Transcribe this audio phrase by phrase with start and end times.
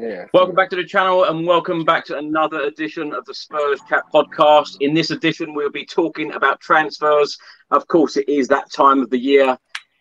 [0.00, 0.24] Yeah.
[0.32, 4.04] Welcome back to the channel and welcome back to another edition of the Spurs Chat
[4.14, 4.78] podcast.
[4.80, 7.36] In this edition, we'll be talking about transfers.
[7.70, 9.58] Of course, it is that time of the year,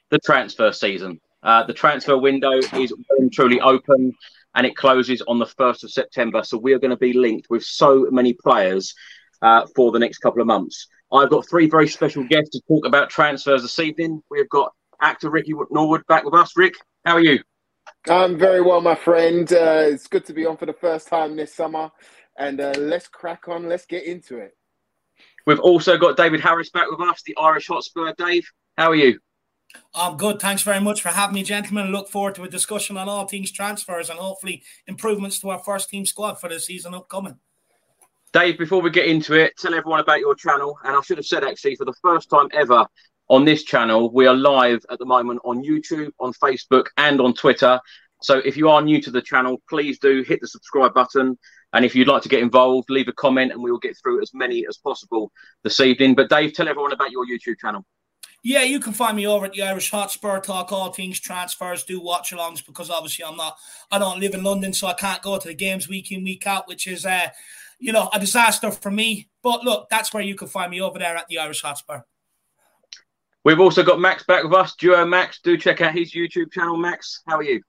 [0.09, 1.19] the transfer season.
[1.44, 2.94] Uh, the transfer window is
[3.33, 4.14] truly open
[4.56, 6.44] and it closes on the 1st of September.
[6.44, 8.95] So we are going to be linked with so many players
[9.41, 10.88] uh, for the next couple of months.
[11.11, 14.23] I've got three very special guests to talk about transfers this evening.
[14.31, 16.56] We've got actor Ricky Norwood back with us.
[16.56, 17.40] Rick, how are you?
[18.07, 19.51] I'm very well, my friend.
[19.51, 21.91] Uh, it's good to be on for the first time this summer.
[22.37, 23.67] And uh, let's crack on.
[23.67, 24.55] Let's get into it.
[25.45, 28.13] We've also got David Harris back with us, the Irish Hotspur.
[28.17, 29.19] Dave, how are you?
[29.93, 30.39] I'm good.
[30.39, 31.87] Thanks very much for having me, gentlemen.
[31.87, 35.59] I look forward to a discussion on all things transfers and hopefully improvements to our
[35.59, 37.37] first team squad for the season upcoming.
[38.31, 40.77] Dave, before we get into it, tell everyone about your channel.
[40.83, 42.85] And I should have said, actually, for the first time ever,
[43.29, 44.12] on this channel.
[44.12, 47.79] We are live at the moment on YouTube, on Facebook, and on Twitter.
[48.22, 51.38] So if you are new to the channel, please do hit the subscribe button.
[51.72, 54.22] And if you'd like to get involved, leave a comment and we will get through
[54.22, 55.31] as many as possible
[55.63, 56.16] this evening.
[56.16, 57.85] But Dave, tell everyone about your YouTube channel.
[58.44, 62.00] Yeah, you can find me over at the Irish Hotspur Talk all things transfers, do
[62.00, 63.57] watch alongs because obviously I'm not
[63.91, 66.47] I don't live in London, so I can't go to the games week in, week
[66.47, 67.28] out, which is uh,
[67.79, 69.28] you know, a disaster for me.
[69.44, 72.01] But look, that's where you can find me over there at the Irish Hotspur.
[73.45, 75.39] We've also got Max back with us, Duo Max.
[75.41, 77.22] Do check out his YouTube channel, Max.
[77.25, 77.61] How are you?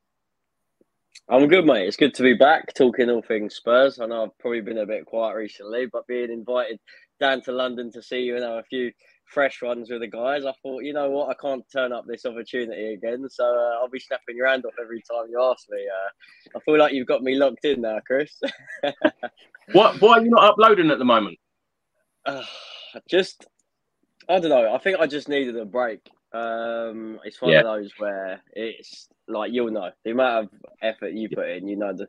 [1.28, 1.86] I'm good, mate.
[1.86, 4.00] It's good to be back talking all things Spurs.
[4.00, 6.80] I know I've probably been a bit quiet recently, but being invited
[7.20, 8.90] down to London to see you and have a few
[9.26, 12.26] fresh ones with the guys, I thought, you know what, I can't turn up this
[12.26, 13.28] opportunity again.
[13.30, 15.86] So uh, I'll be snapping your hand off every time you ask me.
[15.86, 18.40] Uh, I feel like you've got me locked in now, Chris.
[19.72, 20.00] what?
[20.00, 21.38] Why are you not uploading at the moment?
[22.26, 22.42] Uh,
[23.08, 23.46] just
[24.30, 24.72] I don't know.
[24.74, 26.00] I think I just needed a break.
[26.32, 27.60] Um, it's one yeah.
[27.60, 30.50] of those where it's like you'll know the amount of
[30.82, 31.66] effort you put in.
[31.66, 32.06] You know the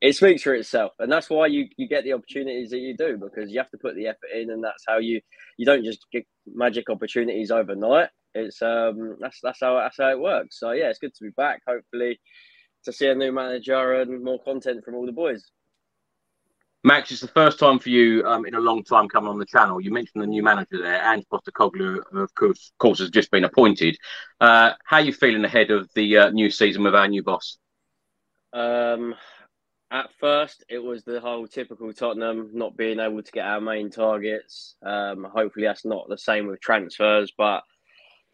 [0.00, 3.18] it speaks for itself, and that's why you you get the opportunities that you do
[3.18, 5.20] because you have to put the effort in, and that's how you
[5.58, 8.10] you don't just get magic opportunities overnight.
[8.34, 10.58] It's um that's that's how that's how it works.
[10.60, 11.62] So yeah, it's good to be back.
[11.66, 12.20] Hopefully,
[12.84, 15.50] to see a new manager and more content from all the boys.
[16.82, 19.44] Max, it's the first time for you um, in a long time coming on the
[19.44, 19.80] channel.
[19.80, 23.44] You mentioned the new manager there, Ange Postecoglou, of course, of course, has just been
[23.44, 23.98] appointed.
[24.40, 27.58] Uh, how are you feeling ahead of the uh, new season with our new boss?
[28.54, 29.14] Um,
[29.90, 33.90] at first, it was the whole typical Tottenham not being able to get our main
[33.90, 34.76] targets.
[34.82, 37.62] Um, hopefully, that's not the same with transfers, but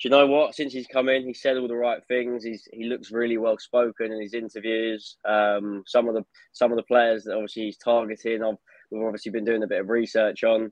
[0.04, 0.54] you know what?
[0.54, 2.44] Since he's come in, he said all the right things.
[2.44, 5.16] He's he looks really well spoken in his interviews.
[5.24, 6.22] Um, some of the
[6.52, 8.56] some of the players that obviously he's targeting, I've
[8.90, 10.70] we've obviously been doing a bit of research on,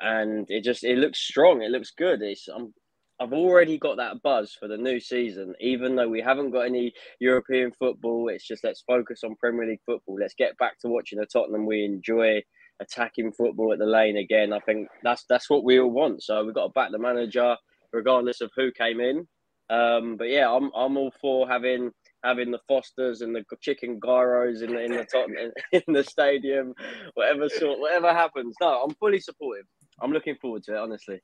[0.00, 1.62] and it just it looks strong.
[1.62, 2.22] It looks good.
[2.22, 2.72] It's I'm,
[3.20, 6.92] I've already got that buzz for the new season, even though we haven't got any
[7.18, 8.28] European football.
[8.28, 10.16] It's just let's focus on Premier League football.
[10.18, 12.40] Let's get back to watching the Tottenham we enjoy,
[12.80, 14.52] attacking football at the lane again.
[14.52, 16.22] I think that's that's what we all want.
[16.22, 17.56] So we've got to back the manager
[17.92, 19.26] regardless of who came in.
[19.70, 21.92] Um, but yeah, I'm I'm all for having
[22.24, 25.52] having the Fosters and the chicken gyros in the in the top in,
[25.86, 26.74] in the stadium,
[27.14, 28.56] whatever sort, whatever happens.
[28.60, 29.66] No, I'm fully supportive.
[30.02, 31.20] I'm looking forward to it, honestly.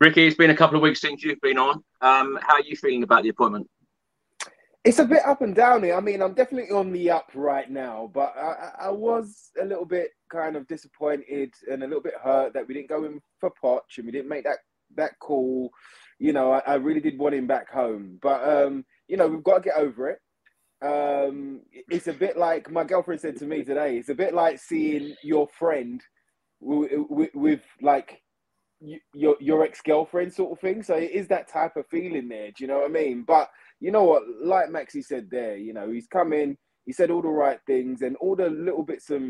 [0.00, 1.76] Ricky, it's been a couple of weeks since you've been on.
[2.00, 3.68] Um, how are you feeling about the appointment?
[4.84, 5.94] It's a bit up and down here.
[5.94, 9.84] I mean, I'm definitely on the up right now, but I, I was a little
[9.84, 13.52] bit kind of disappointed and a little bit hurt that we didn't go in for
[13.62, 14.58] Poch and we didn't make that
[14.96, 15.70] that call.
[16.18, 19.42] You know, I, I really did want him back home, but um, you know, we've
[19.42, 20.18] got to get over it.
[20.82, 23.98] Um, it's a bit like my girlfriend said to me today.
[23.98, 26.02] It's a bit like seeing your friend
[26.60, 28.20] with, with, with like
[29.14, 30.82] your your ex girlfriend sort of thing.
[30.82, 32.48] So it is that type of feeling there.
[32.48, 33.24] Do you know what I mean?
[33.26, 33.48] But
[33.80, 34.22] you know what?
[34.42, 38.02] Like Maxi said there, you know, he's come in, he said all the right things
[38.02, 39.22] and all the little bits of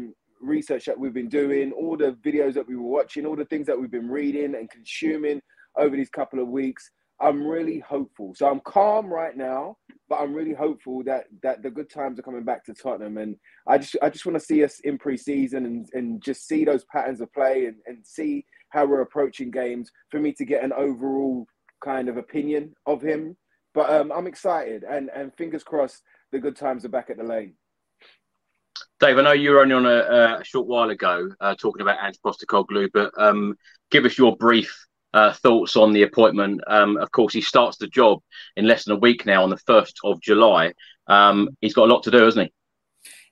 [0.43, 3.67] research that we've been doing, all the videos that we were watching, all the things
[3.67, 5.41] that we've been reading and consuming
[5.77, 6.91] over these couple of weeks.
[7.21, 8.35] I'm really hopeful.
[8.35, 9.77] So I'm calm right now,
[10.09, 13.19] but I'm really hopeful that that the good times are coming back to Tottenham.
[13.19, 13.37] And
[13.69, 16.85] I just I just want to see us in pre-season and, and just see those
[16.85, 20.73] patterns of play and, and see how we're approaching games for me to get an
[20.73, 21.47] overall
[21.85, 23.37] kind of opinion of him
[23.75, 27.25] but um, I'm excited, and and fingers crossed, the good times are back at the
[27.25, 27.55] lane.
[29.03, 31.99] Dave, I know you were only on a, a short while ago uh, talking about
[32.01, 33.57] Ange Postecoglou, but um,
[33.91, 36.61] give us your brief uh, thoughts on the appointment.
[36.69, 38.21] Um, of course, he starts the job
[38.57, 40.75] in less than a week now on the 1st of July.
[41.09, 42.53] Um, he's got a lot to do, hasn't he?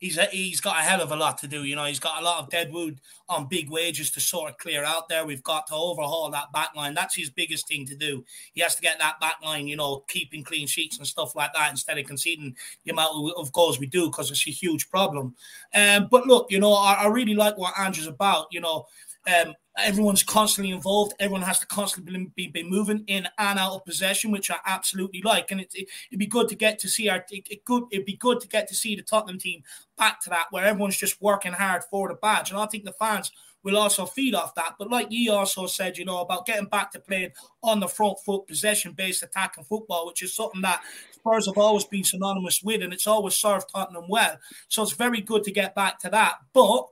[0.01, 1.65] He's a, he's got a hell of a lot to do.
[1.65, 4.83] You know, he's got a lot of deadwood on big wages to sort of clear
[4.83, 5.27] out there.
[5.27, 6.95] We've got to overhaul that back line.
[6.95, 8.25] That's his biggest thing to do.
[8.55, 11.53] He has to get that back line, you know, keeping clean sheets and stuff like
[11.53, 15.35] that instead of conceding the amount of goals we do because it's a huge problem.
[15.75, 18.47] Um, but look, you know, I, I really like what Ange's about.
[18.51, 18.87] You know,
[19.31, 21.15] um, everyone's constantly involved.
[21.21, 25.23] Everyone has to constantly be, be moving in and out of possession, which I absolutely
[25.25, 25.51] like.
[25.51, 27.25] And it, it, would be good to get to see our.
[27.31, 27.85] It, it could.
[27.91, 29.63] It'd be good to get to see the Tottenham team
[29.97, 32.51] back to that, where everyone's just working hard for the badge.
[32.51, 33.31] And I think the fans
[33.63, 34.75] will also feed off that.
[34.79, 38.19] But like you also said, you know, about getting back to playing on the front
[38.25, 42.83] foot, possession based attacking football, which is something that Spurs have always been synonymous with,
[42.83, 44.39] and it's always served Tottenham well.
[44.69, 46.37] So it's very good to get back to that.
[46.55, 46.87] But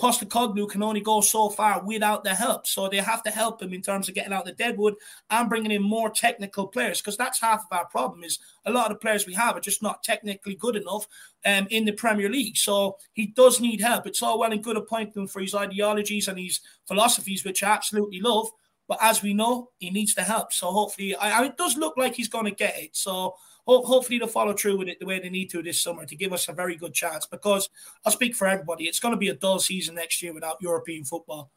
[0.00, 2.66] Postecoglou can only go so far without the help.
[2.66, 4.94] So they have to help him in terms of getting out the deadwood
[5.30, 8.90] and bringing in more technical players because that's half of our problem is a lot
[8.90, 11.06] of the players we have are just not technically good enough
[11.46, 12.56] um, in the Premier League.
[12.56, 14.06] So he does need help.
[14.06, 17.70] It's all well and good appointing him for his ideologies and his philosophies, which I
[17.70, 18.48] absolutely love.
[18.88, 20.52] But as we know, he needs the help.
[20.52, 22.96] So hopefully, I, I, it does look like he's going to get it.
[22.96, 26.16] So hopefully they'll follow through with it the way they need to this summer to
[26.16, 27.26] give us a very good chance.
[27.26, 27.68] Because
[28.04, 31.04] I speak for everybody, it's going to be a dull season next year without European
[31.04, 31.50] football.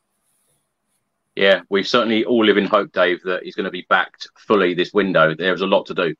[1.35, 4.73] Yeah, we certainly all live in hope, Dave, that he's going to be backed fully
[4.73, 5.35] this window.
[5.35, 6.15] There's a lot to do.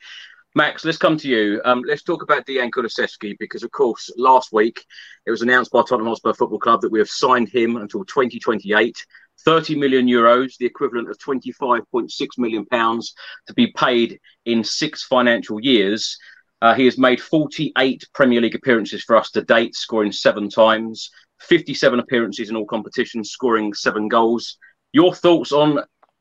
[0.54, 1.62] Max, let's come to you.
[1.66, 4.84] Um, let's talk about Dejan Kulusevski because, of course, last week
[5.26, 9.06] it was announced by Tottenham Hotspur Football Club that we have signed him until 2028.
[9.46, 13.14] 30 million euros, the equivalent of 25.6 million pounds,
[13.48, 16.18] to be paid in six financial years.
[16.62, 21.10] Uh, he has made 48 Premier League appearances for us to date, scoring seven times,
[21.40, 24.58] 57 appearances in all competitions, scoring seven goals.
[24.92, 25.80] Your thoughts on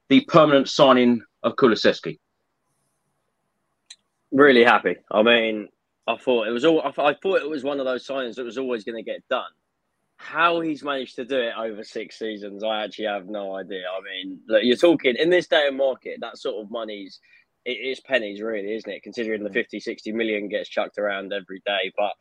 [0.08, 2.18] the permanent signing of Kulusevski?
[4.30, 4.96] Really happy.
[5.10, 5.68] I mean,
[6.06, 6.82] I thought it was all.
[6.82, 9.50] I thought it was one of those signings that was always going to get done
[10.18, 13.82] how he's managed to do it over six seasons, I actually have no idea.
[13.87, 17.20] I mean, look, you're talking in this day and market, that sort of money's
[17.66, 19.02] it is pennies, really, isn't it?
[19.02, 19.54] Considering the mm.
[19.54, 21.92] 50, 60 million gets chucked around every day.
[21.99, 22.12] But,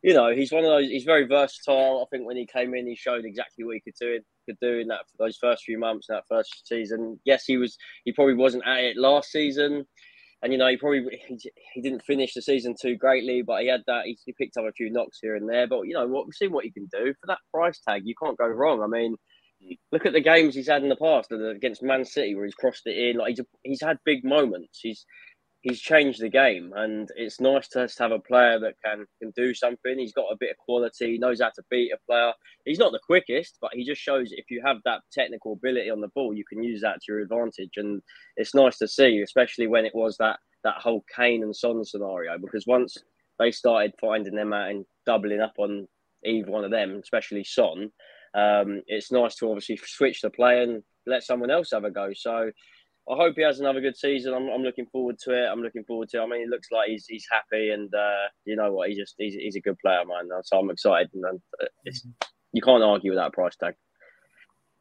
[0.00, 2.06] you know, he's one of those, he's very versatile.
[2.06, 4.78] I think when he came in, he showed exactly what he could do, could do
[4.78, 7.18] in that those first few months, in that first season.
[7.24, 9.86] Yes, he was, he probably wasn't at it last season
[10.42, 11.38] and you know he probably he,
[11.74, 14.64] he didn't finish the season too greatly, but he had that he, he, picked up
[14.64, 15.66] a few knocks here and there.
[15.66, 18.02] But you know what we've seen what he can do for that price tag.
[18.04, 18.82] You can't go wrong.
[18.82, 19.16] I mean,
[19.92, 22.86] look at the games he's had in the past against Man City where he's crossed
[22.86, 23.16] it in.
[23.16, 24.80] Like he's he's had big moments.
[24.82, 25.06] He's
[25.62, 29.54] he's changed the game, and it's nice to have a player that can can do
[29.54, 29.98] something.
[29.98, 32.32] He's got a bit of quality, he knows how to beat a player.
[32.64, 36.00] He's not the quickest, but he just shows if you have that technical ability on
[36.00, 37.72] the ball, you can use that to your advantage.
[37.76, 38.02] And
[38.36, 42.38] it's nice to see, especially when it was that that whole Kane and Son scenario,
[42.38, 42.96] because once
[43.38, 45.88] they started finding them out and doubling up on
[46.24, 47.90] either one of them, especially Son,
[48.34, 52.10] um, it's nice to obviously switch the play and let someone else have a go.
[52.14, 52.50] So
[53.10, 54.32] I hope he has another good season.
[54.32, 55.46] I'm, I'm looking forward to it.
[55.46, 56.20] I'm looking forward to.
[56.20, 56.22] It.
[56.22, 58.90] I mean, it looks like he's he's happy, and uh, you know what?
[58.90, 60.30] He just he's, he's a good player, man.
[60.44, 61.90] So I'm excited, and uh,
[62.52, 63.74] you can't argue with that price tag.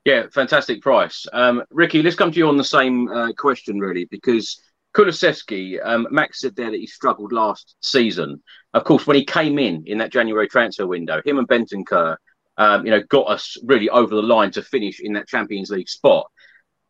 [0.05, 2.01] Yeah, fantastic price, um, Ricky.
[2.01, 4.59] Let's come to you on the same uh, question, really, because
[4.95, 8.41] Kulusevski, um, Max said there that he struggled last season.
[8.73, 12.17] Of course, when he came in in that January transfer window, him and Bentancur,
[12.57, 15.89] um, you know, got us really over the line to finish in that Champions League
[15.89, 16.27] spot.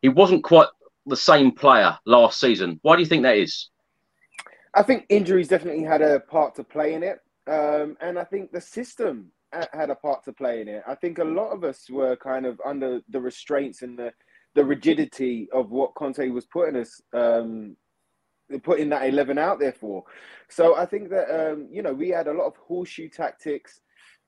[0.00, 0.68] He wasn't quite
[1.06, 2.78] the same player last season.
[2.82, 3.70] Why do you think that is?
[4.74, 8.52] I think injuries definitely had a part to play in it, um, and I think
[8.52, 9.30] the system
[9.72, 10.82] had a part to play in it.
[10.86, 14.12] I think a lot of us were kind of under the restraints and the
[14.54, 17.76] the rigidity of what Conte was putting us um,
[18.62, 20.04] putting that 11 out there for.
[20.48, 23.80] So I think that, um, you know, we had a lot of horseshoe tactics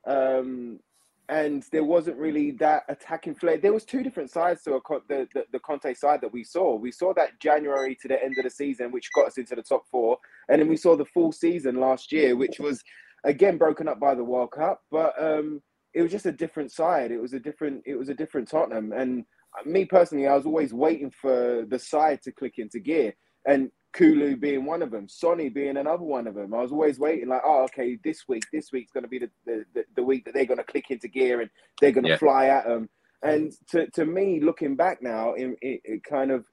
[0.07, 0.81] um,
[1.29, 3.57] and there wasn't really that attacking flair.
[3.57, 6.75] There was two different sides to a, the, the, the Conte side that we saw.
[6.75, 9.63] We saw that January to the end of the season, which got us into the
[9.63, 10.19] top four.
[10.49, 12.83] And then we saw the full season last year, which was,
[13.25, 14.83] again, broken up by the World Cup.
[14.91, 15.63] But um,
[15.95, 17.11] it was just a different side.
[17.11, 18.93] It was a different, it was a different Tottenham.
[18.93, 19.25] And
[19.65, 23.15] me personally, I was always waiting for the side to click into gear.
[23.47, 26.53] And Kulu being one of them, Sonny being another one of them.
[26.53, 29.31] I was always waiting, like, oh, okay, this week, this week's going to be the,
[29.47, 32.17] the, the, week that they're going to click into gear and they're going to yeah.
[32.17, 32.89] fly at them.
[33.23, 36.45] And to, to me, looking back now, it, it, it kind of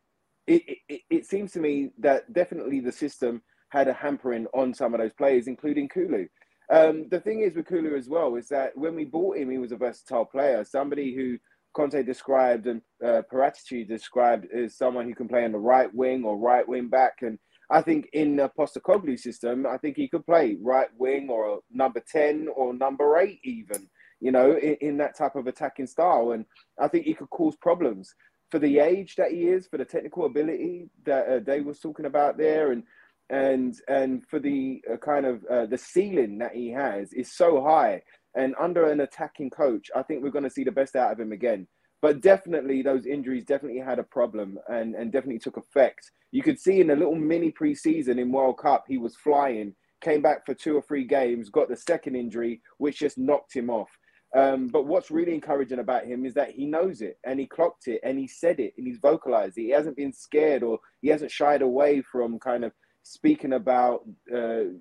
[0.48, 4.94] it, it, it seems to me that definitely the system had a hampering on some
[4.94, 6.28] of those players, including Kulu.
[6.70, 9.58] Um, the thing is with Kulu as well is that when we bought him, he
[9.58, 11.38] was a versatile player, somebody who
[11.74, 16.24] Conte described and uh, Paratici described as someone who can play on the right wing
[16.24, 17.22] or right wing back.
[17.22, 21.60] And I think in the Postecoglou system, I think he could play right wing or
[21.72, 26.32] number 10 or number eight, even, you know, in, in that type of attacking style.
[26.32, 26.46] And
[26.80, 28.14] I think he could cause problems
[28.50, 32.06] for the age that he is, for the technical ability that uh, Dave was talking
[32.06, 32.74] about there.
[32.74, 32.84] And
[33.30, 37.64] and and for the uh, kind of uh, the ceiling that he has is so
[37.64, 38.02] high
[38.36, 41.20] and under an attacking coach, I think we're going to see the best out of
[41.20, 41.68] him again.
[42.02, 46.12] But definitely, those injuries definitely had a problem and, and definitely took effect.
[46.32, 50.22] You could see in a little mini preseason in World Cup, he was flying, came
[50.22, 53.90] back for two or three games, got the second injury, which just knocked him off.
[54.36, 57.88] Um, but what's really encouraging about him is that he knows it and he clocked
[57.88, 59.64] it and he said it and he's vocalized it.
[59.64, 62.72] He hasn't been scared or he hasn't shied away from kind of
[63.04, 64.72] speaking about uh,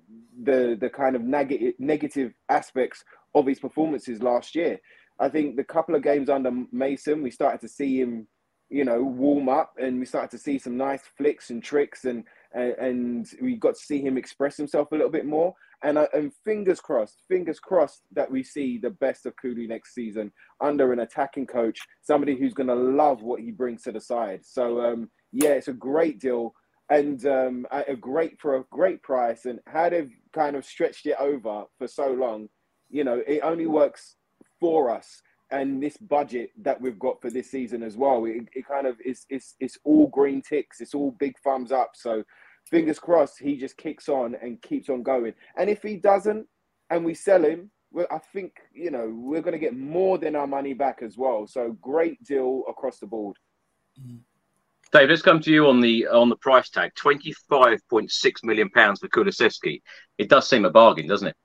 [0.43, 4.79] the the kind of negative negative aspects of his performances last year.
[5.19, 8.27] I think the couple of games under Mason, we started to see him,
[8.69, 12.23] you know, warm up, and we started to see some nice flicks and tricks, and
[12.53, 15.53] and, and we got to see him express himself a little bit more.
[15.83, 20.31] And and fingers crossed, fingers crossed that we see the best of Kulu next season
[20.59, 24.41] under an attacking coach, somebody who's going to love what he brings to the side.
[24.43, 26.53] So um, yeah, it's a great deal
[26.91, 29.45] and um, a great for a great price.
[29.45, 32.49] And how they've kind of stretched it over for so long
[32.91, 34.15] you know, it only works
[34.59, 38.25] for us and this budget that we've got for this season as well.
[38.25, 41.91] It, it kind of is it's it's all green ticks, it's all big thumbs up.
[41.95, 42.23] So
[42.69, 45.33] fingers crossed he just kicks on and keeps on going.
[45.57, 46.45] And if he doesn't
[46.89, 50.35] and we sell him, well, I think, you know, we're going to get more than
[50.35, 51.47] our money back as well.
[51.47, 53.37] So great deal across the board.
[54.91, 56.91] Dave, let's come to you on the on the price tag.
[56.95, 59.81] Twenty five point six million pounds for Kulusevski.
[60.17, 61.35] It does seem a bargain, doesn't it?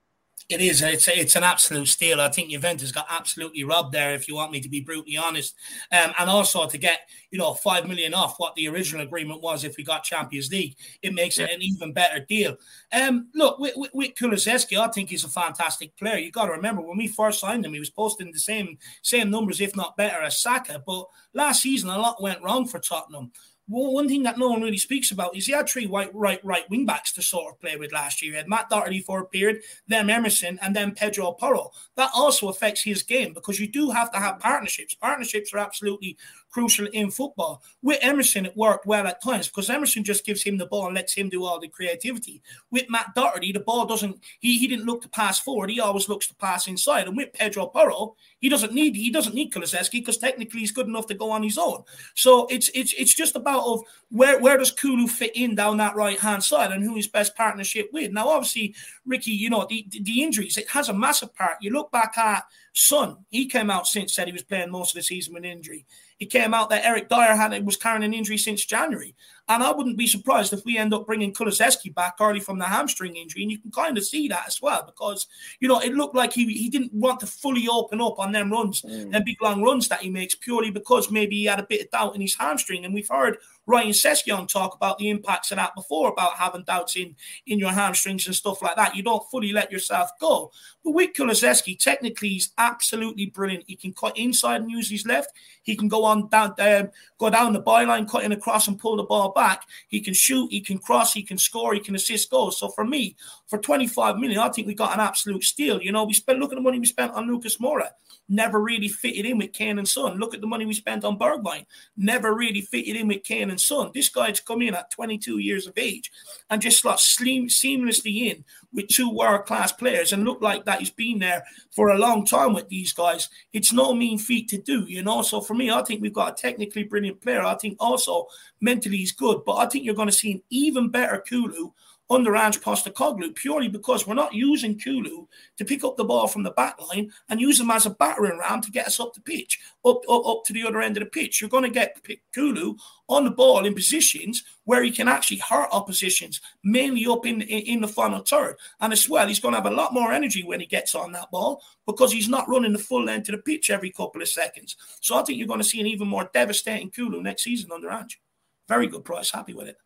[0.49, 0.81] It is.
[0.81, 2.21] It's it's an absolute steal.
[2.21, 4.15] I think Juventus got absolutely robbed there.
[4.15, 5.57] If you want me to be brutally honest,
[5.91, 7.01] um, and also to get
[7.33, 10.77] you know five million off what the original agreement was if we got Champions League,
[11.03, 11.47] it makes yeah.
[11.47, 12.57] it an even better deal.
[12.93, 16.19] Um, look with, with, with Kulusevski, I think he's a fantastic player.
[16.19, 19.31] You got to remember when we first signed him, he was posting the same same
[19.31, 20.81] numbers, if not better, as Saka.
[20.87, 23.33] But last season, a lot went wrong for Tottenham
[23.67, 26.69] one thing that no one really speaks about is he had three white right right
[26.71, 28.33] wing backs to sort of play with last year.
[28.33, 31.73] He had Matt Doherty for a period, then Emerson, and then Pedro Porro.
[31.97, 34.95] That also affects his game because you do have to have partnerships.
[34.95, 36.17] Partnerships are absolutely
[36.51, 37.63] crucial in football.
[37.83, 40.95] With Emerson, it worked well at times because Emerson just gives him the ball and
[40.95, 42.43] lets him do all the creativity.
[42.71, 46.09] With Matt Doherty, the ball doesn't he he didn't look to pass forward, he always
[46.09, 47.09] looks to pass inside.
[47.09, 51.07] And with Pedro Porro, he doesn't need he doesn't need because technically he's good enough
[51.07, 51.83] to go on his own.
[52.15, 55.97] So it's it's it's just about of where where does Kulu fit in down that
[55.97, 58.13] right hand side and who his best partnership with.
[58.13, 61.57] Now, obviously, Ricky, you know the the injuries it has a massive part.
[61.61, 64.97] You look back at Son, he came out since said he was playing most of
[64.97, 65.87] the season with injury.
[66.19, 69.15] It came out that Eric Dier had was carrying an injury since January.
[69.49, 72.65] And I wouldn't be surprised if we end up bringing Kulusevski back early from the
[72.65, 73.43] hamstring injury.
[73.43, 75.29] And you can kind of see that as well because,
[75.61, 78.51] you know, it looked like he, he didn't want to fully open up on them
[78.51, 79.15] runs mm.
[79.15, 81.91] and big long runs that he makes purely because maybe he had a bit of
[81.91, 82.85] doubt in his hamstring.
[82.85, 86.97] And we've heard Ryan Sessegnon talk about the impacts of that before about having doubts
[86.97, 88.95] in, in your hamstrings and stuff like that.
[88.95, 90.53] You don't fully let yourself go.
[90.85, 93.65] But with Kulusevski, technically, he's absolutely brilliant.
[93.67, 95.33] He can cut inside and use his left.
[95.63, 99.03] He can go on down, um, go down the byline, cutting across and pull the
[99.03, 99.63] ball back.
[99.89, 100.53] He can shoot.
[100.53, 101.13] He can cross.
[101.13, 101.75] He can score.
[101.75, 102.59] He can assist goals.
[102.59, 103.17] So for me,
[103.49, 105.81] for 25 million, I think we got an absolute steal.
[105.81, 107.91] You know, we spent look at the money we spent on Lucas Moura
[108.29, 110.19] never really fitted in with Kane and Son.
[110.19, 113.61] Look at the money we spent on Bergwijn, never really fitted in with Kane and
[113.61, 113.91] Son.
[113.95, 116.11] This guy's come in at 22 years of age
[116.51, 120.91] and just slot seamlessly in with two world class players and look like that he's
[120.91, 123.29] been there for a long time with these guys.
[123.53, 125.23] It's no mean feat to do, you know.
[125.23, 127.43] So for me, I think we've got a technically brilliant player.
[127.43, 128.27] I think also
[128.61, 131.71] mentally he's good, but I think you're going to see an even better Kulu
[132.09, 136.43] under Ange Postecoglou purely because we're not using Kulu to pick up the ball from
[136.43, 139.21] the back line and use him as a battering ram to get us up the
[139.21, 141.41] pitch, up, up, up to the other end of the pitch.
[141.41, 142.01] You're going to get
[142.33, 142.77] Kulu
[143.09, 147.61] on the ball in positions where he can actually hurt oppositions, mainly up in, in,
[147.63, 148.57] in the final third.
[148.81, 151.13] And as well, he's going to have a lot more energy when he gets on
[151.13, 154.29] that ball because he's not running the full length of the pitch every couple of
[154.29, 154.77] seconds.
[155.01, 157.91] So I think you're going to see an even more devastating Kulu next season under
[157.91, 158.21] Ange.
[158.69, 159.31] Very good price.
[159.31, 159.77] Happy with it.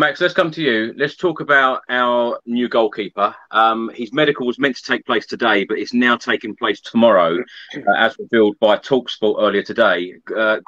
[0.00, 0.94] Max, let's come to you.
[0.96, 3.34] Let's talk about our new goalkeeper.
[3.50, 7.36] Um, his medical was meant to take place today, but it's now taking place tomorrow,
[7.76, 10.14] uh, as revealed by Talksport earlier today.
[10.34, 10.60] Uh,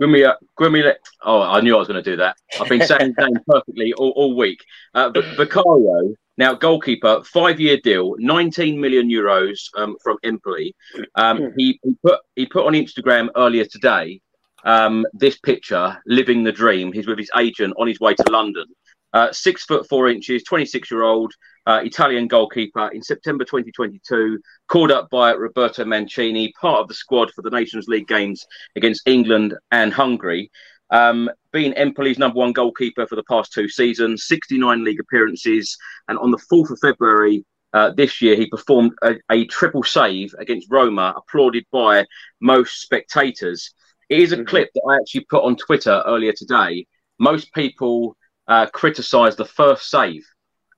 [0.00, 2.36] Grimmy, Grimmy, oh, I knew I was going to do that.
[2.60, 4.64] I've been saying his name perfectly all, all week.
[4.94, 10.76] Uh, Vicario, now goalkeeper, five-year deal, 19 million euros um, from Empoli.
[11.16, 14.20] Um, he, he put he put on Instagram earlier today
[14.66, 16.92] um, this picture, living the dream.
[16.92, 18.66] He's with his agent on his way to London.
[19.12, 21.32] Uh, six foot four inches, 26 year old
[21.66, 27.30] uh, Italian goalkeeper in September 2022, called up by Roberto Mancini, part of the squad
[27.30, 28.44] for the Nations League games
[28.74, 30.50] against England and Hungary.
[30.90, 35.76] Um, being Empoli's number one goalkeeper for the past two seasons, 69 league appearances,
[36.08, 40.34] and on the 4th of February uh, this year, he performed a, a, triple save
[40.38, 42.06] against Roma, applauded by
[42.40, 43.72] most spectators.
[44.08, 44.46] It is a mm-hmm.
[44.46, 46.86] clip that I actually put on Twitter earlier today.
[47.18, 50.24] Most people uh, criticise the first save.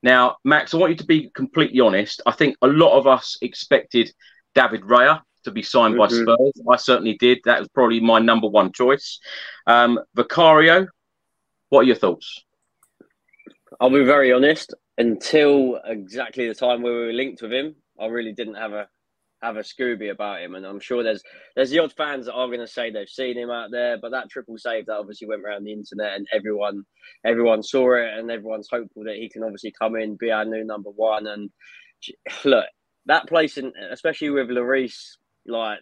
[0.02, 2.22] Now, Max, I want you to be completely honest.
[2.24, 4.12] I think a lot of us expected
[4.54, 6.24] David Raya to be signed mm-hmm.
[6.24, 6.62] by Spurs.
[6.70, 7.38] I certainly did.
[7.44, 9.18] That was probably my number one choice.
[9.66, 10.86] Um, Vicario,
[11.68, 12.44] what are your thoughts?
[13.80, 14.74] I'll be very honest.
[14.96, 18.88] Until exactly the time where we were linked with him, I really didn't have a
[19.42, 21.22] have a Scooby about him, and I'm sure there's
[21.54, 24.10] there's the odd fans that are going to say they've seen him out there, but
[24.10, 26.82] that triple save that obviously went around the internet and everyone
[27.24, 30.64] everyone saw it, and everyone's hopeful that he can obviously come in, be our new
[30.64, 31.50] number one, and
[32.44, 32.66] look
[33.06, 35.80] that place, in, especially with Lloris, like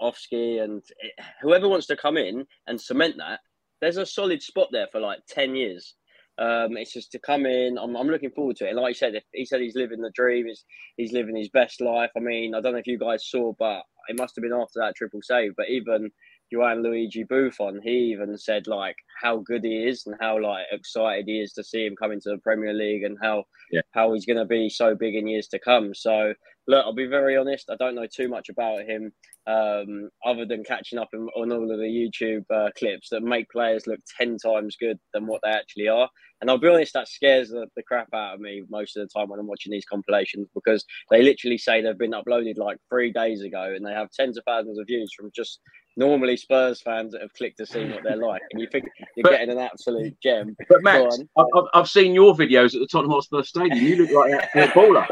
[0.00, 1.12] Offski, and it,
[1.42, 3.40] whoever wants to come in and cement that,
[3.80, 5.94] there's a solid spot there for like ten years.
[6.38, 7.78] Um, it's just to come in.
[7.78, 8.70] I'm, I'm looking forward to it.
[8.70, 10.64] And like you said, if he said he's living the dream, he's,
[10.96, 12.10] he's living his best life.
[12.16, 14.80] I mean, I don't know if you guys saw, but it must have been after
[14.80, 15.54] that triple save.
[15.56, 16.10] But even
[16.52, 21.40] Gianluigi Buffon, he even said like how good he is and how like excited he
[21.40, 23.82] is to see him come into the Premier League and how yeah.
[23.92, 25.94] how he's going to be so big in years to come.
[25.94, 26.32] So
[26.66, 27.70] look, I'll be very honest.
[27.70, 29.12] I don't know too much about him
[29.48, 33.50] um, other than catching up on, on all of the YouTube uh, clips that make
[33.50, 36.08] players look ten times good than what they actually are.
[36.40, 39.18] And I'll be honest, that scares the, the, crap out of me most of the
[39.18, 43.10] time when I'm watching these compilations because they literally say they've been uploaded like three
[43.10, 45.58] days ago and they have tens of thousands of views from just
[45.96, 48.42] normally Spurs fans that have clicked to see what they're like.
[48.52, 48.84] And you think
[49.16, 50.54] you're but, getting an absolute gem.
[50.68, 53.84] But Max, I've, I've, seen your videos at the Tottenham Hotspur Stadium.
[53.84, 55.06] You look like an absolute baller.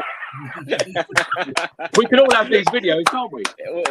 [1.97, 3.43] We can all have these videos, can't we?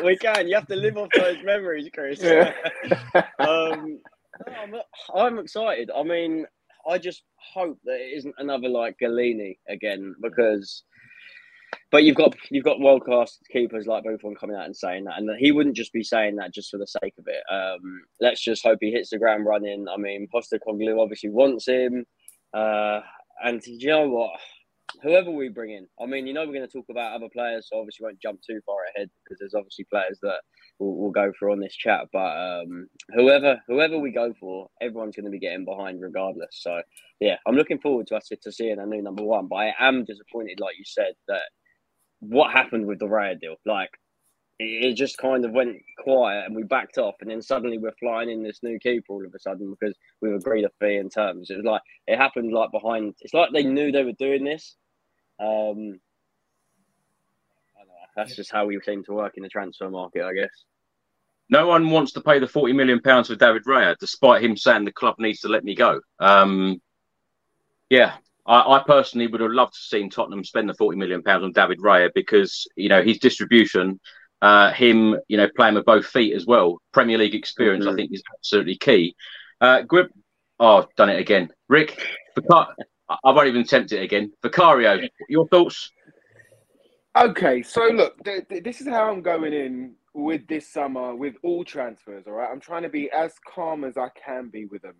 [0.04, 0.48] We can.
[0.48, 2.20] You have to live off those memories, Chris.
[2.22, 2.52] Yeah.
[3.38, 4.00] um,
[4.46, 4.74] I'm,
[5.14, 5.90] I'm excited.
[5.94, 6.46] I mean,
[6.88, 7.22] I just
[7.54, 10.82] hope that it isn't another like Gollini again because.
[11.90, 15.18] But you've got you've got world class keepers like Buffon coming out and saying that,
[15.18, 17.42] and he wouldn't just be saying that just for the sake of it.
[17.52, 19.86] Um, let's just hope he hits the ground running.
[19.88, 22.04] I mean, Postecoglou obviously wants him,
[22.54, 23.00] uh,
[23.44, 24.32] and you know what?
[25.02, 27.68] Whoever we bring in, I mean, you know, we're going to talk about other players,
[27.68, 30.40] so obviously won't jump too far ahead because there's obviously players that
[30.78, 32.06] we'll, we'll go for on this chat.
[32.12, 36.50] But um, whoever whoever we go for, everyone's going to be getting behind regardless.
[36.52, 36.82] So
[37.20, 39.48] yeah, I'm looking forward to us to seeing a new number one.
[39.48, 41.42] But I am disappointed, like you said, that
[42.20, 43.90] what happened with the Raya deal, like.
[44.58, 48.30] It just kind of went quiet and we backed off, and then suddenly we're flying
[48.30, 51.50] in this new keeper all of a sudden because we've agreed a fee and terms.
[51.50, 53.14] It was like it happened like behind.
[53.20, 54.76] It's like they knew they were doing this,
[55.38, 56.00] um,
[58.16, 60.64] that's just how we seem to work in the transfer market, I guess.
[61.48, 64.84] No one wants to pay the forty million pounds for David Raya, despite him saying
[64.84, 66.00] the club needs to let me go.
[66.18, 66.80] Um,
[67.88, 68.14] yeah,
[68.46, 71.44] I, I, personally would have loved to have seen Tottenham spend the forty million pounds
[71.44, 74.00] on David Raya because you know his distribution,
[74.42, 76.78] uh, him you know playing with both feet as well.
[76.92, 77.94] Premier League experience, mm-hmm.
[77.94, 79.14] I think, is absolutely key.
[79.60, 80.10] Uh, Grip,
[80.60, 81.50] oh, done it again.
[81.68, 82.00] Rick,
[82.34, 82.74] Vicar-
[83.08, 84.32] I won't even attempt it again.
[84.42, 85.92] Vicario, your thoughts?
[87.16, 91.34] Okay, so look, th- th- this is how I'm going in with this summer with
[91.42, 92.24] all transfers.
[92.26, 94.96] All right, I'm trying to be as calm as I can be with them.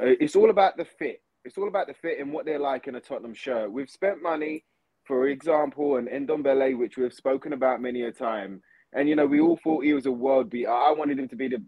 [0.00, 1.22] Uh, it's all about the fit.
[1.44, 3.70] It's all about the fit and what they're like in a Tottenham shirt.
[3.70, 4.64] We've spent money,
[5.04, 8.62] for example, an Ndombele, which we've spoken about many a time.
[8.92, 10.70] And you know, we all thought he was a world beater.
[10.70, 11.62] I wanted him to be the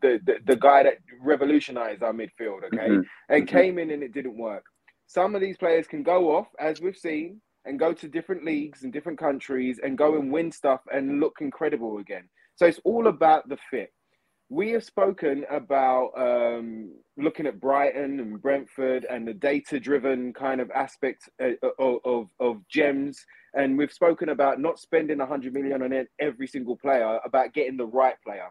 [0.00, 2.88] the, the, the guy that revolutionized our midfield, okay?
[2.88, 3.02] Mm-hmm.
[3.28, 3.56] And mm-hmm.
[3.56, 4.64] came in and it didn't work.
[5.06, 8.82] Some of these players can go off, as we've seen, and go to different leagues
[8.82, 12.28] and different countries and go and win stuff and look incredible again.
[12.56, 13.92] So it's all about the fit
[14.52, 20.70] we have spoken about um, looking at Brighton and Brentford and the data-driven kind of
[20.72, 23.24] aspect uh, of, of, of gems,
[23.54, 27.86] and we've spoken about not spending 100 million on every single player, about getting the
[27.86, 28.48] right player.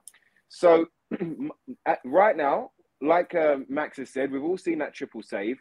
[0.50, 0.86] So
[2.06, 5.58] right now, like uh, Max has said, we've all seen that triple save.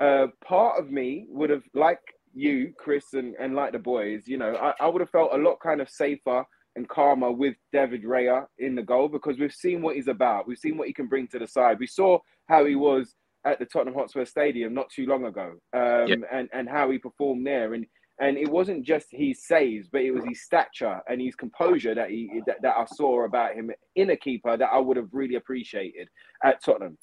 [0.00, 2.00] Uh, part of me would have, like
[2.34, 5.38] you, Chris, and, and like the boys, you know, I, I would have felt a
[5.38, 6.44] lot kind of safer
[6.76, 10.46] and calmer with David Raya in the goal because we've seen what he's about.
[10.46, 11.78] We've seen what he can bring to the side.
[11.78, 16.06] We saw how he was at the Tottenham Hotspur Stadium not too long ago, um,
[16.06, 16.18] yep.
[16.30, 17.74] and and how he performed there.
[17.74, 17.86] And
[18.22, 22.10] and it wasn't just his saves, but it was his stature and his composure that
[22.10, 25.34] he that, that I saw about him in a keeper that I would have really
[25.34, 26.08] appreciated
[26.44, 26.96] at Tottenham.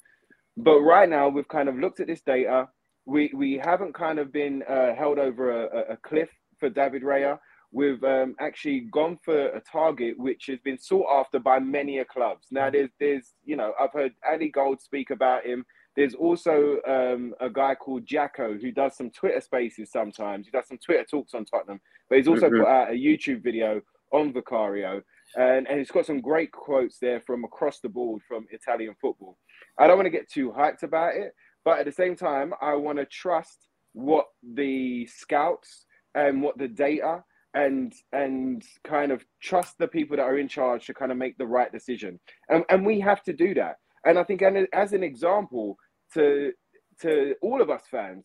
[0.56, 2.68] But right now, we've kind of looked at this data.
[3.06, 7.38] We we haven't kind of been uh, held over a, a cliff for David Raya
[7.72, 12.04] we've um, actually gone for a target which has been sought after by many a
[12.04, 12.48] clubs.
[12.50, 15.64] Now, there's, there's, you know, I've heard Ali Gold speak about him.
[16.00, 20.46] There's also um, a guy called Jacko who does some Twitter spaces sometimes.
[20.46, 22.60] He does some Twitter talks on Tottenham, but he's also mm-hmm.
[22.60, 25.02] put out a YouTube video on Vicario.
[25.36, 29.36] And, and he's got some great quotes there from across the board from Italian football.
[29.78, 31.34] I don't want to get too hyped about it,
[31.66, 35.84] but at the same time, I want to trust what the scouts
[36.14, 40.86] and what the data and and kind of trust the people that are in charge
[40.86, 44.16] to kind of make the right decision and, and we have to do that and
[44.16, 45.76] i think and as an example
[46.14, 46.52] to
[47.00, 48.24] to all of us fans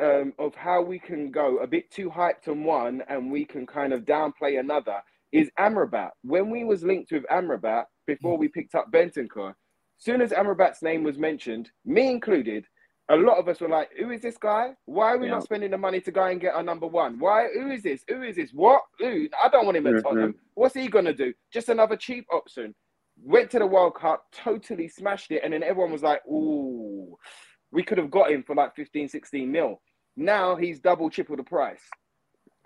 [0.00, 3.66] um, of how we can go a bit too hyped on one and we can
[3.66, 5.00] kind of downplay another
[5.32, 6.10] is Amrabat.
[6.22, 9.54] When we was linked with Amrabat before we picked up Bentancur,
[9.98, 12.66] soon as Amrabat's name was mentioned, me included,
[13.10, 14.74] a lot of us were like, "Who is this guy?
[14.86, 15.32] Why are we yeah.
[15.32, 17.18] not spending the money to go and get our number one?
[17.18, 17.48] Why?
[17.54, 18.04] Who is this?
[18.08, 18.52] Who is this?
[18.52, 18.82] What?
[19.00, 19.28] Who?
[19.42, 20.02] I don't want him at mm-hmm.
[20.02, 20.34] Tottenham.
[20.54, 21.34] What's he gonna do?
[21.52, 22.74] Just another cheap option."
[23.22, 27.16] Went to the World Cup, totally smashed it, and then everyone was like, "Ooh,
[27.70, 29.80] we could have got him for like 15, 16 mil."
[30.16, 31.82] Now he's double, triple the price.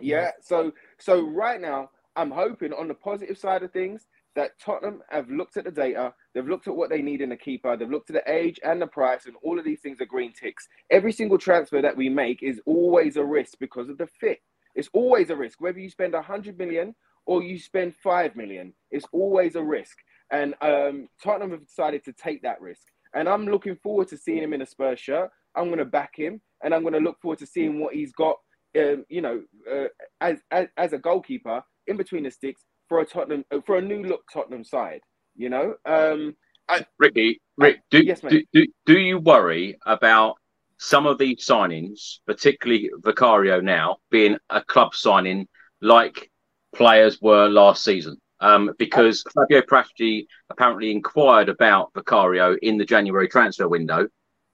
[0.01, 0.31] Yeah.
[0.41, 5.31] So, so right now, I'm hoping on the positive side of things that Tottenham have
[5.31, 8.11] looked at the data, they've looked at what they need in a keeper, they've looked
[8.11, 10.69] at the age and the price, and all of these things are green ticks.
[10.91, 14.41] Every single transfer that we make is always a risk because of the fit.
[14.75, 15.61] It's always a risk.
[15.61, 16.95] Whether you spend 100 million
[17.27, 19.97] or you spend 5 million, it's always a risk.
[20.31, 22.83] And um, Tottenham have decided to take that risk.
[23.15, 25.31] And I'm looking forward to seeing him in a Spurs shirt.
[25.55, 28.13] I'm going to back him, and I'm going to look forward to seeing what he's
[28.13, 28.37] got,
[28.77, 29.87] um, you know, uh,
[30.21, 33.83] as, as, as a goalkeeper in between the sticks for a Tottenham uh, for a
[33.83, 35.01] new look Tottenham side.
[35.37, 36.35] You know, um,
[36.69, 40.37] I, Ricky, Rick, do, yes, do, do, do you worry about
[40.79, 45.47] some of these signings, particularly Vicario now being a club signing
[45.81, 46.31] like
[46.75, 48.17] players were last season?
[48.41, 54.09] Um, because Fabio Paratici apparently inquired about Vicario in the January transfer window.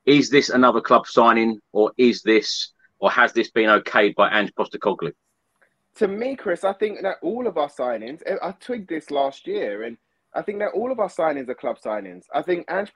[0.04, 4.52] Is this another club signing, or is this, or has this been okayed by Ange
[4.54, 5.12] Postecoglou?
[5.96, 9.82] to me, Chris, I think that all of our signings, I twigged this last year,
[9.82, 9.96] and
[10.34, 12.24] I think that all of our signings are club signings.
[12.34, 12.92] I think Ange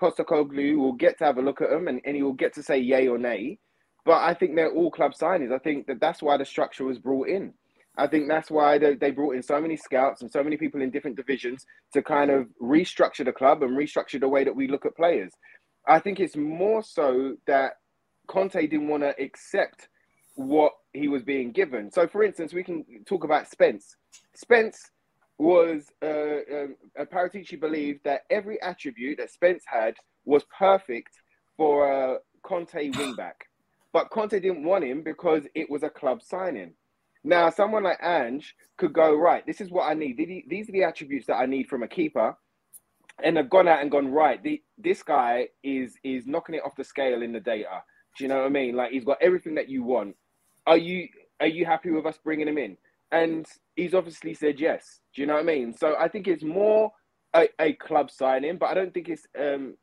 [0.00, 2.62] Postecoglou will get to have a look at them and, and he will get to
[2.62, 3.58] say yay or nay.
[4.04, 5.52] But I think they're all club signings.
[5.52, 7.52] I think that that's why the structure was brought in.
[7.98, 10.80] I think that's why they, they brought in so many scouts and so many people
[10.80, 14.68] in different divisions to kind of restructure the club and restructure the way that we
[14.68, 15.32] look at players.
[15.86, 17.72] I think it's more so that
[18.28, 19.88] Conte didn't want to accept
[20.36, 21.90] what he was being given.
[21.90, 23.96] So, for instance, we can talk about Spence.
[24.34, 24.78] Spence
[25.38, 26.76] was, uh, um,
[27.12, 31.10] Paratici believed that every attribute that Spence had was perfect
[31.56, 33.34] for a Conte wingback.
[33.92, 36.74] But Conte didn't want him because it was a club signing.
[37.24, 40.16] Now, someone like Ange could go, right, this is what I need.
[40.48, 42.36] These are the attributes that I need from a keeper.
[43.22, 46.76] And have gone out and gone, right, the, this guy is is knocking it off
[46.76, 47.82] the scale in the data
[48.16, 48.76] Do you know what I mean?
[48.76, 50.16] Like he's got everything that you want.
[50.66, 51.08] Are you
[51.40, 52.76] are you happy with us bringing him in?
[53.12, 55.00] And he's obviously said yes.
[55.14, 55.72] Do you know what I mean?
[55.72, 56.92] So I think it's more
[57.34, 59.76] a, a club signing, but I don't think it's um,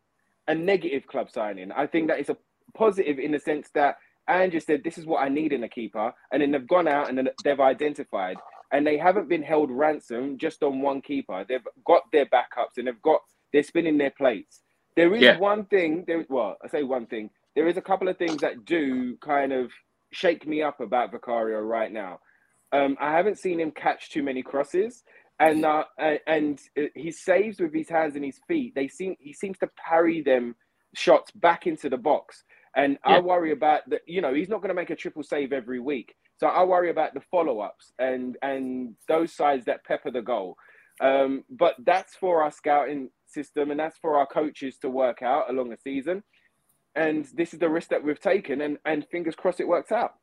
[0.48, 1.71] a negative club signing.
[1.71, 2.38] I think that it's a
[2.76, 3.98] positive in the sense that
[4.29, 7.09] Ange said, "This is what I need in a keeper," and then they've gone out
[7.09, 8.38] and they've identified,
[8.71, 11.45] and they haven't been held ransom just on one keeper.
[11.47, 13.21] They've got their backups and they've got
[13.53, 14.61] they're spinning their plates.
[14.95, 15.38] There is yeah.
[15.38, 16.03] one thing.
[16.07, 17.29] There, well, I say one thing.
[17.55, 19.71] There is a couple of things that do kind of
[20.11, 22.19] shake me up about Vicario right now.
[22.71, 25.03] Um, I haven't seen him catch too many crosses,
[25.39, 25.83] and uh,
[26.27, 26.59] and
[26.95, 28.73] his saves with his hands and his feet.
[28.75, 30.55] They seem he seems to parry them
[30.93, 32.43] shots back into the box.
[32.75, 33.15] And yeah.
[33.15, 34.01] I worry about that.
[34.05, 36.15] You know, he's not going to make a triple save every week.
[36.38, 40.57] So I worry about the follow ups and and those sides that pepper the goal.
[41.01, 45.49] Um, but that's for our scouting system and that's for our coaches to work out
[45.49, 46.23] along the season.
[46.95, 50.13] And this is the risk that we've taken, and, and fingers crossed it works out.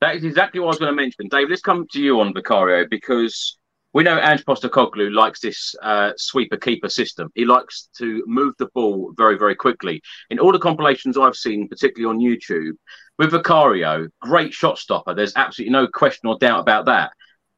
[0.00, 1.26] That is exactly what I was going to mention.
[1.28, 3.58] Dave, let's come to you on Vicario because
[3.96, 7.30] we know Ange Postecoglou likes this uh, sweeper keeper system.
[7.34, 10.02] He likes to move the ball very, very quickly.
[10.28, 12.72] In all the compilations I've seen, particularly on YouTube,
[13.16, 15.14] with Vicario, great shot stopper.
[15.14, 17.10] There's absolutely no question or doubt about that.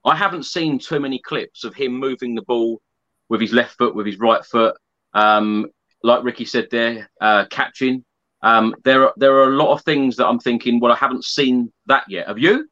[0.05, 2.81] I haven't seen too many clips of him moving the ball
[3.29, 4.77] with his left foot, with his right foot.
[5.15, 5.67] Um,
[6.05, 8.05] like Ricky said there, uh, catching.
[8.43, 10.79] Um, there are there are a lot of things that I'm thinking.
[10.79, 12.29] Well, I haven't seen that yet.
[12.29, 12.69] Have you?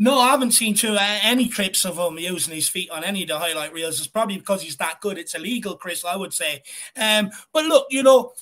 [0.00, 3.22] No, I haven't seen too, uh, any clips of him using his feet on any
[3.22, 3.98] of the highlight reels.
[3.98, 5.18] It's probably because he's that good.
[5.18, 6.62] It's illegal, Chris, I would say.
[6.96, 8.32] Um, but look, you know,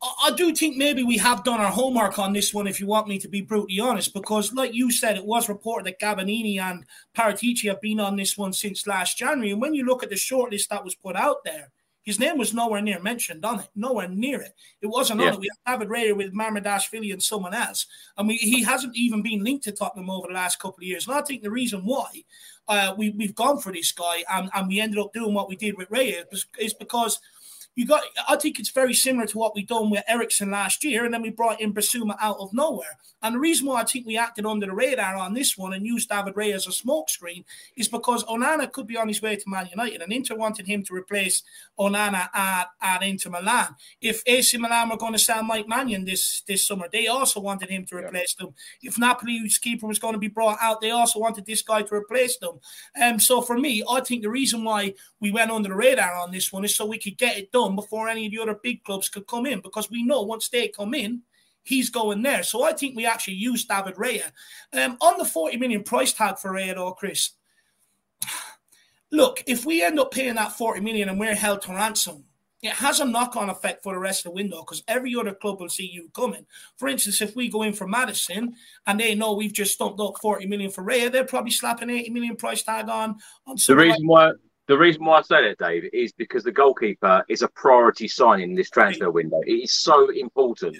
[0.00, 3.08] I, do think maybe we have done our homework on this one, if you want
[3.08, 6.84] me to be brutally honest, because like you said, it was reported that Gabbanini and
[7.16, 9.52] Paratici have been on this one since last January.
[9.52, 11.70] And when you look at the shortlist that was put out there,
[12.02, 14.54] his name was nowhere near mentioned on it, nowhere near it.
[14.80, 15.28] It wasn't yeah.
[15.28, 15.40] on it.
[15.40, 17.86] We have David Raya with Mamardashvili and someone else.
[18.16, 21.06] and we, he hasn't even been linked to Tottenham over the last couple of years.
[21.06, 22.06] And I think the reason why
[22.66, 25.56] uh, we, we've gone for this guy and, and we ended up doing what we
[25.56, 27.20] did with Raya is, is because–
[27.78, 28.02] you got.
[28.28, 31.22] I think it's very similar to what we done with Eriksen last year, and then
[31.22, 32.98] we brought in Bissouma out of nowhere.
[33.22, 35.86] And the reason why I think we acted under the radar on this one and
[35.86, 37.44] used David Ray as a smokescreen
[37.76, 40.82] is because Onana could be on his way to Man United, and Inter wanted him
[40.86, 41.44] to replace
[41.78, 43.76] Onana at, at Inter Milan.
[44.00, 47.70] If AC Milan were going to sell Mike Maignan this this summer, they also wanted
[47.70, 48.46] him to replace yeah.
[48.46, 48.54] them.
[48.82, 51.94] If Napoli's keeper was going to be brought out, they also wanted this guy to
[51.94, 52.58] replace them.
[53.00, 56.32] Um, so for me, I think the reason why we went under the radar on
[56.32, 58.84] this one is so we could get it done before any of the other big
[58.84, 61.22] clubs could come in because we know once they come in,
[61.62, 62.42] he's going there.
[62.42, 64.30] So I think we actually used David Raya.
[64.72, 67.32] Um, on the 40 million price tag for Raya, though, Chris,
[69.10, 72.24] look, if we end up paying that 40 million and we're held to ransom,
[72.60, 75.60] it has a knock-on effect for the rest of the window because every other club
[75.60, 76.44] will see you coming.
[76.76, 78.54] For instance, if we go in for Maddison
[78.86, 82.10] and they know we've just stumped up 40 million for Raya, they're probably slapping 80
[82.10, 83.16] million price tag on.
[83.46, 84.32] on the reason why
[84.68, 88.54] the reason why I say that, Dave, is because the goalkeeper is a priority signing
[88.54, 89.40] this transfer window.
[89.46, 90.76] It is so important.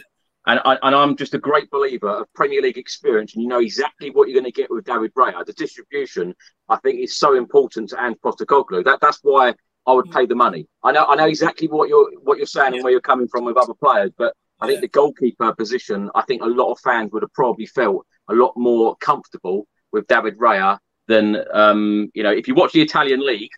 [0.46, 3.60] And, I, and I'm just a great believer of Premier League experience, and you know
[3.60, 5.44] exactly what you're going to get with David Raya.
[5.44, 6.34] The distribution,
[6.68, 8.84] I think, is so important to Ange Postecoglou.
[8.84, 9.54] That that's why
[9.86, 10.68] I would pay the money.
[10.82, 13.44] I know I know exactly what you're what you're saying and where you're coming from
[13.44, 17.10] with other players, but I think the goalkeeper position, I think a lot of fans
[17.12, 22.32] would have probably felt a lot more comfortable with David Raya than um, you know
[22.32, 23.50] if you watch the Italian league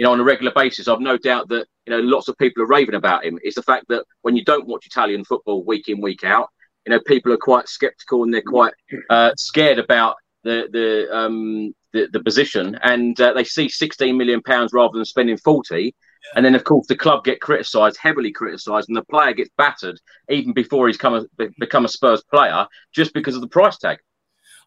[0.00, 0.88] you know, on a regular basis.
[0.88, 3.38] I've no doubt that you know lots of people are raving about him.
[3.42, 6.48] It's the fact that when you don't watch Italian football week in week out,
[6.86, 8.72] you know, people are quite sceptical and they're quite
[9.10, 14.40] uh, scared about the the um, the, the position, and uh, they see 16 million
[14.40, 15.94] pounds rather than spending 40.
[16.34, 20.00] And then, of course, the club get criticised, heavily criticised, and the player gets battered
[20.30, 23.98] even before he's come a, become a Spurs player just because of the price tag.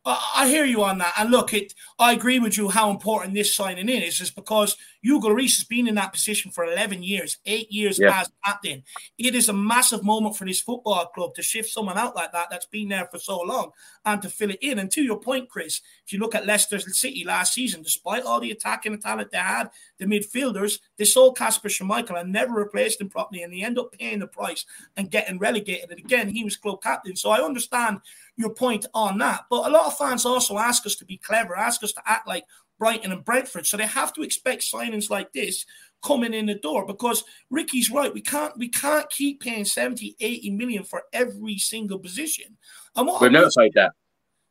[0.05, 1.13] I hear you on that.
[1.17, 4.75] And look, it I agree with you how important this signing in is, is because
[5.03, 8.21] Hugo Lloris has been in that position for 11 years, eight years yeah.
[8.21, 8.83] as captain.
[9.17, 12.49] It is a massive moment for this football club to shift someone out like that
[12.49, 13.71] that's been there for so long
[14.05, 14.79] and to fill it in.
[14.79, 18.39] And to your point, Chris, if you look at Leicester City last season, despite all
[18.39, 23.09] the attacking talent they had, the midfielders, they sold Kasper Schmeichel and never replaced him
[23.09, 23.43] properly.
[23.43, 25.91] And they end up paying the price and getting relegated.
[25.91, 27.17] And again, he was club captain.
[27.17, 27.99] So I understand
[28.37, 29.41] your point on that.
[29.49, 32.27] But a lot of fans also ask us to be clever, ask us to act
[32.27, 32.45] like
[32.83, 33.65] Brighton and Brentford.
[33.65, 35.65] So they have to expect signings like this
[36.03, 38.13] coming in the door because Ricky's right.
[38.13, 42.57] We can't we can't keep paying 70, 80 million for every single position.
[42.97, 43.93] And what We've never paid that.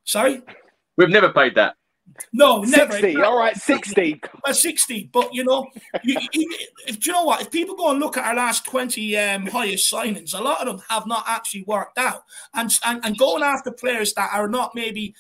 [0.05, 0.41] Sorry?
[0.97, 1.75] We've never paid that.
[2.33, 2.93] No, never.
[2.93, 3.21] 60.
[3.21, 4.21] All right, 60.
[4.45, 5.11] Uh, 60.
[5.13, 5.69] But, you know,
[6.03, 6.17] you,
[6.89, 7.43] if, do you know what?
[7.43, 10.67] If people go and look at our last 20 um, highest signings, a lot of
[10.67, 12.25] them have not actually worked out.
[12.55, 15.15] And, and, and going after players that are not maybe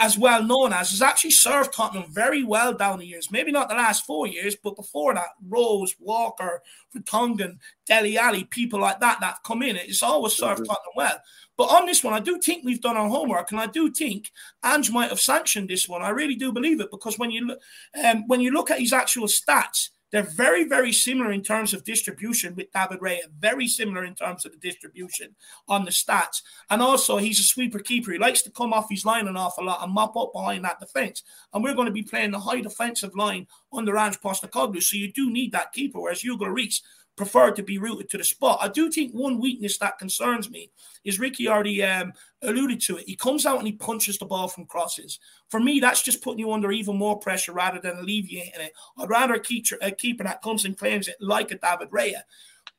[0.00, 3.30] as well known as, has actually served Tottenham very well down the years.
[3.30, 6.62] Maybe not the last four years, but before that, Rose, Walker,
[6.94, 10.66] Vertonghen, Dele Alli, people like that that come in, it's always served mm-hmm.
[10.66, 11.20] Tottenham well.
[11.56, 14.30] But on this one, I do think we've done our homework, and I do think
[14.64, 16.02] Ange might have sanctioned this one.
[16.02, 17.60] I really do believe it because when you look,
[18.04, 21.84] um, when you look at his actual stats, they're very, very similar in terms of
[21.84, 25.34] distribution with David Ray, Very similar in terms of the distribution
[25.68, 26.42] on the stats.
[26.70, 28.12] And also, he's a sweeper keeper.
[28.12, 30.80] He likes to come off his line an awful lot and mop up behind that
[30.80, 31.22] defense.
[31.52, 34.82] And we're going to be playing the high defensive line under Ange Postecoglou.
[34.82, 36.00] So you do need that keeper.
[36.00, 36.82] Whereas Hugo Lloris
[37.16, 38.58] prefer to be rooted to the spot.
[38.60, 40.70] I do think one weakness that concerns me
[41.04, 43.08] is Ricky already um, alluded to it.
[43.08, 45.18] He comes out and he punches the ball from crosses.
[45.48, 48.72] For me, that's just putting you under even more pressure rather than alleviating it.
[48.98, 52.22] I'd rather keep a keeper that comes and claims it like a David Raya.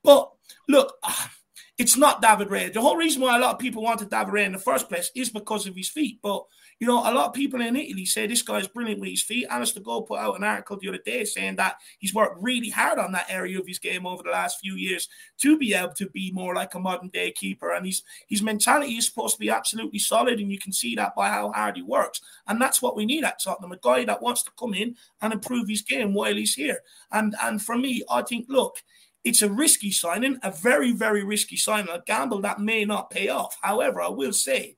[0.04, 0.32] But
[0.68, 0.94] look,
[1.78, 2.72] it's not David Raya.
[2.72, 5.12] The whole reason why a lot of people wanted David Raya in the first place
[5.16, 6.20] is because of his feet.
[6.22, 6.44] But
[6.80, 9.48] you know, a lot of people in Italy say this guy's brilliant with his feet.
[9.50, 13.00] Alasdair Gold put out an article the other day saying that he's worked really hard
[13.00, 15.10] on that area of his game over the last few years
[15.40, 17.74] to be able to be more like a modern day keeper.
[17.74, 21.16] And his his mentality is supposed to be absolutely solid, and you can see that
[21.16, 22.22] by how hard he works.
[22.48, 25.34] And that's what we need at Tottenham: a guy that wants to come in and
[25.34, 26.82] improve his game while he's here.
[27.12, 28.78] And and for me, I think, look.
[29.24, 33.28] It's a risky signing, a very, very risky signing, a gamble that may not pay
[33.28, 33.58] off.
[33.62, 34.77] However, I will say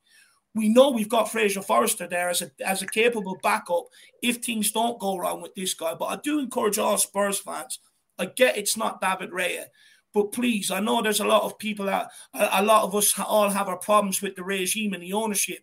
[0.56, 3.86] we know we've got Fraser Forster there as a as a capable backup
[4.22, 5.94] if things don't go wrong with this guy.
[5.94, 7.80] But I do encourage all Spurs fans.
[8.18, 9.66] I get it's not David Raya,
[10.14, 13.50] but please, I know there's a lot of people that a lot of us all
[13.50, 15.60] have our problems with the regime and the ownership.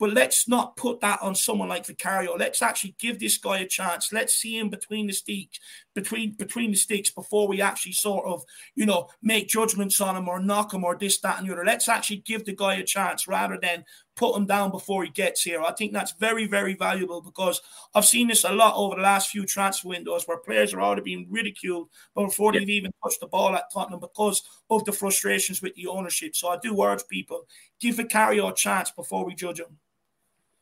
[0.00, 2.36] But let's not put that on someone like Vicario.
[2.36, 4.12] Let's actually give this guy a chance.
[4.12, 5.60] Let's see him between the sticks,
[5.94, 8.42] between between the sticks before we actually sort of,
[8.74, 11.64] you know, make judgments on him or knock him or this, that, and the other.
[11.64, 13.84] Let's actually give the guy a chance rather than
[14.16, 15.60] put him down before he gets here.
[15.62, 17.60] I think that's very, very valuable because
[17.94, 21.02] I've seen this a lot over the last few transfer windows where players are already
[21.02, 25.74] being ridiculed before they've even touched the ball at Tottenham because of the frustrations with
[25.74, 26.36] the ownership.
[26.36, 27.46] So I do urge people
[27.80, 29.78] give Vicario a chance before we judge him.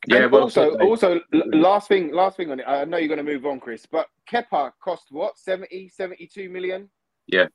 [0.08, 2.66] Yeah, well, also, also, last thing, last thing on it.
[2.66, 6.88] I know you're going to move on, Chris, but Kepa cost what 70, 72 million.
[7.28, 7.46] Yeah,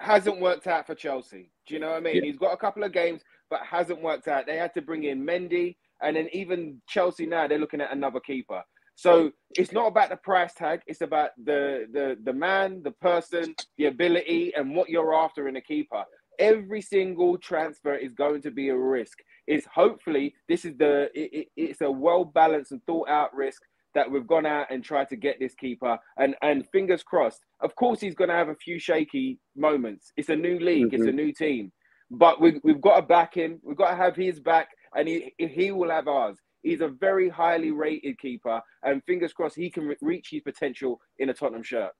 [0.00, 1.50] hasn't worked out for Chelsea.
[1.66, 2.16] Do you know what I mean?
[2.16, 2.22] Yeah.
[2.22, 3.20] He's got a couple of games,
[3.50, 4.46] but hasn't worked out.
[4.46, 8.20] They had to bring in Mendy, and then even Chelsea now they're looking at another
[8.20, 8.62] keeper.
[8.96, 13.54] So it's not about the price tag; it's about the the the man, the person,
[13.78, 16.04] the ability, and what you're after in a keeper.
[16.38, 19.18] Every single transfer is going to be a risk
[19.50, 23.60] is hopefully this is the it, it, it's a well balanced and thought out risk
[23.94, 27.74] that we've gone out and tried to get this keeper and and fingers crossed of
[27.74, 30.94] course he's going to have a few shaky moments it's a new league mm-hmm.
[30.94, 31.16] it's a mm-hmm.
[31.16, 31.72] new team
[32.10, 33.60] but we, we've got to back him.
[33.62, 36.38] We've got to have his back and he, he will have ours.
[36.62, 41.00] He's a very highly rated keeper and fingers crossed he can re- reach his potential
[41.18, 41.92] in a tottenham shirt.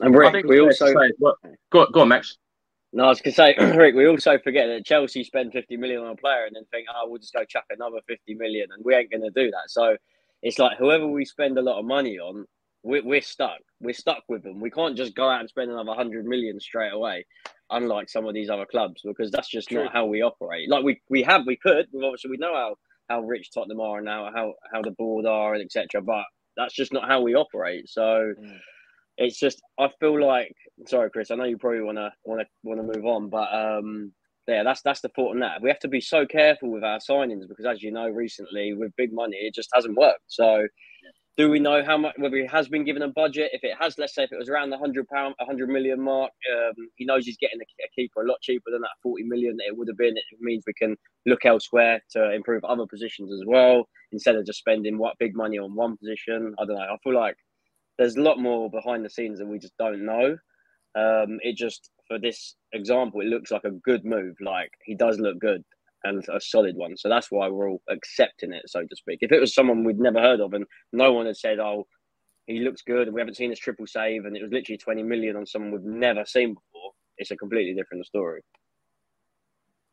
[0.00, 1.10] And Rick, we also say,
[1.72, 2.36] go, go on max.
[2.92, 6.02] No, I was going to say, Rick, we also forget that Chelsea spend 50 million
[6.02, 8.84] on a player and then think, oh, we'll just go chuck another 50 million, and
[8.84, 9.68] we ain't going to do that.
[9.68, 9.96] So
[10.42, 12.46] it's like whoever we spend a lot of money on,
[12.86, 13.58] we're, we're stuck.
[13.80, 14.60] We're stuck with them.
[14.60, 17.26] We can't just go out and spend another 100 million straight away,
[17.70, 19.84] unlike some of these other clubs, because that's just True.
[19.84, 20.70] not how we operate.
[20.70, 22.76] Like we, we have, we could, obviously, we know how,
[23.08, 26.00] how rich Tottenham are now, how, how the board are, and etc.
[26.02, 26.24] But
[26.56, 27.88] that's just not how we operate.
[27.88, 28.34] So.
[28.40, 28.58] Mm
[29.18, 30.54] it's just I feel like
[30.86, 31.30] sorry, Chris.
[31.30, 34.12] I know you probably want to want to want to move on, but um,
[34.46, 35.62] yeah, that's that's the thought on that.
[35.62, 38.94] We have to be so careful with our signings because, as you know, recently with
[38.96, 40.24] big money, it just hasn't worked.
[40.26, 40.66] So,
[41.36, 43.50] do we know how much whether he has been given a budget?
[43.52, 46.30] If it has, let's say if it was around the hundred pound, hundred million mark,
[46.54, 49.66] um, he knows he's getting a, keeper a lot cheaper than that forty million that
[49.66, 50.16] it would have been.
[50.16, 50.96] It means we can
[51.26, 55.58] look elsewhere to improve other positions as well instead of just spending what big money
[55.58, 56.54] on one position.
[56.58, 56.82] I don't know.
[56.82, 57.36] I feel like
[57.98, 60.38] there's a lot more behind the scenes that we just don't know.
[60.94, 64.36] Um, it just for this example, it looks like a good move.
[64.40, 65.62] Like he does look good
[66.08, 66.96] and a solid one.
[66.96, 69.18] So that's why we're all accepting it, so to speak.
[69.22, 71.86] If it was someone we'd never heard of and no one had said, "Oh,
[72.46, 75.02] he looks good," and we haven't seen his triple save, and it was literally twenty
[75.02, 78.42] million on someone we've never seen before, it's a completely different story.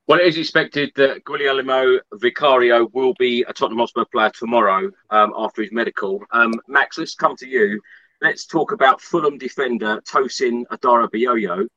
[0.06, 5.34] Well, it is expected that Guillermo Vicario will be a Tottenham Hotspur player tomorrow um,
[5.38, 6.22] after his medical.
[6.32, 7.80] Um, Max, let's come to you.
[8.22, 11.68] Let's talk about Fulham defender Tosin Adarabioyo.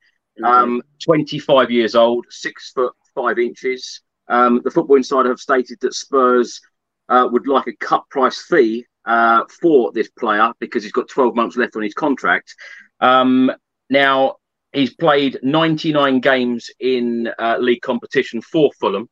[0.44, 4.02] Um, 25 years old, six foot five inches.
[4.28, 6.60] Um, the Football Insider have stated that Spurs
[7.08, 11.34] uh, would like a cut price fee uh, for this player because he's got 12
[11.34, 12.54] months left on his contract.
[13.00, 13.52] Um,
[13.88, 14.36] now,
[14.72, 19.08] he's played 99 games in uh, league competition for Fulham.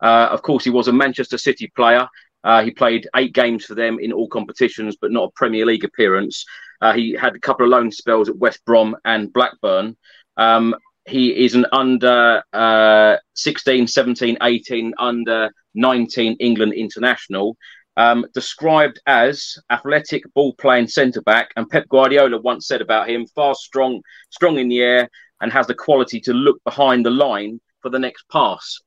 [0.00, 2.06] Uh, of course, he was a Manchester City player.
[2.44, 5.84] Uh, he played eight games for them in all competitions, but not a Premier League
[5.84, 6.44] appearance.
[6.80, 9.96] Uh, he had a couple of loan spells at West Brom and Blackburn.
[10.36, 10.76] Um,
[11.08, 17.56] he is an under uh, 16, 17, 18, under 19 England international,
[17.96, 21.50] um, described as athletic ball playing centre back.
[21.56, 25.08] And Pep Guardiola once said about him, fast, strong, strong in the air,
[25.40, 28.78] and has the quality to look behind the line for the next pass.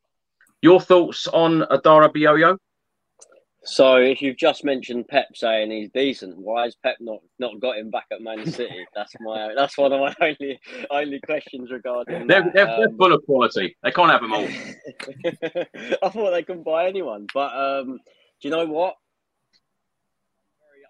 [0.61, 2.57] Your thoughts on Adarabioyo?
[3.63, 7.77] So, if you've just mentioned Pep saying he's decent, why has Pep not, not got
[7.77, 8.87] him back at Man City?
[8.95, 10.59] That's my that's one of my only
[10.89, 12.25] only questions regarding.
[12.25, 13.75] They're, they're, um, they're, full of quality.
[13.83, 14.47] They can't have them all.
[16.03, 17.99] I thought they couldn't buy anyone, but um,
[18.41, 18.95] do you know what?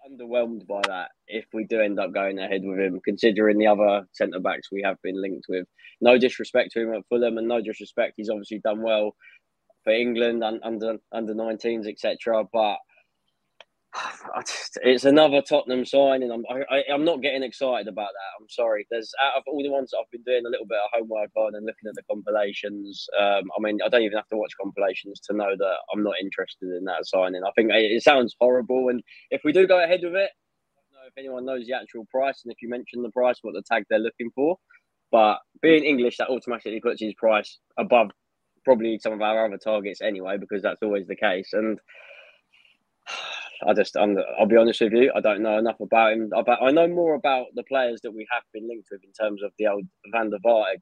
[0.06, 1.10] I'm very underwhelmed by that.
[1.28, 4.80] If we do end up going ahead with him, considering the other centre backs we
[4.82, 5.66] have been linked with,
[6.00, 9.14] no disrespect to him at Fulham, and no disrespect, he's obviously done well
[9.84, 12.44] for England and under under 19s, etc.
[12.52, 12.78] But
[14.46, 16.30] just, it's another Tottenham signing.
[16.30, 18.40] I'm I, am not getting excited about that.
[18.40, 18.86] I'm sorry.
[18.90, 21.30] There's out of all the ones that I've been doing a little bit of homework
[21.36, 23.06] on and looking at the compilations.
[23.20, 26.14] Um, I mean, I don't even have to watch compilations to know that I'm not
[26.20, 27.42] interested in that signing.
[27.44, 30.80] I think it, it sounds horrible, and if we do go ahead with it, I
[30.80, 33.54] don't know if anyone knows the actual price, and if you mention the price, what
[33.54, 34.56] the tag they're looking for.
[35.10, 38.10] But being English, that automatically puts his price above
[38.64, 41.50] probably some of our other targets anyway, because that's always the case.
[41.52, 41.78] And
[43.66, 46.32] I just, i will be honest with you, I don't know enough about him.
[46.34, 49.52] I know more about the players that we have been linked with in terms of
[49.58, 50.80] the old Van der Vaart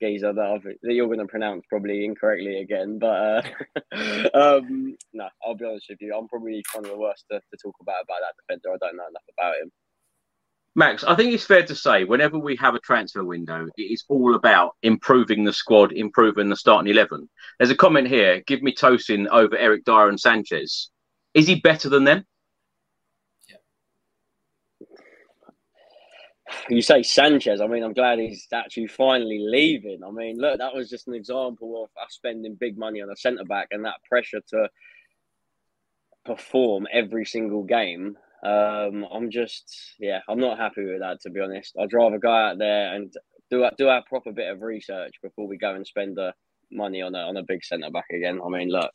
[0.00, 2.98] geezer that, I've, that you're going to pronounce probably incorrectly again.
[2.98, 3.46] But
[3.94, 7.38] uh, um, no, I'll be honest with you, I'm probably kind of the worst to,
[7.38, 8.74] to talk about about that defender.
[8.74, 9.70] I don't know enough about him.
[10.78, 14.04] Max, I think it's fair to say whenever we have a transfer window, it is
[14.08, 17.28] all about improving the squad, improving the starting 11.
[17.58, 20.90] There's a comment here give me Tosin over Eric Dier and Sanchez.
[21.34, 22.24] Is he better than them?
[26.68, 27.60] You say Sanchez.
[27.60, 30.04] I mean, I'm glad he's actually finally leaving.
[30.06, 33.16] I mean, look, that was just an example of us spending big money on a
[33.16, 34.70] centre back and that pressure to
[36.24, 41.40] perform every single game um, I'm just, yeah, I'm not happy with that to be
[41.40, 41.76] honest.
[41.80, 43.12] I'd rather go out there and
[43.50, 46.32] do do a proper bit of research before we go and spend the
[46.70, 48.40] money on a on a big centre back again.
[48.44, 48.90] I mean, look,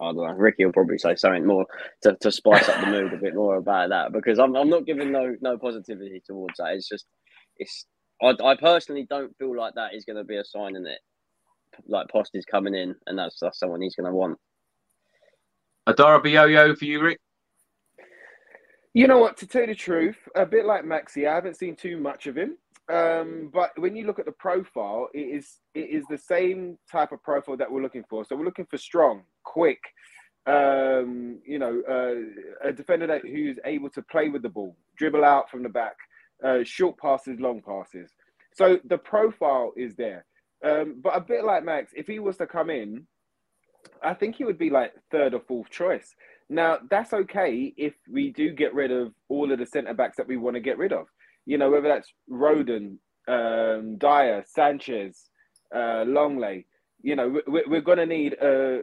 [0.00, 0.32] I don't know.
[0.32, 1.66] Ricky will probably say something more
[2.02, 4.86] to, to spice up the mood a bit more about that because I'm I'm not
[4.86, 6.74] giving no no positivity towards that.
[6.74, 7.06] It's just
[7.56, 7.86] it's
[8.22, 10.98] I, I personally don't feel like that is going to be a sign in it.
[11.86, 14.38] Like Post is coming in, and that's that's someone he's going to want.
[15.86, 17.20] Adarabioyo for you, Rick.
[18.96, 19.36] You know what?
[19.36, 22.34] To tell you the truth, a bit like Maxi, I haven't seen too much of
[22.34, 22.56] him.
[22.90, 27.12] Um, but when you look at the profile, it is it is the same type
[27.12, 28.24] of profile that we're looking for.
[28.24, 29.80] So we're looking for strong, quick,
[30.46, 35.26] um, you know, uh, a defender that who's able to play with the ball, dribble
[35.26, 35.96] out from the back,
[36.42, 38.10] uh, short passes, long passes.
[38.54, 40.24] So the profile is there.
[40.64, 43.06] Um, but a bit like Max, if he was to come in,
[44.02, 46.14] I think he would be like third or fourth choice.
[46.48, 50.28] Now, that's okay if we do get rid of all of the centre backs that
[50.28, 51.06] we want to get rid of.
[51.44, 55.28] You know, whether that's Rodon, um, Dier, Sanchez,
[55.74, 56.64] uh, Lenglet.
[57.02, 58.82] You know, we're, we're going to need a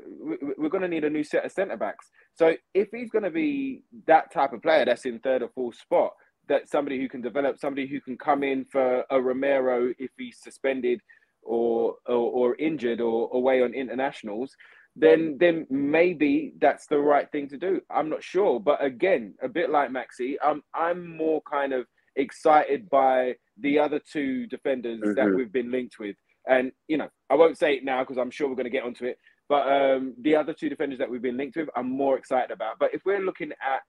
[0.57, 2.09] we're going to need a new set of centre backs.
[2.36, 5.78] So if he's going to be that type of player that's in third or fourth
[5.78, 6.14] spot,
[6.47, 10.38] that somebody who can develop, somebody who can come in for a Romero if he's
[10.41, 11.01] suspended
[11.41, 14.55] or or, or injured or away on internationals,
[14.96, 17.82] then then maybe that's the right thing to do.
[17.89, 21.86] I'm not sure, but again, a bit like Maxi, I'm I'm more kind of
[22.16, 25.16] excited by the other two defenders mm-hmm.
[25.16, 26.16] that we've been linked with,
[26.48, 28.84] and you know I won't say it now because I'm sure we're going to get
[28.84, 29.18] onto it.
[29.50, 32.80] But um, the other two defenders that we've been linked with, I'm more excited about.
[32.80, 33.82] But if we're looking at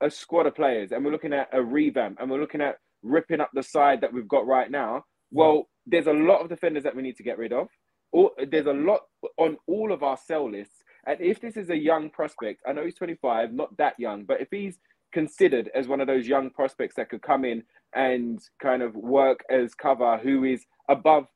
[0.00, 3.40] a squad of players and we're looking at a revamp and we're looking at ripping
[3.40, 6.96] up the side that we've got right now, well, there's a lot of defenders that
[6.96, 7.68] we need to get rid of
[8.12, 9.00] all, there's a lot
[9.36, 10.82] on all of our sell lists.
[11.06, 14.40] And if this is a young prospect, I know he's 25, not that young, but
[14.40, 14.78] if he's
[15.12, 17.62] considered as one of those young prospects that could come in
[17.94, 21.26] and kind of work as cover, who is above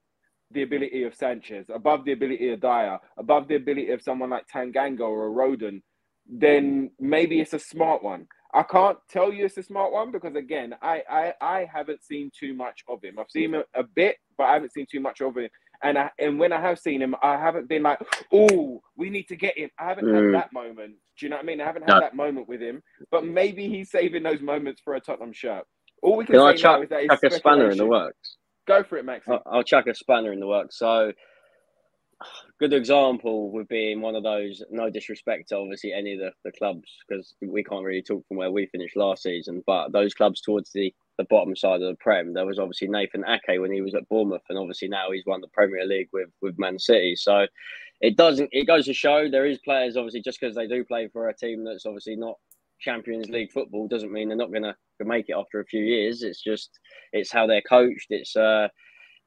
[0.50, 4.44] the ability of Sanchez, above the ability of Dier, above the ability of someone like
[4.52, 5.80] Tanganga or Rodon,
[6.28, 8.26] then maybe it's a smart one.
[8.54, 12.30] I can't tell you it's a smart one because again, I I, I haven't seen
[12.38, 13.18] too much of him.
[13.18, 15.48] I've seen him a, a bit, but I haven't seen too much of him
[15.82, 17.98] And I, and when I have seen him, I haven't been like,
[18.32, 19.70] oh, we need to get him.
[19.78, 20.32] I haven't mm.
[20.32, 20.94] had that moment.
[21.18, 21.60] Do you know what I mean?
[21.60, 22.00] I haven't had no.
[22.00, 22.82] that moment with him.
[23.10, 25.64] But maybe he's saving those moments for a Tottenham shirt.
[26.02, 28.36] All we can, can say chuck, now is that chuck a spanner in the works.
[28.66, 29.26] Go for it, Max.
[29.28, 30.78] I'll, I'll chuck a spanner in the works.
[30.78, 31.12] So
[32.58, 34.62] good example would be in one of those.
[34.70, 38.36] No disrespect to obviously any of the, the clubs because we can't really talk from
[38.36, 39.62] where we finished last season.
[39.66, 43.24] But those clubs towards the, the bottom side of the Prem, there was obviously Nathan
[43.28, 46.28] Ake when he was at Bournemouth, and obviously now he's won the Premier League with
[46.40, 47.14] with Man City.
[47.16, 47.46] So
[48.00, 48.48] it doesn't.
[48.52, 51.36] It goes to show there is players obviously just because they do play for a
[51.36, 52.36] team that's obviously not
[52.80, 56.22] Champions League football doesn't mean they're not going to make it after a few years.
[56.22, 56.70] It's just
[57.12, 58.06] it's how they're coached.
[58.10, 58.68] It's uh,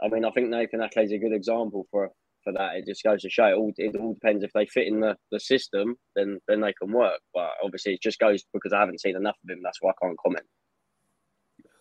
[0.04, 2.10] I mean, I think Nathan Ake is a good example for
[2.44, 2.76] for that.
[2.76, 5.18] It just goes to show it all, it all depends if they fit in the,
[5.32, 7.20] the system, then then they can work.
[7.34, 9.62] But obviously, it just goes because I haven't seen enough of him.
[9.64, 10.46] That's why I can't comment.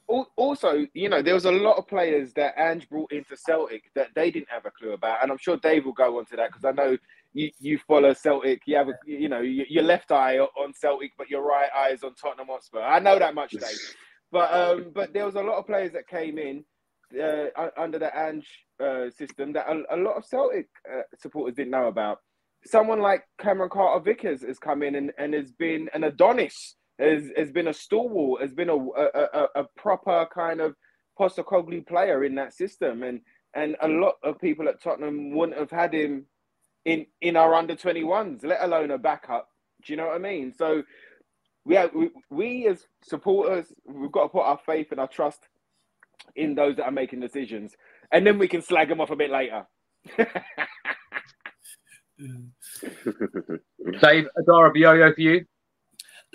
[0.07, 4.09] Also, you know, there was a lot of players that Ange brought into Celtic that
[4.14, 6.50] they didn't have a clue about, and I'm sure Dave will go on to that
[6.50, 6.98] because I know
[7.32, 8.62] you, you follow Celtic.
[8.66, 12.05] You have, a, you know, your left eye on Celtic, but your right eye is
[12.05, 12.80] on Tottenham Hotspur.
[12.80, 13.62] I know that much, Dave.
[14.32, 16.64] But um, but there was a lot of players that came in
[17.22, 18.48] uh, under the Ange
[18.82, 22.18] uh, system that a, a, lot of Celtic uh, supporters didn't know about.
[22.64, 27.30] Someone like Cameron Carter Vickers has come in and, and has been an Adonis, has,
[27.36, 30.74] has been a stalwart, has been a, a, a proper kind of
[31.18, 33.03] Postecoglou player in that system.
[33.03, 33.20] And
[33.55, 36.26] and a lot of people at Tottenham wouldn't have had him
[36.84, 39.49] in in our under 21s, let alone a backup.
[39.84, 40.53] Do you know what I mean?
[40.53, 40.82] So
[41.64, 45.40] we, have, we, we as supporters, we've got to put our faith and our trust
[46.36, 47.74] in those that are making decisions,
[48.12, 49.66] and then we can slag them off a bit later.
[54.01, 55.45] Dave Adarabioyo for you.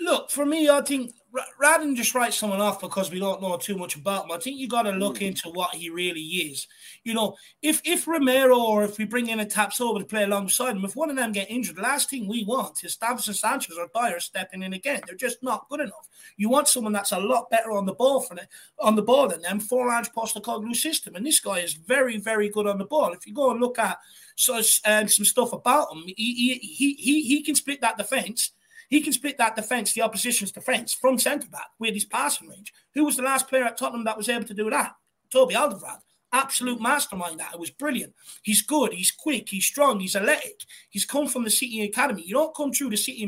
[0.00, 1.12] Look, for me, I think
[1.60, 4.38] rather than just write someone off because we don't know too much about him, I
[4.38, 5.28] think you got to look mm.
[5.28, 6.66] into what he really is.
[7.04, 10.74] You know, if if Romero or if we bring in a Tapsoba to play alongside
[10.74, 13.76] him, if one of them get injured, the last thing we want is Davinson Sanchez
[13.78, 15.02] or Dier stepping in again.
[15.06, 16.08] They're just not good enough.
[16.38, 18.48] You want someone that's a lot better on the ball for the,
[18.78, 21.14] on the ball than them for Ange Postecoglou system.
[21.14, 23.12] And this guy is very, very good on the ball.
[23.12, 23.98] If you go and look at
[24.34, 28.52] so, um, some stuff about him, he, he, he, he can split that defense
[28.90, 32.72] he can split that defence, the opposition's defence, from centre back with his passing range.
[32.94, 34.94] Who was the last player at Tottenham that was able to do that?
[35.32, 36.00] Toby Alderweireld.
[36.32, 37.54] Absolute mastermind that.
[37.54, 38.14] It was brilliant.
[38.42, 38.92] He's good.
[38.92, 39.48] He's quick.
[39.48, 39.98] He's strong.
[39.98, 40.60] He's athletic.
[40.88, 42.22] He's come from the City Academy.
[42.22, 43.24] You don't come through the City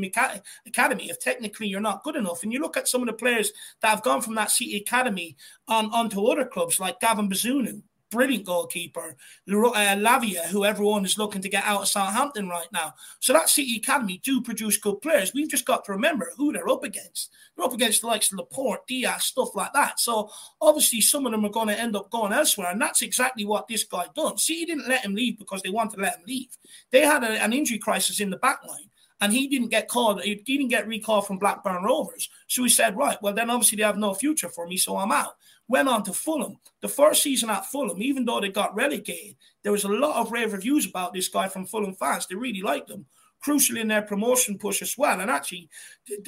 [0.66, 2.42] Academy if technically you're not good enough.
[2.42, 5.36] And you look at some of the players that have gone from that City Academy
[5.66, 7.82] on onto other clubs like Gavin Bazunu,
[8.12, 9.16] brilliant goalkeeper.
[9.48, 12.94] Uh, Lavia, who everyone is looking to get out of Southampton right now.
[13.18, 15.32] So that City Academy do produce good players.
[15.34, 17.30] We've just got to remember who they're up against.
[17.56, 19.98] They're up against the likes of Laporte, Dias, stuff like that.
[19.98, 22.70] So obviously some of them are going to end up going elsewhere.
[22.70, 24.38] And that's exactly what this guy done.
[24.38, 26.56] City didn't let him leave because they wanted to let him leave.
[26.90, 28.90] They had a, an injury crisis in the back line
[29.22, 30.20] and he didn't get called.
[30.22, 32.28] He didn't get recalled from Blackburn Rovers.
[32.48, 35.12] So he said, right, well then obviously they have no future for me, so I'm
[35.12, 35.36] out
[35.68, 36.58] went on to Fulham.
[36.80, 40.32] The first season at Fulham, even though they got relegated, there was a lot of
[40.32, 42.26] rave reviews about this guy from Fulham fans.
[42.26, 43.06] They really liked him.
[43.40, 45.20] Crucial in their promotion push as well.
[45.20, 45.68] And actually,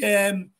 [0.04, 0.50] um,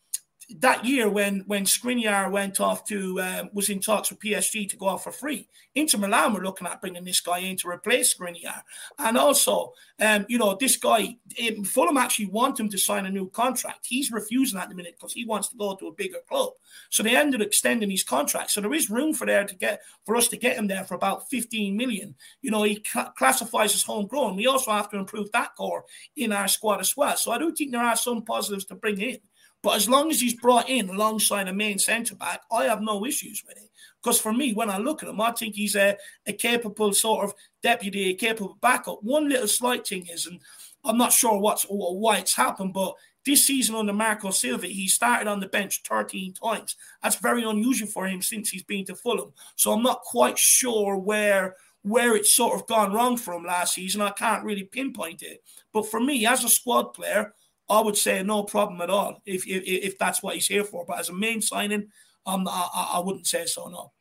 [0.61, 4.77] that year when when Skriniar went off to um, was in talks with PSG to
[4.77, 5.49] go off for free.
[5.75, 8.63] Inter Milan were looking at bringing this guy in to replace Skriniar,
[8.99, 13.11] and also, um, you know, this guy um, Fulham actually want him to sign a
[13.11, 13.87] new contract.
[13.87, 16.53] He's refusing at the minute because he wants to go to a bigger club.
[16.91, 18.51] So they ended up extending his contract.
[18.51, 20.95] So there is room for there to get for us to get him there for
[20.95, 22.15] about 15 million.
[22.43, 22.85] You know, he
[23.17, 24.37] classifies as homegrown.
[24.37, 25.85] We also have to improve that core
[26.17, 27.17] in our squad as well.
[27.17, 29.19] So I do think there are some positives to bring in.
[29.65, 33.07] But as long as he's brought in alongside a main centre back, I have no
[33.07, 33.71] issues with it.
[34.03, 35.97] Because for me, when I look at him, I think he's a,
[36.27, 39.03] a capable sort of deputy, a capable backup.
[39.03, 40.39] One little slight thing is, and
[40.85, 42.95] I'm not sure what's or why it's happened, but
[43.25, 46.77] this season under Marco Silva, he started on the bench 13 times.
[47.03, 49.33] That's very unusual for him since he's been to Fulham.
[49.57, 53.75] So I'm not quite sure where where it's sort of gone wrong for him last
[53.75, 54.01] season.
[54.01, 55.43] I can't really pinpoint it.
[55.73, 57.35] But for me, as a squad player,
[57.69, 60.85] I would say no problem at all if if, if that's what he's here for.
[60.87, 61.89] But as a main signing,
[62.27, 63.69] um, I, I wouldn't say so.
[63.69, 63.93] No.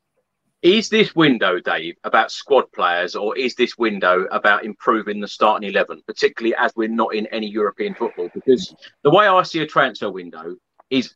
[0.62, 5.70] Is this window, Dave, about squad players, or is this window about improving the starting
[5.70, 8.30] eleven, particularly as we're not in any European football?
[8.34, 10.56] Because the way I see a transfer window
[10.90, 11.16] is,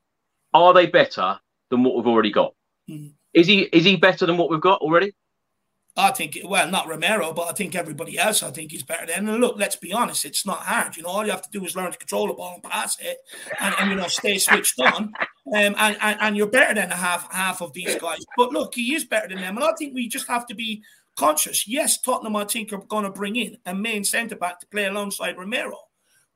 [0.54, 1.39] are they better
[1.70, 2.54] than what we've already got?
[2.89, 3.14] Mm.
[3.34, 5.14] Is he is he better than what we've got already?
[6.00, 9.28] I think, well, not Romero, but I think everybody else, I think, is better than.
[9.28, 10.95] And look, let's be honest, it's not hard.
[10.95, 12.98] You know, all you have to do is learn to control the ball and pass
[13.00, 13.18] it,
[13.60, 15.12] and, and you know, stay switched on.
[15.56, 18.20] Um, and, and, and you're better than a half half of these guys.
[18.38, 20.84] But look, he is better than them, and I think we just have to be
[21.16, 21.68] conscious.
[21.68, 24.86] Yes, Tottenham, I think, are going to bring in a main centre back to play
[24.86, 25.86] alongside Romero.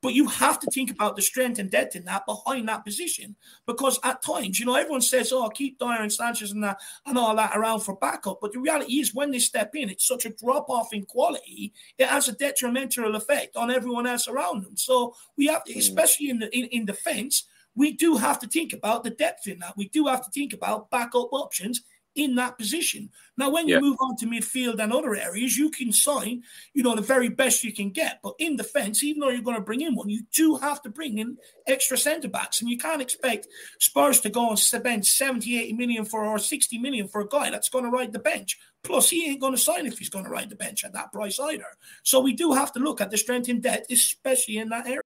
[0.02, 3.36] But you have to think about the strength and depth in that behind that position.
[3.66, 7.16] Because at times, you know, everyone says, oh, keep Dier and Sanchez and that and
[7.16, 8.38] all that around for backup.
[8.40, 11.72] But the reality is when they step in, it's such a drop off in quality,
[11.98, 14.76] it has a detrimental effect on everyone else around them.
[14.76, 15.78] So we have to, hmm.
[15.78, 17.44] especially in the in, in defense,
[17.74, 19.76] we do have to think about the depth in that.
[19.76, 21.82] We do have to think about backup options
[22.14, 23.10] in that position.
[23.36, 23.80] Now, when you yeah.
[23.80, 26.42] move on to midfield and other areas, you can sign,
[26.74, 28.20] you know, the very best you can get.
[28.22, 30.90] But in defence, even though you're going to bring in one, you do have to
[30.90, 32.60] bring in extra centre backs.
[32.60, 33.48] And you can't expect
[33.80, 37.50] Spurs to go and spend 70, 80 million for or 60 million for a guy
[37.50, 38.58] that's going to ride the bench.
[38.84, 41.12] Plus, he ain't going to sign if he's going to ride the bench at that
[41.12, 41.64] price either.
[42.02, 45.02] So we do have to look at the strength in debt, especially in that area.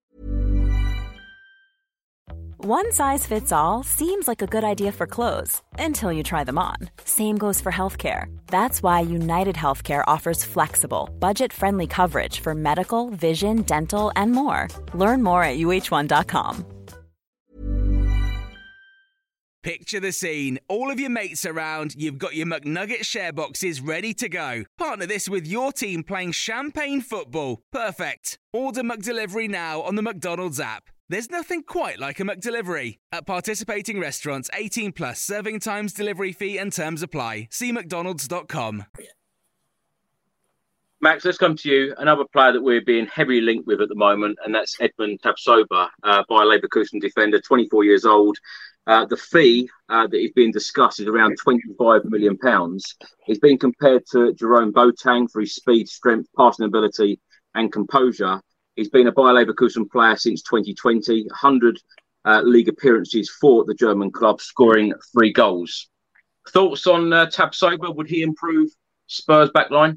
[2.69, 6.59] One size fits all seems like a good idea for clothes until you try them
[6.59, 6.75] on.
[7.05, 8.37] Same goes for healthcare.
[8.49, 14.67] That's why United Healthcare offers flexible, budget friendly coverage for medical, vision, dental, and more.
[14.95, 16.64] Learn more at uh1.com.
[19.62, 20.59] Picture the scene.
[20.69, 24.64] All of your mates around, you've got your McNugget share boxes ready to go.
[24.77, 27.62] Partner this with your team playing champagne football.
[27.71, 28.41] Perfect.
[28.53, 30.91] Order McDelivery now on the McDonald's app.
[31.09, 32.99] There's nothing quite like a McDelivery.
[33.13, 37.47] At participating restaurants, 18 plus serving times, delivery fee, and terms apply.
[37.53, 38.87] See McDonald's.com.
[41.01, 41.95] Max, let's come to you.
[41.99, 45.89] Another player that we're being heavily linked with at the moment, and that's Edmond Tapsoba,
[46.03, 48.37] uh, Bayer Leverkusen defender, 24 years old.
[48.89, 52.97] Uh, the fee uh, that is being discussed is around 25 million pounds.
[53.25, 57.21] He's been compared to Jerome Boateng for his speed, strength, passing ability,
[57.55, 58.41] and composure.
[58.77, 61.81] He's been a Bayer Leverkusen player since 2020, 100
[62.27, 65.89] uh, league appearances for the German club, scoring three goals.
[66.51, 67.95] Thoughts on uh, Tapsoba?
[67.95, 68.70] Would he improve
[69.07, 69.97] Spurs' backline?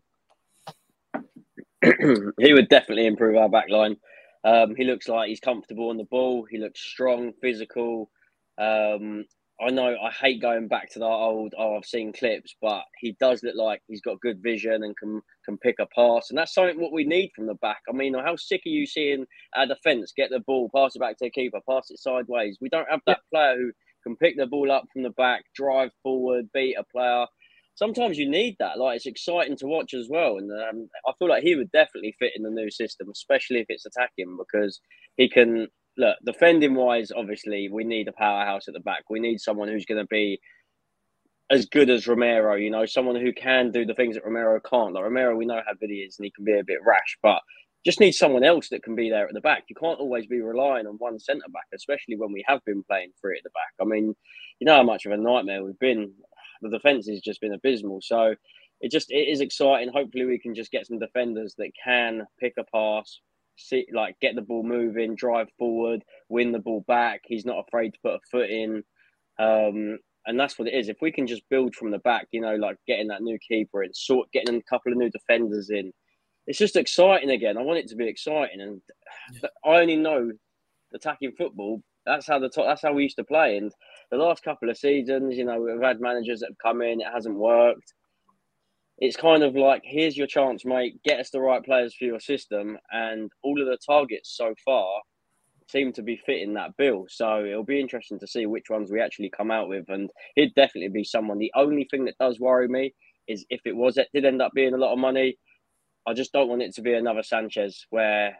[2.39, 3.97] he would definitely improve our backline.
[4.43, 6.45] Um, he looks like he's comfortable on the ball.
[6.49, 8.09] He looks strong, physical.
[8.57, 9.25] Um,
[9.61, 11.53] I know I hate going back to that old.
[11.57, 15.21] Oh, I've seen clips, but he does look like he's got good vision and can
[15.43, 17.81] can pick a pass, and that's something what we need from the back.
[17.89, 21.17] I mean, how sick are you seeing our defence get the ball, pass it back
[21.17, 22.57] to the keeper, pass it sideways?
[22.61, 23.71] We don't have that player who
[24.03, 27.25] can pick the ball up from the back, drive forward, beat a player.
[27.75, 28.77] Sometimes you need that.
[28.79, 32.15] Like it's exciting to watch as well, and um, I feel like he would definitely
[32.17, 34.79] fit in the new system, especially if it's attacking, because
[35.17, 35.67] he can
[35.99, 39.03] look, defending wise, obviously, we need a powerhouse at the back.
[39.09, 40.39] We need someone who's going to be
[41.51, 44.93] as good as Romero, you know, someone who can do the things that Romero can't.
[44.93, 47.17] Like Romero, we know how good he is and he can be a bit rash,
[47.21, 47.41] but
[47.85, 49.63] just need someone else that can be there at the back.
[49.67, 53.11] You can't always be relying on one centre back, especially when we have been playing
[53.19, 53.73] three at the back.
[53.81, 54.15] I mean,
[54.59, 56.11] you know how much of a nightmare we've been.
[56.61, 58.01] The defence has just been abysmal.
[58.01, 58.35] So
[58.81, 59.91] it just it is exciting.
[59.93, 63.19] Hopefully, we can just get some defenders that can pick a pass,
[63.59, 67.21] see like get the ball moving, drive forward, win the ball back.
[67.25, 68.83] He's not afraid to put a foot in.
[69.39, 70.89] Um, and that's what it is.
[70.89, 73.83] If we can just build from the back, you know, like getting that new keeper
[73.83, 75.91] in, sort getting a couple of new defenders in,
[76.45, 77.57] it's just exciting again.
[77.57, 78.81] I want it to be exciting, and
[79.33, 79.49] yeah.
[79.65, 80.31] I only know
[80.93, 81.81] attacking football.
[82.05, 83.57] That's how the top, that's how we used to play.
[83.57, 83.71] And
[84.11, 87.07] the last couple of seasons, you know, we've had managers that have come in, it
[87.13, 87.93] hasn't worked
[88.99, 91.01] it's kind of like here's your chance, mate.
[91.03, 95.01] Get us the right players for your system, and all of the targets so far
[95.67, 97.05] seem to be fitting that bill.
[97.09, 100.55] So it'll be interesting to see which ones we actually come out with, and he'd
[100.55, 101.37] definitely be someone.
[101.37, 102.93] The only thing that does worry me
[103.27, 105.37] is if it was it did end up being a lot of money.
[106.07, 108.35] I just don't want it to be another Sanchez where,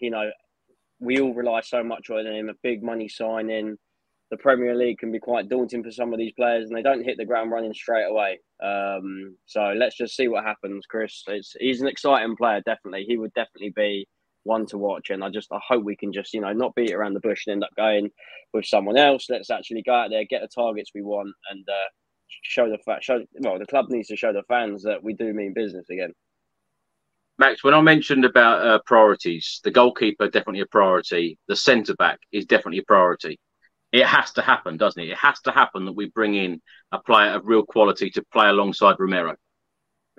[0.00, 0.30] you know,
[0.98, 3.76] we all rely so much on him, a big money signing
[4.30, 7.04] the Premier League can be quite daunting for some of these players, and they don't
[7.04, 8.40] hit the ground running straight away.
[8.62, 11.22] Um, so let's just see what happens, Chris.
[11.28, 13.04] It's, he's an exciting player, definitely.
[13.04, 14.08] He would definitely be
[14.42, 16.92] one to watch, and I just I hope we can just you know not beat
[16.92, 18.10] around the bush and end up going
[18.52, 19.26] with someone else.
[19.30, 21.88] Let's actually go out there, get the targets we want, and uh,
[22.42, 23.04] show the fact.
[23.04, 26.12] Show well, the club needs to show the fans that we do mean business again.
[27.38, 31.38] Max, when I mentioned about uh, priorities, the goalkeeper definitely a priority.
[31.48, 33.38] The centre back is definitely a priority
[33.92, 35.10] it has to happen, doesn't it?
[35.10, 36.60] It has to happen that we bring in
[36.92, 39.36] a player of real quality to play alongside Romero.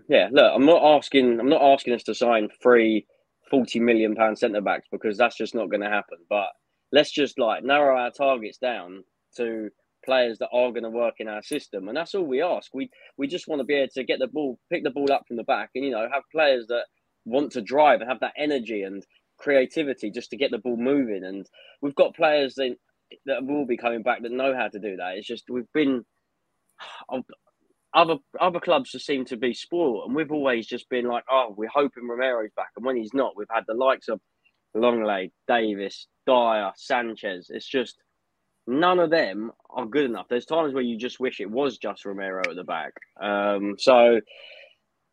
[0.08, 1.40] Yeah, look, I'm not asking.
[1.40, 3.06] I'm not asking us to sign three
[3.50, 6.18] 40 million pound centre backs because that's just not going to happen.
[6.30, 6.50] But
[6.92, 9.04] let's just like narrow our targets down
[9.38, 9.70] to
[10.06, 12.74] players that are going to work in our system, and that's all we ask.
[12.74, 15.24] We we just want to be able to get the ball, pick the ball up
[15.28, 16.86] from the back, and you know have players that
[17.26, 19.04] want to drive and have that energy and
[19.38, 21.24] creativity just to get the ball moving.
[21.24, 21.46] And
[21.82, 22.78] we've got players in,
[23.26, 25.18] that will be coming back that know how to do that.
[25.18, 26.06] It's just we've been.
[27.94, 31.54] other other clubs just seem to be spoiled, and we've always just been like, oh,
[31.58, 34.20] we're hoping Romero's back, and when he's not, we've had the likes of
[34.76, 37.50] Lenglet, Davis, Dier, Sanchez.
[37.50, 37.98] It's just
[38.68, 40.28] none of them are good enough.
[40.30, 42.94] There's times where you just wish it was just Romero at the back.
[43.22, 44.20] Um, so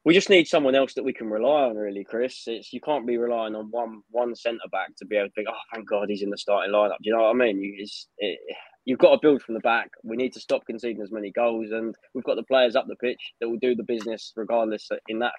[0.05, 2.45] we just need someone else that we can rely on, really, Chris.
[2.47, 5.49] It's you can't be relying on one one centre back to be able to think,
[5.51, 6.99] oh, thank God he's in the starting lineup.
[7.03, 7.59] Do you know what I mean?
[7.59, 7.87] You,
[8.19, 8.39] it,
[8.85, 9.91] you've got to build from the back.
[10.03, 12.97] We need to stop conceding as many goals, and we've got the players up the
[12.97, 15.33] pitch that will do the business regardless in that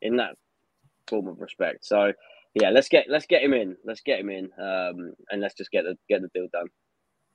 [0.00, 0.36] in that
[1.08, 1.84] form of respect.
[1.84, 2.12] So
[2.54, 3.76] yeah, let's get let's get him in.
[3.84, 6.68] Let's get him in, um, and let's just get the get the deal done.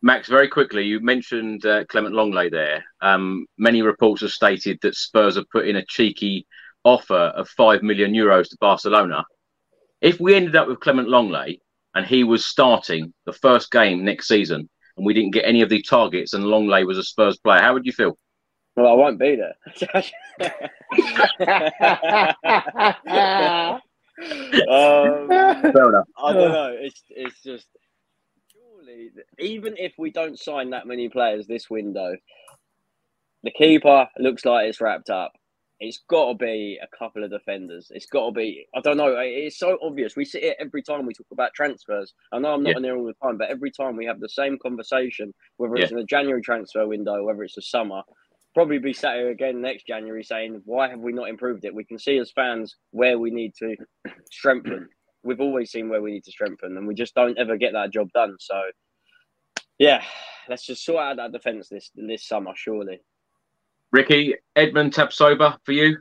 [0.03, 2.85] Max, very quickly, you mentioned uh, Clement Lenglet there.
[3.01, 6.45] Um, many reports have stated that Spurs have put in a cheeky
[6.83, 9.25] offer of five million euros to Barcelona.
[10.01, 11.59] If we ended up with Clement Lenglet
[11.95, 15.69] and he was starting the first game next season, and we didn't get any of
[15.69, 18.17] the targets, and Lenglet was a Spurs player, how would you feel?
[18.75, 19.55] Well, I won't be there.
[24.69, 26.07] um, Fair enough.
[26.23, 26.75] I don't know.
[26.79, 27.67] It's it's just
[28.51, 29.09] surely
[29.39, 32.17] even if we don't sign that many players this window,
[33.43, 35.33] the keeper looks like it's wrapped up.
[35.79, 37.91] It's got to be a couple of defenders.
[37.93, 38.67] It's got to be.
[38.75, 39.15] I don't know.
[39.19, 40.15] It's so obvious.
[40.15, 42.13] We sit here every time we talk about transfers.
[42.31, 42.77] I know I'm not yeah.
[42.77, 45.91] in there all the time, but every time we have the same conversation, whether it's
[45.91, 45.97] yeah.
[45.97, 48.01] in the January transfer window, whether it's the summer,
[48.55, 51.75] probably be sat here again next January saying, why have we not improved it?
[51.75, 53.75] We can see as fans where we need to
[54.31, 54.89] strengthen.
[55.21, 57.91] We've always seen where we need to strengthen, and we just don't ever get that
[57.91, 58.35] job done.
[58.39, 58.59] So,
[59.77, 60.03] yeah,
[60.49, 63.01] let's just sort out that defence this this summer, surely.
[63.91, 65.97] Ricky, Edmond Tapsoba for you?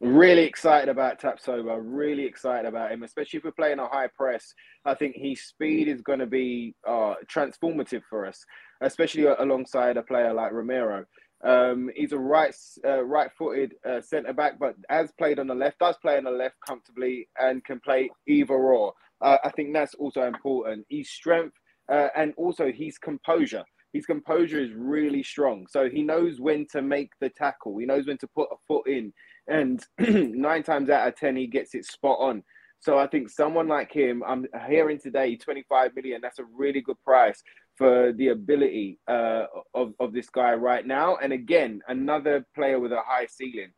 [0.00, 1.78] Really excited about Tapsoba.
[1.82, 4.52] Really excited about him, especially if we're playing a high press.
[4.84, 8.44] I think his speed is going to be uh, transformative for us,
[8.82, 11.04] especially alongside a player like Romero.
[11.44, 15.78] Um, he's a right uh, right-footed uh, centre back, but has played on the left,
[15.78, 18.94] does play on the left comfortably, and can play either or.
[19.20, 20.86] Uh, I think that's also important.
[20.90, 21.56] His strength
[21.90, 23.64] uh, and also his composure.
[23.92, 27.78] His composure is really strong, so he knows when to make the tackle.
[27.78, 29.12] He knows when to put a foot in,
[29.48, 32.42] and nine times out of ten, he gets it spot on.
[32.80, 36.20] So I think someone like him, I'm hearing today, 25 million.
[36.20, 37.42] That's a really good price
[37.76, 41.16] for the ability uh, of, of this guy right now.
[41.16, 43.72] And again, another player with a high ceiling.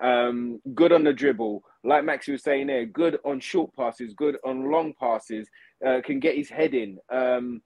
[0.00, 4.36] Um, good on the dribble, like Max was saying there, good on short passes, good
[4.44, 5.48] on long passes,
[5.86, 6.98] uh, can get his head in.
[7.10, 7.62] Um,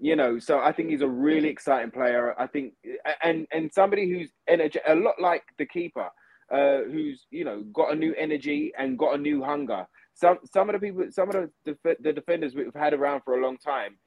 [0.00, 2.34] you know, so I think he's a really exciting player.
[2.38, 2.74] I think,
[3.22, 6.08] and and somebody who's energy, a lot like the keeper,
[6.52, 9.86] uh, who's you know got a new energy and got a new hunger.
[10.14, 13.42] Some some of the people, some of the the defenders we've had around for a
[13.42, 13.98] long time,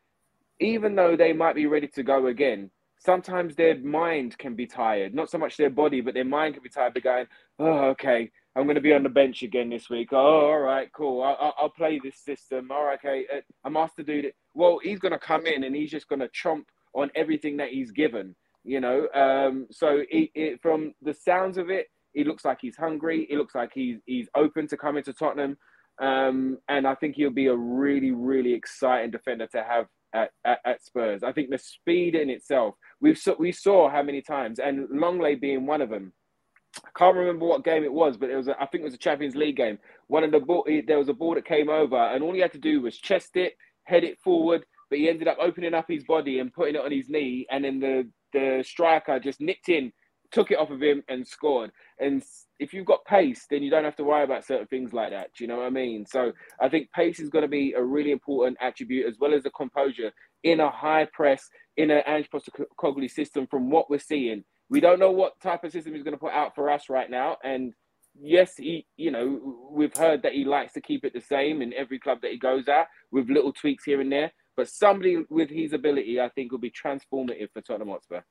[0.59, 5.13] even though they might be ready to go again, sometimes their mind can be tired.
[5.13, 6.93] Not so much their body, but their mind can be tired.
[6.93, 7.25] They're going,
[7.59, 10.09] oh, okay, I'm going to be on the bench again this week.
[10.11, 11.23] Oh, all right, cool.
[11.23, 12.69] I'll, I'll play this system.
[12.69, 13.25] All right, okay.
[13.63, 14.33] I'm asked to do that.
[14.53, 17.69] Well, he's going to come in and he's just going to chomp on everything that
[17.69, 18.35] he's given,
[18.65, 19.07] you know.
[19.13, 23.25] Um, so it, it, from the sounds of it, it looks like he's hungry.
[23.29, 25.57] It looks like he's he's open to coming to Tottenham.
[26.01, 30.59] Um, and I think he'll be a really, really exciting defender to have at, at,
[30.65, 31.23] at, Spurs.
[31.23, 35.65] I think the speed in itself, we've we saw how many times, and Lenglet being
[35.65, 36.11] one of them.
[36.77, 38.93] I can't remember what game it was, but it was a, I think it was
[38.93, 39.77] a Champions League game.
[40.07, 42.53] One of the ball, there was a ball that came over, and all he had
[42.53, 46.03] to do was chest it, head it forward, but he ended up opening up his
[46.03, 49.91] body and putting it on his knee, and then the the striker just nicked in,
[50.31, 51.71] took it off of him, and scored.
[51.99, 52.23] And
[52.59, 55.31] if you've got pace, then you don't have to worry about certain things like that.
[55.37, 56.05] Do you know what I mean?
[56.05, 59.43] So I think pace is going to be a really important attribute as well as
[59.43, 60.11] the composure
[60.43, 63.45] in a high press, in an Ange Postecoglou system.
[63.47, 66.31] From what we're seeing, we don't know what type of system he's going to put
[66.31, 67.35] out for us right now.
[67.43, 67.73] And
[68.17, 71.73] yes, he, you know, we've heard that he likes to keep it the same in
[71.73, 74.31] every club that he goes at, with little tweaks here and there.
[74.55, 78.21] But somebody with his ability, I think, will be transformative for Tottenham Hotspur.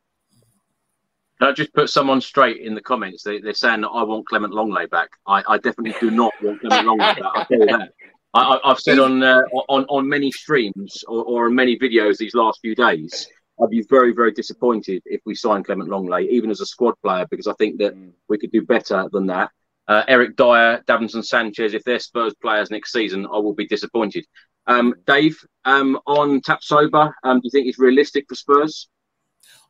[1.43, 3.23] I just put someone straight in the comments?
[3.23, 5.11] They, are saying that I want Clement Lenglet back.
[5.27, 7.33] I, I definitely do not want Clement Lenglet back.
[7.35, 7.93] I'll tell you that.
[8.33, 12.35] I, have said on, uh, on on many streams or, or in many videos these
[12.35, 13.27] last few days,
[13.63, 17.27] I'd be very, very disappointed if we sign Clement Lenglet, even as a squad player,
[17.31, 18.13] because I think that mm.
[18.29, 19.51] we could do better than that.
[19.87, 24.25] Uh, Eric Dier, Davinson Sanchez, if they're Spurs players next season, I will be disappointed.
[24.67, 28.89] Um, Dave, um, on Tapsoba, um, do you think it's realistic for Spurs?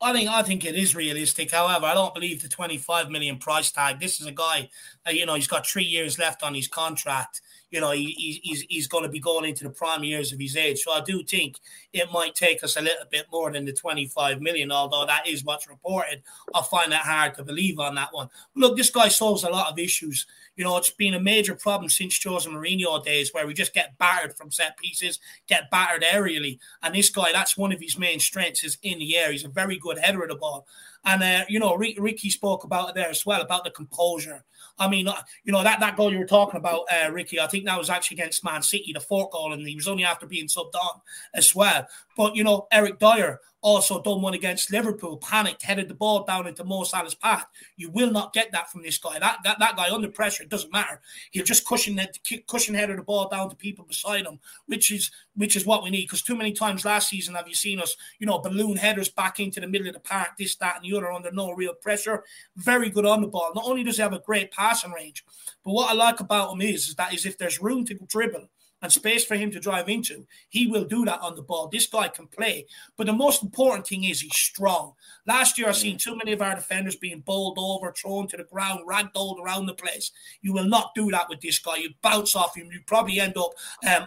[0.03, 1.51] I think I think it is realistic.
[1.51, 4.01] However, I don't believe the 25 million price tag.
[4.01, 4.71] This is a guy,
[5.07, 8.63] uh, you know, he's got three years left on his contract you know, he, he's,
[8.63, 10.81] he's going to be going into the prime years of his age.
[10.81, 11.57] So I do think
[11.93, 15.45] it might take us a little bit more than the 25 million, although that is
[15.45, 16.23] what's reported.
[16.53, 18.29] I find that hard to believe on that one.
[18.57, 20.27] Look, this guy solves a lot of issues.
[20.57, 23.97] You know, it's been a major problem since Jose Mourinho days where we just get
[23.99, 26.59] battered from set pieces, get battered aerially.
[26.83, 29.31] And this guy, that's one of his main strengths is in the air.
[29.31, 30.67] He's a very good header of the ball.
[31.05, 34.45] And, uh, you know, Ricky spoke about it there as well, about the composure.
[34.79, 37.47] I mean, uh, you know, that, that goal you were talking about, uh, Ricky, I
[37.47, 40.27] think that was actually against Man City, the fourth goal, and he was only after
[40.27, 41.01] being subbed on
[41.35, 41.87] as well.
[42.17, 46.47] But, you know, Eric Dier, also done one against Liverpool, panicked, headed the ball down
[46.47, 47.47] into Mo Salah's path.
[47.77, 49.19] You will not get that from this guy.
[49.19, 51.01] That that, that guy under pressure, it doesn't matter.
[51.31, 55.11] He'll just cushion head, cushion header the ball down to people beside him, which is
[55.35, 56.05] which is what we need.
[56.05, 59.41] Because too many times last season have you seen us, you know, balloon headers back
[59.41, 62.25] into the middle of the park, this, that, and the other under no real pressure.
[62.57, 63.53] Very good on the ball.
[63.55, 65.25] Not only does he have a great passing range,
[65.65, 68.49] but what I like about him is, is that is if there's room to dribble
[68.83, 71.69] and space for him to drive into, he will do that on the ball.
[71.69, 72.67] This guy can play.
[72.97, 74.95] But the most important thing is he's strong.
[75.27, 78.45] Last year, I've seen too many of our defenders being bowled over, thrown to the
[78.45, 80.13] ground, ragdolled around the place.
[80.43, 81.77] You will not do that with this guy.
[81.77, 82.71] You bounce off him.
[82.73, 83.53] You probably end up
[83.87, 84.07] um,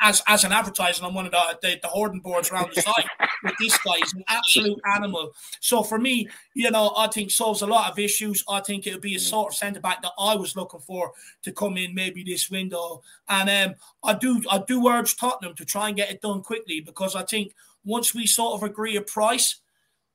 [0.00, 3.06] as as an advertising on one of the, the, the hoarding boards around the site
[3.42, 3.94] with this guy.
[3.96, 5.32] He's an absolute animal.
[5.60, 8.44] So for me, you know, I think solves a lot of issues.
[8.48, 11.12] I think it would be a sort of centre back that I was looking for
[11.42, 13.02] to come in maybe this window.
[13.28, 16.80] And um, I do I do urge Tottenham to try and get it done quickly
[16.80, 19.60] because I think once we sort of agree a price,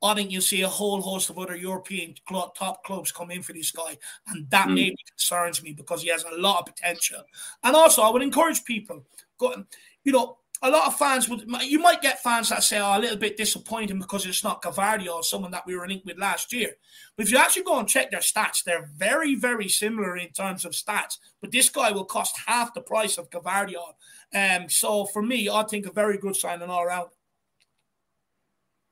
[0.01, 3.41] I think you'll see a whole host of other European club, top clubs come in
[3.41, 3.97] for this guy,
[4.27, 4.75] and that mm.
[4.75, 7.23] maybe concerns me because he has a lot of potential.
[7.63, 9.05] And also, I would encourage people,
[9.37, 9.63] go,
[10.03, 12.99] you know, a lot of fans would you might get fans that say oh, a
[12.99, 16.53] little bit disappointing because it's not Gvardiol or someone that we were linked with last
[16.53, 16.71] year.
[17.17, 20.63] But if you actually go and check their stats, they're very, very similar in terms
[20.63, 21.17] of stats.
[21.41, 23.93] But this guy will cost half the price of Gvardiol.
[24.33, 27.09] Um, so for me, I think a very good signing all around.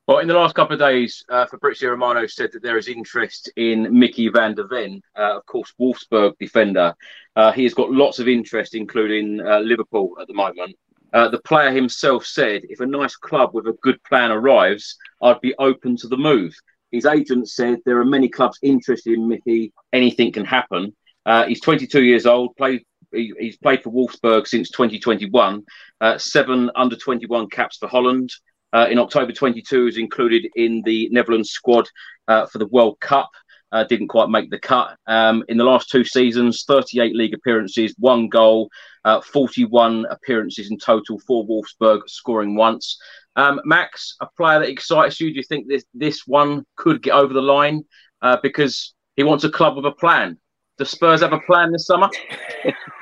[0.08, 3.50] Well, in the last couple of days, uh, Fabrizio Romano said that there is interest
[3.56, 6.94] in Micky van de Ven, uh, of course, Wolfsburg defender.
[7.38, 10.76] Uh, he has got lots of interest, including uh, Liverpool at the moment.
[11.14, 15.42] Uh, the player himself said, if a nice club with a good plan arrives, I'd
[15.42, 16.54] be open to the move.
[16.92, 19.74] His agent said there are many clubs interested in Micky.
[19.94, 20.96] Anything can happen.
[21.26, 22.56] Uh, he's 22 years old.
[22.56, 22.84] Played.
[23.14, 25.64] He, he's played for Wolfsburg since 2021.
[26.00, 28.30] Uh, seven under 21 caps for Holland.
[28.74, 31.90] Uh, in October 22, was included in the Netherlands squad
[32.30, 33.30] uh, for the World Cup
[33.72, 34.98] uh, didn't quite make the cut.
[35.08, 38.70] Um, in the last two seasons, 38 league appearances, one goal,
[39.06, 42.98] uh, 41 appearances in total for Wolfsburg, scoring once.
[43.36, 45.32] Um, Max, a player that excites you?
[45.32, 47.84] Do you think this this one could get over the line
[48.22, 50.38] uh, because he wants a club with a plan?
[50.78, 52.10] Do Spurs have a plan this summer?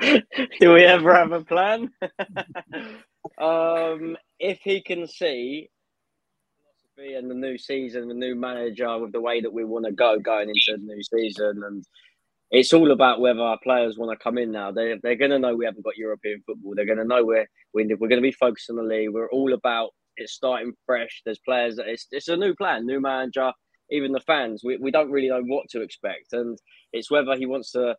[0.60, 1.90] Do we ever have a plan?
[3.38, 5.70] um, if he can see
[7.00, 10.18] and the new season, the new manager, with the way that we want to go
[10.18, 11.84] going into the new season, and
[12.50, 14.70] it's all about whether our players want to come in now.
[14.70, 16.74] They they're going to know we haven't got European football.
[16.74, 19.10] They're going to know we're we're, we're going to be focused on the league.
[19.10, 21.22] We're all about it starting fresh.
[21.24, 23.52] There's players that it's it's a new plan, new manager.
[23.92, 26.56] Even the fans, we, we don't really know what to expect, and
[26.92, 27.96] it's whether he wants to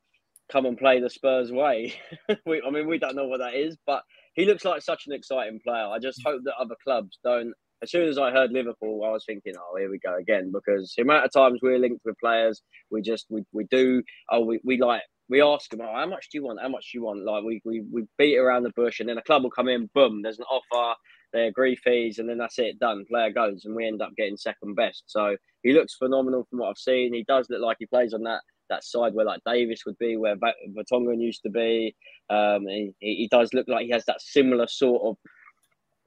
[0.49, 1.93] come and play the Spurs way.
[2.45, 4.01] we, I mean, we don't know what that is, but
[4.33, 5.85] he looks like such an exciting player.
[5.85, 6.31] I just mm.
[6.31, 9.77] hope that other clubs don't as soon as I heard Liverpool, I was thinking, oh,
[9.77, 10.51] here we go again.
[10.51, 14.41] Because the amount of times we're linked with players, we just we, we do oh
[14.41, 16.59] we, we like we ask them, oh, how much do you want?
[16.61, 17.23] How much do you want?
[17.23, 19.89] Like we, we we beat around the bush, and then a club will come in,
[19.95, 20.95] boom, there's an offer,
[21.33, 23.05] they agree fees, and then that's it, done.
[23.09, 25.03] Player goes, and we end up getting second best.
[25.07, 27.13] So he looks phenomenal from what I've seen.
[27.13, 30.17] He does look like he plays on that that side where like Davis would be,
[30.17, 31.95] where Vertonghen used to be.
[32.29, 35.17] Um, he, he does look like he has that similar sort of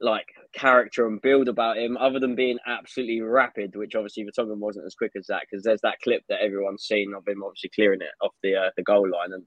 [0.05, 4.85] like character and build about him, other than being absolutely rapid, which obviously Vertonghen wasn't
[4.85, 5.41] as quick as that.
[5.49, 8.69] Because there's that clip that everyone's seen of him obviously clearing it off the uh,
[8.77, 9.43] the goal line, and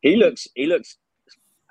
[0.00, 0.98] he looks he looks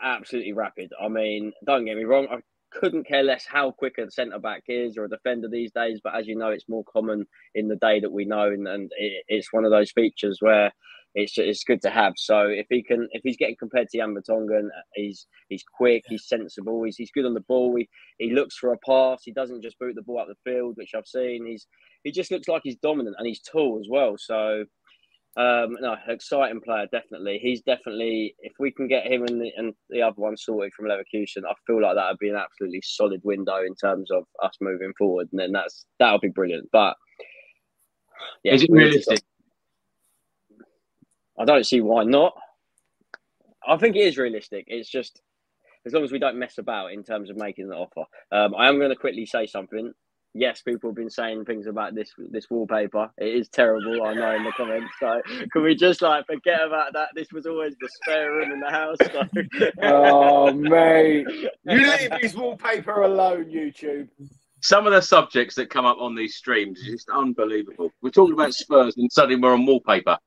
[0.01, 0.91] absolutely rapid.
[0.99, 2.37] I mean, don't get me wrong, I
[2.71, 6.15] couldn't care less how quick a centre back is or a defender these days, but
[6.15, 9.23] as you know, it's more common in the day that we know, and, and it,
[9.27, 10.71] it's one of those features where
[11.13, 12.13] it's it's good to have.
[12.17, 16.03] So if he can, if he's getting compared to Jan Vertonghen, uh, he's he's quick,
[16.07, 17.75] he's sensible, he's he's good on the ball.
[17.75, 19.21] He he looks for a pass.
[19.23, 21.45] He doesn't just boot the ball up the field, which I've seen.
[21.45, 21.67] He's
[22.03, 24.15] he just looks like he's dominant and he's tall as well.
[24.17, 24.63] So
[25.37, 27.39] Um, no, exciting player, definitely.
[27.41, 30.87] He's definitely, if we can get him and the, and the other one sorted from
[30.87, 34.57] Leverkusen, I feel like that would be an absolutely solid window in terms of us
[34.59, 35.29] moving forward.
[35.31, 36.67] And then that's that would be brilliant.
[36.73, 36.95] But
[38.43, 39.21] yeah, is it realistic?
[41.39, 42.33] I don't see why not.
[43.65, 44.65] I think it is realistic.
[44.67, 45.21] It's just
[45.85, 48.03] as long as we don't mess about in terms of making the offer.
[48.31, 49.93] Um, I am going to quickly say something
[50.33, 53.11] yes, people have been saying things about this this wallpaper.
[53.17, 54.91] It is terrible, I know in the comments.
[54.99, 55.21] So
[55.51, 57.09] can we just like forget about that?
[57.15, 58.97] This was always the spare room in the house.
[59.11, 59.71] So.
[59.83, 61.49] oh mate, you
[61.91, 64.07] leave this wallpaper alone, YouTube.
[64.61, 67.91] Some of the subjects that come up on these streams is just unbelievable.
[68.01, 70.17] We're talking about Spurs, and suddenly we're on wallpaper.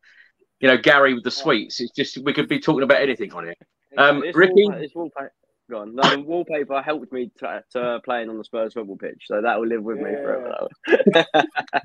[0.61, 1.81] You know, Gary with the sweets.
[1.81, 3.59] It's just we could be talking about anything on it.
[3.97, 5.33] Um, Ricky, wallpaper,
[5.71, 5.95] gone.
[5.95, 9.59] No, the wallpaper helped me to, to, playing on the Spurs football pitch, so that
[9.59, 10.05] will live with yeah.
[10.05, 11.43] me forever.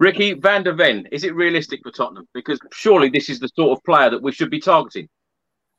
[0.00, 2.28] Ricky Van de Ven, is it realistic for Tottenham?
[2.34, 5.08] Because surely this is the sort of player that we should be targeting.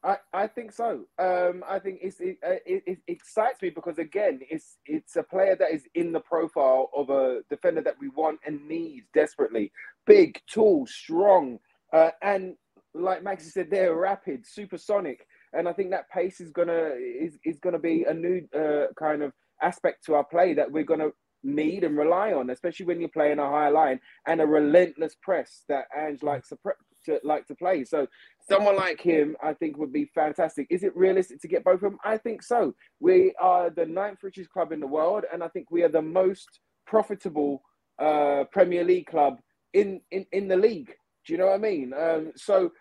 [0.04, 1.06] I, I think so.
[1.18, 5.24] Um, I think it's, it, uh, it, it, excites me because again, it's it's a
[5.24, 9.72] player that is in the profile of a defender that we want and need desperately.
[10.06, 11.58] Big, tall, strong,
[11.92, 12.56] uh, and
[12.94, 17.60] like Maxi said, they're rapid, supersonic and I think that pace is gonna is, is
[17.60, 21.10] gonna be a new uh, kind of aspect to our play that we're gonna
[21.44, 25.64] need and rely on, especially when you're playing a higher line and a relentless press
[25.70, 26.74] that Ange likes to, pre-
[27.06, 27.84] to like to play.
[27.86, 28.08] So
[28.50, 30.68] someone like him, I think, would be fantastic.
[30.70, 32.00] Is it realistic to get both of them?
[32.04, 32.74] I think so.
[33.00, 36.02] We are the ninth richest club in the world, and I think we are the
[36.02, 36.48] most
[36.88, 37.62] profitable
[38.00, 39.40] uh, Premier League club
[39.74, 40.92] in, in in the league.
[41.26, 41.94] Do you know what I mean?
[41.94, 42.72] Um, so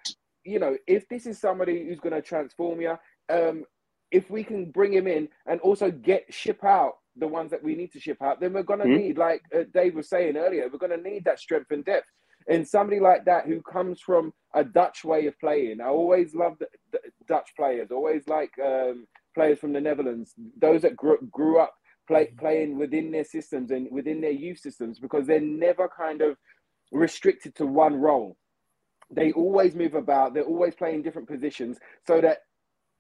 [0.45, 2.97] you know, if this is somebody who's going to transform you,
[3.29, 3.65] um,
[4.11, 7.75] if we can bring him in and also get ship out the ones that we
[7.75, 9.03] need to ship out, then we're going to mm-hmm.
[9.03, 12.07] need, like uh, Dave was saying earlier, we're going to need that strength and depth.
[12.49, 15.81] And somebody like that who comes from a Dutch way of playing.
[15.81, 17.89] I always love the, the Dutch players.
[17.91, 20.35] Always like um, players from the Netherlands.
[20.61, 21.73] Those that grew, grew up
[22.07, 26.37] play, playing within their systems and within their youth systems because they're never kind of
[26.93, 28.37] restricted to one role
[29.15, 30.35] they always move about.
[30.35, 32.39] They're always playing different positions, so that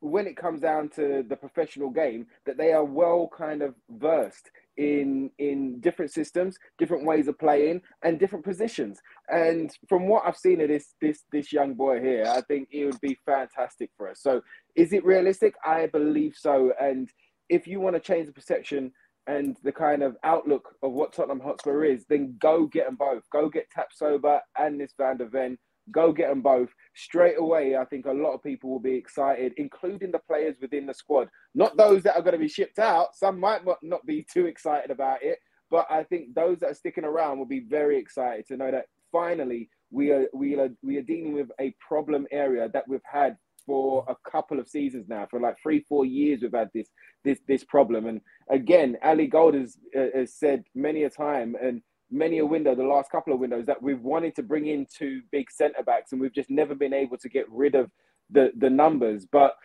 [0.01, 4.51] when it comes down to the professional game, that they are well kind of versed
[4.77, 9.01] in in different systems, different ways of playing, and different positions.
[9.29, 12.85] And from what I've seen of this this this young boy here, I think it
[12.85, 14.21] would be fantastic for us.
[14.21, 14.43] So,
[14.77, 15.55] is it realistic?
[15.65, 16.73] I believe so.
[16.81, 17.09] And
[17.49, 18.93] if you want to change the perception
[19.27, 23.23] and the kind of outlook of what Tottenham Hotspur is, then go get them both.
[23.33, 25.57] Go get Tapsoba and this Van de Ven
[25.91, 27.77] Go get them both straight away.
[27.77, 31.29] I think a lot of people will be excited, including the players within the squad.
[31.55, 33.15] Not those that are going to be shipped out.
[33.15, 35.39] Some might not be too excited about it,
[35.71, 38.87] but I think those that are sticking around will be very excited to know that
[39.13, 43.37] finally we are we are we are dealing with a problem area that we've had
[43.67, 45.27] for a couple of seasons now.
[45.31, 46.89] For like three, four years, we've had this
[47.25, 48.07] this this problem.
[48.07, 48.21] And
[48.51, 51.83] again, Ali Gold has, uh, has said many a time, and
[52.15, 55.23] many a window, the last couple of windows, that we've wanted to bring in two
[55.31, 57.91] big centre backs, and we've just never been able to get rid of
[58.31, 59.27] the the numbers.
[59.31, 59.57] But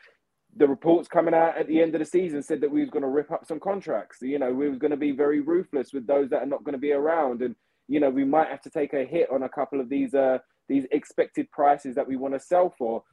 [0.56, 3.04] the reports coming out at the end of the season said that we was going
[3.04, 4.18] to rip up some contracts.
[4.22, 6.74] You know, we was going to be very ruthless with those that are not going
[6.74, 7.56] to be around, and
[7.88, 10.40] you know, we might have to take a hit on a couple of these uh
[10.68, 13.04] these expected prices that we want to sell for.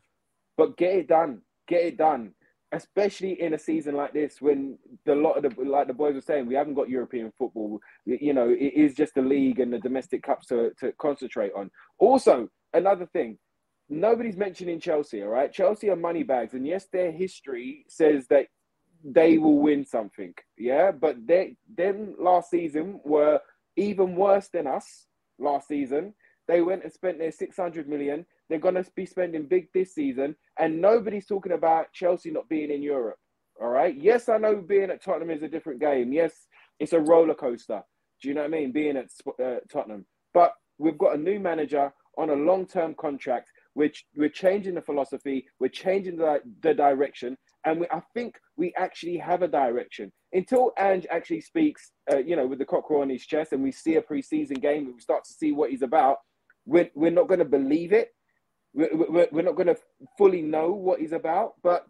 [0.57, 2.33] But get it done, get it done
[2.77, 6.21] especially in a season like this when the lot of the like the boys were
[6.21, 7.81] saying we haven't got european football.
[8.05, 11.71] You know it is just the league and the domestic cups to, to concentrate on.
[11.99, 13.39] Also another thing
[13.89, 15.53] nobody's mentioning chelsea all right?
[15.53, 18.47] Chelsea are money bags and yes their history says that
[19.05, 20.91] they will win something yeah?
[20.93, 23.41] But they them last season were
[23.77, 25.07] even worse than us
[25.39, 26.15] last season.
[26.49, 30.37] They went and spent their 600 million they're going to be spending big this season,
[30.59, 33.19] and nobody's talking about Chelsea not being in Europe.
[33.61, 33.97] All right.
[33.97, 36.13] Yes, I know being at Tottenham is a different game.
[36.13, 36.47] Yes,
[36.79, 37.83] it's a roller coaster.
[38.21, 38.73] Do you know what I mean?
[38.73, 39.11] Being at
[39.43, 43.51] uh, Tottenham, but we've got a new manager on a long-term contract.
[43.75, 47.37] Which we're changing the philosophy, we're changing the, the direction,
[47.67, 50.11] and we, I think we actually have a direction.
[50.33, 53.73] Until Ange actually speaks, uh, you know, with the cockerel on his chest, and we
[53.73, 56.17] see a preseason game, we start to see what he's about.
[56.65, 58.15] We're, we're not going to believe it
[58.77, 59.77] we're, we're not going to
[60.19, 61.87] fully know what he's about, but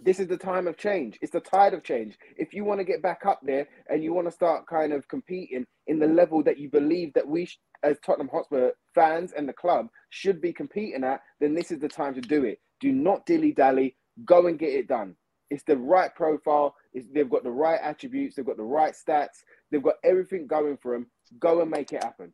[0.00, 1.18] this is the time of change.
[1.20, 2.16] It's the tide of change.
[2.36, 5.06] If you want to get back up there and you want to start kind of
[5.08, 7.48] competing in the level that you believe that we,
[7.82, 11.88] as Tottenham Hotspur fans and the club, should be competing at, then this is the
[11.88, 12.60] time to do it.
[12.80, 13.96] Do not dilly dally.
[14.24, 15.16] Go and get it done.
[15.50, 16.74] It's the right profile.
[16.92, 18.36] It's, they've got the right attributes.
[18.36, 19.42] They've got the right stats.
[19.70, 21.08] They've got everything going for them.
[21.38, 22.32] Go and make it happen.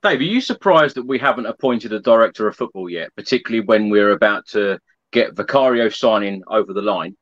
[0.00, 3.90] Dave, are you surprised that we haven't appointed a director of football yet, particularly when
[3.90, 4.78] we're about to
[5.10, 7.16] get Vicario signing over the line?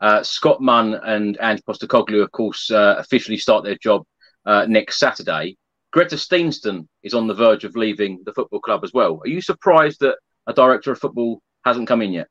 [0.00, 4.04] Uh, Scott Munn and Ange Postecoglou, of course, uh, officially start their job
[4.46, 5.58] uh, next Saturday.
[5.94, 9.20] Gretar Steinsson is on the verge of leaving the football club as well.
[9.22, 10.16] Are you surprised that
[10.46, 12.28] a director of football hasn't come in yet?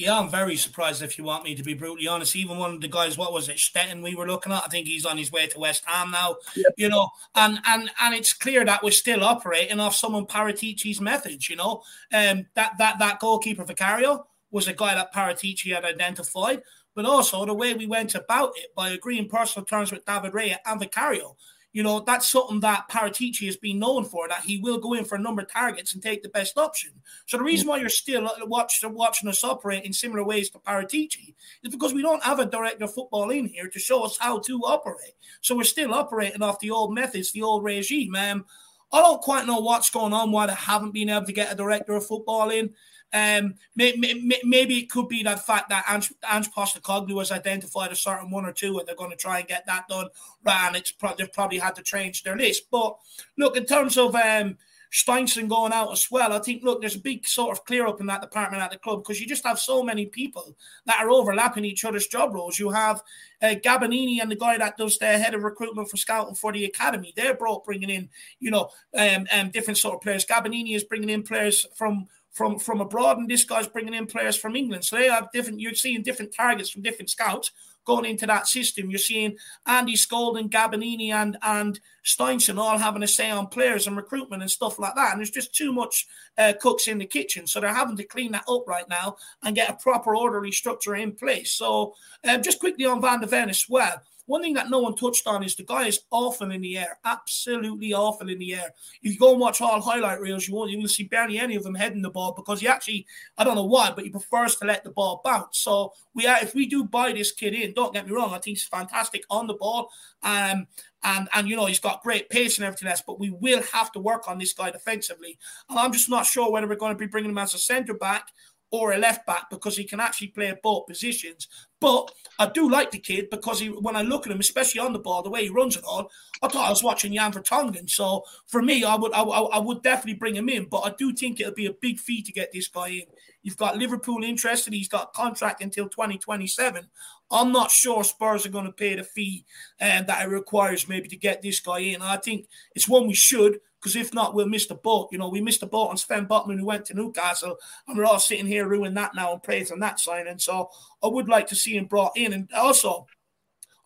[0.00, 2.34] Yeah, I'm very surprised if you want me to be brutally honest.
[2.34, 4.86] Even one of the guys, what was it, Steidten we were looking at, I think
[4.86, 6.36] he's on his way to West Ham now.
[6.78, 11.50] You know, and and and it's clear that we're still operating off someone Paratici's methods,
[11.50, 11.82] you know.
[12.14, 16.62] Um that that that goalkeeper Vicario was a guy that Paratici had identified,
[16.94, 20.56] but also the way we went about it by agreeing personal terms with David Raya
[20.64, 21.36] and Vicario
[21.72, 25.04] you know, that's something that Paratici has been known for, that he will go in
[25.04, 26.90] for a number of targets and take the best option.
[27.26, 31.34] So the reason why you're still watch, watching us operate in similar ways to Paratici
[31.62, 34.40] is because we don't have a director of football in here to show us how
[34.40, 35.14] to operate.
[35.42, 38.16] So we're still operating off the old methods, the old regime.
[38.16, 38.46] Um,
[38.92, 41.56] I don't quite know what's going on, why they haven't been able to get a
[41.56, 42.74] director of football in.
[43.12, 48.30] Um, maybe, it could be that fact that Ange, Ange Postecoglou has identified a certain
[48.30, 50.08] one or two, and they're going to try and get that done.
[50.44, 52.70] Right, and it's pro- they've probably had to change their list.
[52.70, 52.96] But
[53.36, 54.56] look, in terms of um,
[54.92, 58.00] Steinsson going out as well, I think look, there's a big sort of clear up
[58.00, 60.56] in that department at the club because you just have so many people
[60.86, 62.58] that are overlapping each other's job roles.
[62.58, 63.02] You have
[63.40, 66.64] uh, Gabbanini and the guy that does the head of recruitment for scouting for the
[66.64, 67.12] academy.
[67.14, 68.08] They're brought bringing in,
[68.40, 70.26] you know, um, um, different sort of players.
[70.26, 74.36] Gabbanini is bringing in players from from from abroad, and this guy's bringing in players
[74.36, 74.84] from England.
[74.84, 75.60] So they have different.
[75.60, 77.50] You're seeing different targets from different scouts
[77.84, 78.90] going into that system.
[78.90, 83.96] You're seeing Andy Scoulding, Gabbanini, and and Steinsson all having a say on players and
[83.96, 85.12] recruitment and stuff like that.
[85.12, 86.06] And there's just too much
[86.38, 89.56] uh, cooks in the kitchen, so they're having to clean that up right now and
[89.56, 91.52] get a proper orderly structure in place.
[91.52, 91.94] So
[92.28, 94.02] um, just quickly on Van de Ven as well.
[94.30, 97.00] One thing that no one touched on is the guy is awful in the air,
[97.04, 98.72] absolutely awful in the air.
[99.02, 101.64] If you go and watch all highlight reels, you won't will see barely any of
[101.64, 104.66] them heading the ball because he actually, I don't know why, but he prefers to
[104.66, 105.58] let the ball bounce.
[105.58, 108.34] So we are, if we do buy this kid in, don't get me wrong, I
[108.34, 109.90] think he's fantastic on the ball.
[110.22, 110.68] Um,
[111.02, 113.90] and and you know he's got great pace and everything else, but we will have
[113.92, 115.40] to work on this guy defensively.
[115.68, 117.94] And I'm just not sure whether we're going to be bringing him as a centre
[117.94, 118.28] back
[118.70, 121.48] or a left back because he can actually play both positions.
[121.80, 124.92] But I do like the kid because he, when I look at him, especially on
[124.92, 126.10] the ball, the way he runs it all,
[126.42, 127.88] I thought I was watching Jan Vertonghen.
[127.88, 130.64] So for me, I would I, I, would definitely bring him in.
[130.64, 133.02] But I do think it'll be a big fee to get this guy in.
[133.42, 134.72] You've got Liverpool interested.
[134.72, 136.86] He's got a contract until 2027.
[137.30, 139.44] I'm not sure Spurs are going to pay the fee
[139.80, 142.02] um, that it requires maybe to get this guy in.
[142.02, 145.08] I think it's one we should because if not, we'll miss the boat.
[145.10, 147.56] You know, we missed the boat on Sven Botman who went to Newcastle,
[147.88, 150.38] and we're all sitting here ruining that now and praising that signing.
[150.38, 150.70] So
[151.02, 152.32] I would like to see him brought in.
[152.32, 153.06] And also,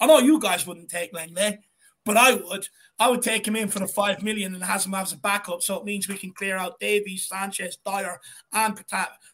[0.01, 1.59] I know you guys wouldn't take Lenglet,
[2.05, 2.69] but I would.
[2.97, 5.63] I would take him in for the five million and has him as a backup,
[5.63, 8.21] so it means we can clear out Davies, Sanchez, Dier,
[8.53, 8.81] and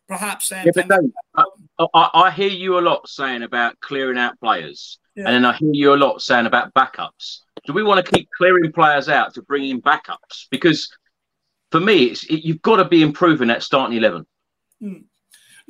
[0.08, 0.50] perhaps.
[0.50, 0.96] Um, yeah,
[1.34, 5.24] I, I, I, hear you a lot saying about clearing out players, yeah.
[5.26, 8.28] and then I hear you a lot saying about backups do we want to keep
[8.36, 10.46] clearing players out to bring in backups?
[10.50, 10.88] Because
[11.70, 14.26] for me, it's it, you've got to be improving that starting eleven.
[14.82, 15.04] Mm.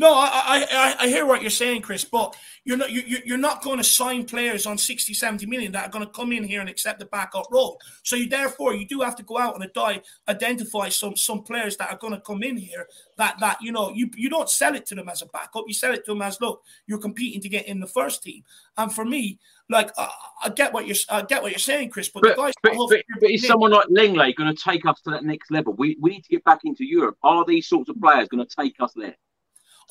[0.01, 2.35] No, I, I I hear what you're saying, Chris, but
[2.65, 5.91] you're not you, you're not going to sign players on 60, 70 million that are
[5.91, 7.79] going to come in here and accept the backup role.
[8.03, 11.91] So you therefore you do have to go out and identify some some players that
[11.91, 12.87] are going to come in here
[13.19, 15.65] that that you know you you don't sell it to them as a backup.
[15.67, 18.43] You sell it to them as look, you're competing to get in the first team.
[18.79, 19.39] And for me,
[19.71, 20.11] like I,
[20.45, 23.31] I get what you're I get what you're saying, Chris, but, but, but, but, but
[23.31, 25.73] is someone like Lenglet going to take us to that next level?
[25.75, 27.17] We we need to get back into Europe.
[27.23, 29.17] Are these sorts of players going to take us there?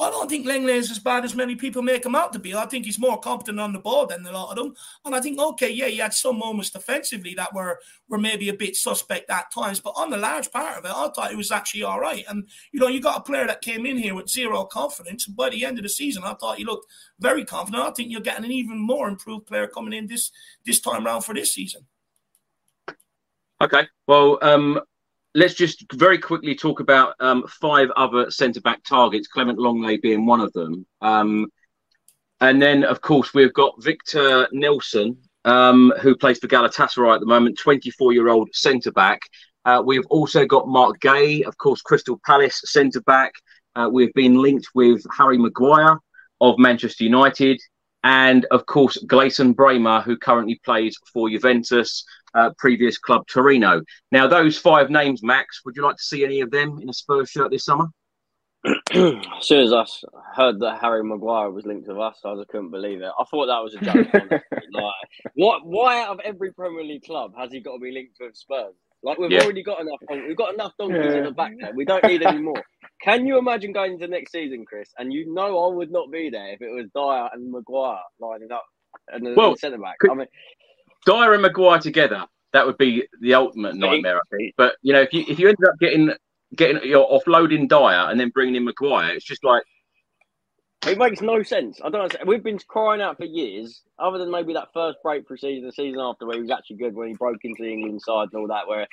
[0.01, 2.55] I don't think Lenglet is as bad as many people make him out to be.
[2.55, 4.73] I think he's more competent on the ball than a lot of them.
[5.03, 8.53] And I think, okay, yeah, he had some moments defensively that were were maybe a
[8.53, 11.51] bit suspect at times, but on the large part of it, I thought he was
[11.51, 12.23] actually all right.
[12.29, 15.27] And you know, you got a player that came in here with zero confidence.
[15.27, 16.89] And by the end of the season, I thought he looked
[17.19, 17.83] very confident.
[17.83, 20.31] I think you're getting an even more improved player coming in this
[20.65, 21.85] this time around for this season.
[23.61, 23.87] Okay.
[24.07, 24.79] Well, um,
[25.35, 30.25] let's just very quickly talk about um, five other centre back targets, Clement Lenglet being
[30.25, 30.85] one of them.
[31.01, 31.47] Um,
[32.41, 37.25] and then, of course, we've got Victor Nelsson, um, who plays for Galatasaray at the
[37.25, 39.19] moment, 24 year old centre back.
[39.65, 43.33] Uh, we've also got Marc Guéhi, of course, Crystal Palace centre back.
[43.75, 45.97] Uh, we've been linked with Harry Maguire
[46.41, 47.59] of Manchester United.
[48.03, 53.81] And of course, Gleison Bremer, who currently plays for Juventus uh, previous club Torino.
[54.11, 56.93] Now, those five names, Max, would you like to see any of them in a
[56.93, 57.87] Spurs shirt this summer?
[58.65, 58.83] as
[59.41, 59.85] soon as I
[60.35, 63.11] heard that Harry Maguire was linked to us, I just couldn't believe it.
[63.17, 64.13] I thought that was a joke.
[64.73, 64.93] like,
[65.35, 65.65] what?
[65.65, 68.75] Why out of every Premier League club has he got to be linked with Spurs?
[69.01, 69.43] Like we've yeah.
[69.43, 69.99] already got enough.
[70.09, 71.17] We've got enough donkeys yeah.
[71.19, 71.71] in the back there.
[71.73, 72.61] We don't need any more.
[73.01, 74.89] Can you imagine going into next season, Chris?
[74.97, 78.51] And you know I would not be there if it was Dier and Maguire lining
[78.51, 78.65] up
[79.07, 79.95] and the, well, the centre back.
[80.09, 80.27] I mean,
[81.05, 84.53] Dier and Maguire together, that would be the ultimate nightmare, I think.
[84.57, 86.11] But you know, if you if you ended up getting
[86.55, 89.63] getting you're offloading Dier and then bringing in Maguire, it's just like
[90.87, 91.79] it makes no sense.
[91.83, 92.19] I don't know.
[92.25, 95.99] We've been crying out for years, other than maybe that first breakthrough season, the season
[95.99, 98.47] after, where he was actually good when he broke into the England side and all
[98.47, 98.87] that, where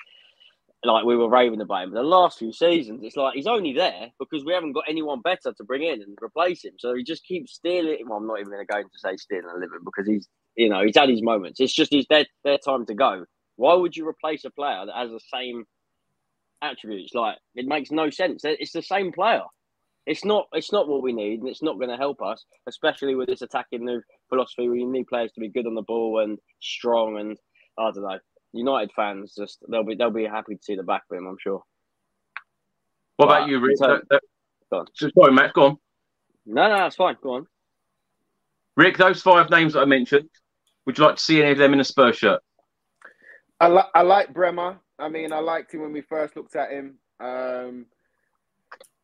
[0.84, 1.90] like we were raving about him.
[1.90, 5.20] But the last few seasons, it's like he's only there because we haven't got anyone
[5.20, 6.74] better to bring in and replace him.
[6.78, 7.98] So he just keeps stealing.
[8.06, 10.68] Well, I'm not even going to go into say stealing a living because he's, you
[10.68, 11.60] know, he's had his moments.
[11.60, 13.24] It's just his their, their time to go.
[13.56, 15.64] Why would you replace a player that has the same
[16.62, 17.14] attributes?
[17.14, 18.42] Like it makes no sense.
[18.44, 19.42] It's the same player.
[20.06, 20.46] It's not.
[20.52, 23.42] It's not what we need, and it's not going to help us, especially with this
[23.42, 24.68] attacking new philosophy.
[24.68, 27.36] We need players to be good on the ball and strong, and
[27.78, 28.18] I don't know.
[28.52, 31.26] United fans just they'll be they'll be happy to see the back of him.
[31.26, 31.62] I'm sure.
[33.16, 33.78] What but about you, Rick?
[33.80, 34.86] go on.
[34.94, 35.54] Sorry, Matt.
[35.54, 35.78] Go on.
[36.46, 37.16] No, no, that's fine.
[37.20, 37.46] Go on.
[38.76, 40.28] Rick, those five names that I mentioned,
[40.86, 42.40] would you like to see any of them in a Spurs shirt?
[43.60, 44.78] I, li- I like Bremer.
[44.98, 46.98] I mean, I liked him when we first looked at him.
[47.20, 47.86] Um,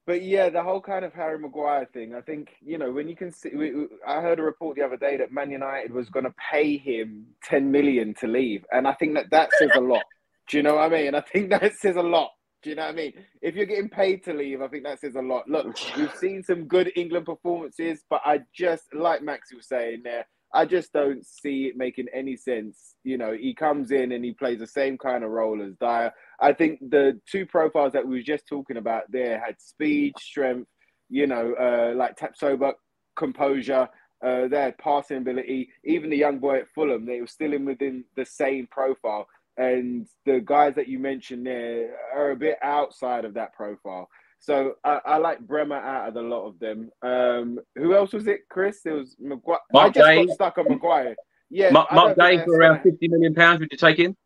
[0.07, 2.15] but yeah, the whole kind of Harry Maguire thing.
[2.15, 3.51] I think you know when you can see.
[3.55, 3.73] We,
[4.07, 7.27] I heard a report the other day that Man United was going to pay him
[7.45, 10.03] ten million to leave, and I think that that says a lot.
[10.49, 11.15] Do you know what I mean?
[11.15, 12.31] I think that says a lot.
[12.63, 13.13] Do you know what I mean?
[13.43, 15.49] If you're getting paid to leave, I think that says a lot.
[15.49, 20.27] Look, we've seen some good England performances, but I just like Max was saying there.
[20.55, 22.95] I just don't see it making any sense.
[23.05, 26.13] You know, he comes in and he plays the same kind of role as Dier.
[26.41, 30.69] I think the two profiles that we were just talking about there had speed, strength,
[31.09, 32.75] you know, uh, like Tapsoba,
[33.17, 33.89] composure,
[34.25, 35.71] uh, their passing ability.
[35.85, 39.27] Even the young boy at Fulham, they were still in within the same profile.
[39.57, 44.09] And the guys that you mentioned there are a bit outside of that profile.
[44.43, 46.91] So I, I, like Bremer out of a lot of them.
[47.01, 48.81] Um, who else was it, Chris?
[48.85, 49.61] It was Maguire.
[49.73, 50.27] Mark I just Day.
[50.27, 51.15] got stuck on Maguire.
[51.49, 53.61] Yeah, Mark, Mark Day for around fifty million pounds.
[53.61, 54.17] Would you take him?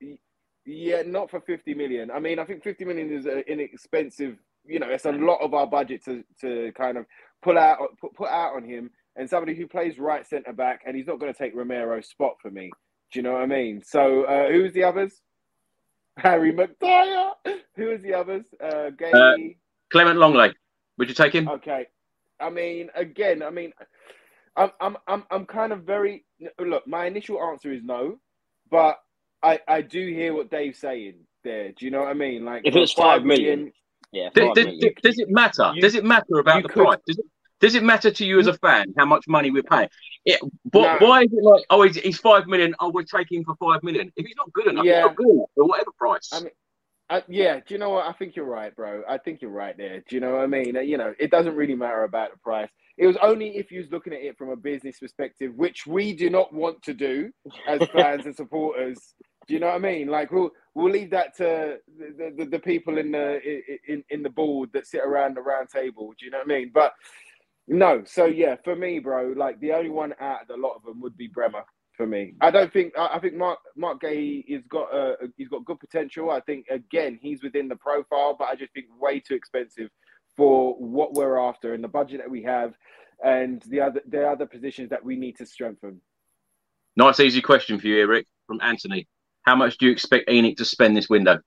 [0.64, 2.10] Yeah, not for fifty million.
[2.10, 4.38] I mean, I think fifty million is an inexpensive.
[4.64, 7.04] You know, it's a lot of our budget to to kind of
[7.42, 10.96] pull out put, put out on him and somebody who plays right centre back, and
[10.96, 12.70] he's not going to take Romero's spot for me.
[13.12, 13.82] Do you know what I mean?
[13.84, 15.20] So uh, who's the others?
[16.18, 17.32] Harry Maguire.
[17.76, 18.46] Who is the others?
[18.58, 19.50] Uh, Guéhi.
[19.50, 19.54] Uh,
[19.90, 20.54] Clement Lenglet.
[20.98, 21.48] Would you take him?
[21.48, 21.86] Okay.
[22.40, 23.72] I mean, again, I mean,
[24.56, 26.24] I'm, I'm, I'm, I'm kind of very.
[26.58, 28.18] Look, my initial answer is no,
[28.70, 28.98] but
[29.42, 31.14] I, I do hear what Dave's saying
[31.44, 31.72] there.
[31.72, 32.44] Do you know what I mean?
[32.44, 33.72] Like, if it's five million, million
[34.12, 34.30] yeah.
[34.34, 34.66] Does, does,
[35.02, 35.72] does, it matter?
[35.74, 36.98] You, does it matter about the could, price?
[37.06, 37.26] Does it,
[37.60, 39.88] does it matter to you as a fan how much money we're paying?
[40.24, 40.40] It,
[40.70, 41.06] but no.
[41.06, 42.74] why is it like, oh, he's, he's five million?
[42.80, 44.12] Oh, we're taking him for five million.
[44.16, 44.96] If he's not good enough, yeah.
[44.96, 46.30] he's not good enough for whatever price.
[46.32, 46.50] I mean,
[47.08, 48.06] uh, yeah, do you know what?
[48.06, 49.02] I think you're right, bro.
[49.08, 50.02] I think you're right there.
[50.08, 50.74] Do you know what I mean?
[50.84, 52.68] You know, it doesn't really matter about the price.
[52.98, 56.14] It was only if you was looking at it from a business perspective, which we
[56.14, 57.30] do not want to do
[57.68, 59.14] as fans and supporters.
[59.46, 60.08] Do you know what I mean?
[60.08, 63.38] Like we'll we'll leave that to the, the, the people in the
[63.86, 66.12] in, in the board that sit around the round table.
[66.18, 66.72] Do you know what I mean?
[66.74, 66.92] But
[67.68, 70.82] no, so yeah, for me, bro, like the only one out of a lot of
[70.84, 71.64] them would be Bremer
[71.96, 72.34] for me.
[72.40, 76.30] I don't think I think Mark Marc Guéhi has got uh, he's got good potential.
[76.30, 79.90] I think again he's within the profile, but I just think way too expensive
[80.36, 82.74] for what we're after and the budget that we have,
[83.24, 86.00] and the other the other positions that we need to strengthen.
[86.96, 89.06] Nice easy question for you, Eric, from Anthony.
[89.42, 91.38] How much do you expect ENIC to spend this window?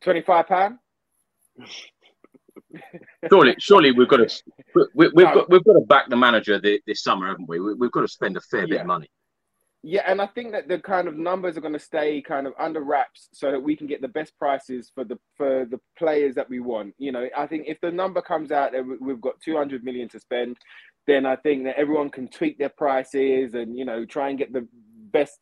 [0.00, 0.78] Twenty five pound.
[3.30, 4.42] surely, surely we've got to
[4.94, 5.34] we, have no.
[5.34, 7.60] got we've got to back the manager this, this summer, haven't we?
[7.60, 7.86] we?
[7.86, 8.66] have got to spend a fair yeah.
[8.66, 9.08] bit of money.
[9.82, 12.54] Yeah, and I think that the kind of numbers are going to stay kind of
[12.58, 16.34] under wraps so that we can get the best prices for the for the players
[16.34, 16.94] that we want.
[16.98, 20.18] You know, I think if the number comes out that we've got 200 million to
[20.18, 20.56] spend,
[21.06, 24.52] then I think that everyone can tweak their prices and you know try and get
[24.52, 24.66] the
[25.12, 25.38] best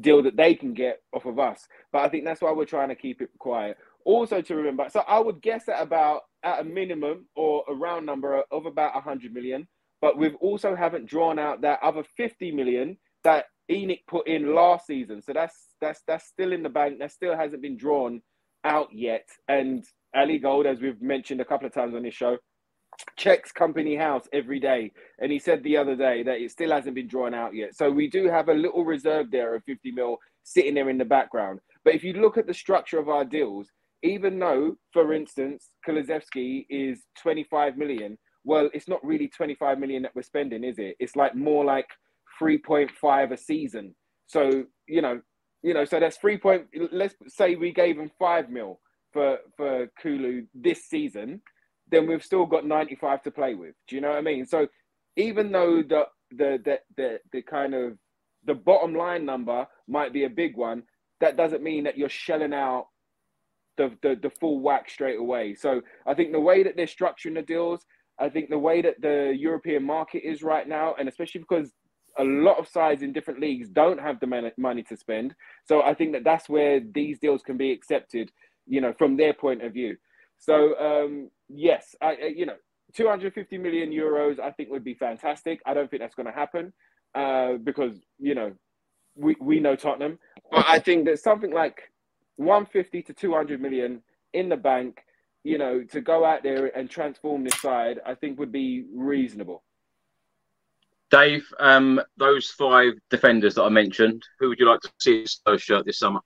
[0.00, 1.66] deal that they can get off of us.
[1.92, 3.76] But I think that's why we're trying to keep it quiet.
[4.04, 8.06] Also to remember, so I would guess at about at a minimum or a round
[8.06, 9.68] number of about 100 million,
[10.00, 14.86] but we've also haven't drawn out that other 50 million that ENIC put in last
[14.86, 15.22] season.
[15.22, 16.98] So that's that's that's still in the bank.
[16.98, 18.22] That still hasn't been drawn
[18.64, 19.28] out yet.
[19.48, 19.84] And
[20.14, 22.38] Ali Gold, as we've mentioned a couple of times on this show,
[23.16, 24.92] checks company house every day.
[25.18, 27.74] And he said the other day that it still hasn't been drawn out yet.
[27.74, 31.04] So we do have a little reserve there of 50 mil sitting there in the
[31.04, 31.60] background.
[31.84, 33.68] But if you look at the structure of our deals,
[34.02, 40.14] even though, for instance, Kulusevski is 25 million, well, it's not really 25 million that
[40.14, 40.96] we're spending, is it?
[41.00, 41.86] It's like more like
[42.40, 43.94] 3.5 a season.
[44.26, 45.20] So, you know,
[45.62, 46.66] You know, so that's three point.
[46.92, 48.80] Let's say we gave him five mil
[49.14, 51.40] for for Kulu this season,
[51.90, 53.74] then we've still got ninety five to play with.
[53.88, 54.44] Do you know what I mean?
[54.44, 54.68] So
[55.16, 57.96] even though the the the the, the kind of
[58.44, 60.82] the bottom line number might be a big one,
[61.20, 62.88] that doesn't mean that you're shelling out
[63.78, 65.54] the, the, the full whack straight away.
[65.54, 67.80] So I think the way that they're structuring the deals,
[68.18, 71.72] I think the way that the European market is right now, and especially because
[72.18, 75.34] a lot of sides in different leagues don't have the money to spend.
[75.64, 78.30] So I think that that's where these deals can be accepted,
[78.66, 79.96] you know, from their point of view.
[80.38, 82.56] So um, yes, I, you know,
[82.94, 85.60] 250 million euros, I think would be fantastic.
[85.66, 86.72] I don't think that's going to happen
[87.14, 88.52] uh, because you know
[89.16, 90.18] we we know Tottenham,
[90.50, 91.92] but I think that something like
[92.36, 95.00] 150 to 200 million in the bank,
[95.44, 99.62] you know, to go out there and transform this side, I think would be reasonable.
[101.14, 105.26] Dave, um, those five defenders that I mentioned, who would you like to see in
[105.28, 106.18] Spurs shirt this summer?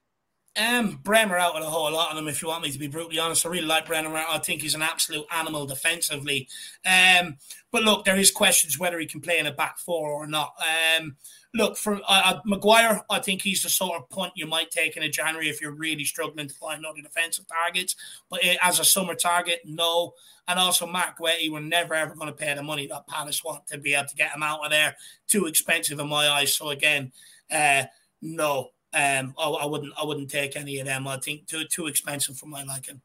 [0.58, 2.26] Um, Bremer out with a whole lot of them.
[2.26, 4.24] If you want me to be brutally honest, I really like Bremer.
[4.28, 6.48] I think he's an absolute animal defensively.
[6.84, 7.36] Um,
[7.70, 10.54] but look, there is questions whether he can play in a back four or not.
[10.98, 11.16] Um,
[11.54, 13.02] look for uh, uh, Maguire.
[13.08, 15.72] I think he's the sort of punt you might take in a January if you're
[15.72, 17.94] really struggling to find other defensive targets.
[18.28, 20.14] But as a summer target, no.
[20.48, 23.66] And also Mark Guehi, we're never ever going to pay the money that Palace want
[23.68, 24.96] to be able to get him out of there.
[25.28, 26.54] Too expensive in my eyes.
[26.54, 27.12] So again,
[27.50, 27.84] uh,
[28.22, 28.70] no.
[28.94, 29.92] Um, I, I wouldn't.
[30.00, 31.06] I wouldn't take any of them.
[31.06, 33.00] I think too too expensive for my liking.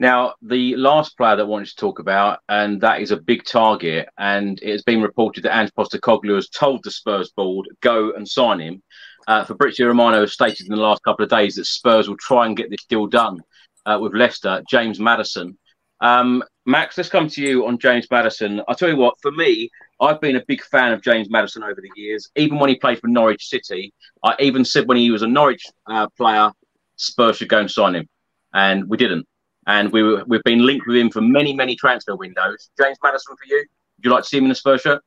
[0.00, 3.44] Now, the last player that I wanted to talk about, and that is a big
[3.44, 8.12] target, and it has been reported that Ange Postecoglou has told the Spurs board, go
[8.12, 8.82] and sign him.
[9.28, 12.46] Uh, Fabrizio Romano has stated in the last couple of days that Spurs will try
[12.46, 13.38] and get this deal done
[13.86, 15.56] uh, with Leicester, James Maddison.
[16.00, 18.60] Um, Max, let's come to you on James Maddison.
[18.66, 19.70] I'll tell you what, for me,
[20.02, 22.28] I've been a big fan of James Maddison over the years.
[22.36, 25.64] Even when he played for Norwich City, I even said when he was a Norwich
[25.86, 26.50] uh, player,
[26.96, 28.08] Spurs should go and sign him.
[28.52, 29.26] And we didn't
[29.66, 32.70] and we were, we've been linked with him for many, many transfer windows.
[32.80, 33.58] James Maddison for you?
[33.58, 35.02] Would you like to see him in a Spurs shirt?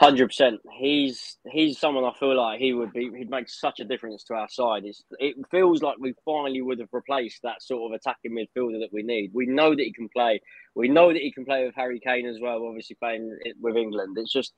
[0.00, 0.60] Hundred percent.
[0.78, 3.10] He's he's someone I feel like he would be.
[3.16, 4.84] He'd make such a difference to our side.
[4.84, 8.92] It's, it feels like we finally would have replaced that sort of attacking midfielder that
[8.92, 9.32] we need.
[9.34, 10.40] We know that he can play.
[10.76, 12.64] We know that he can play with Harry Kane as well.
[12.64, 14.16] Obviously playing with England.
[14.20, 14.52] It's just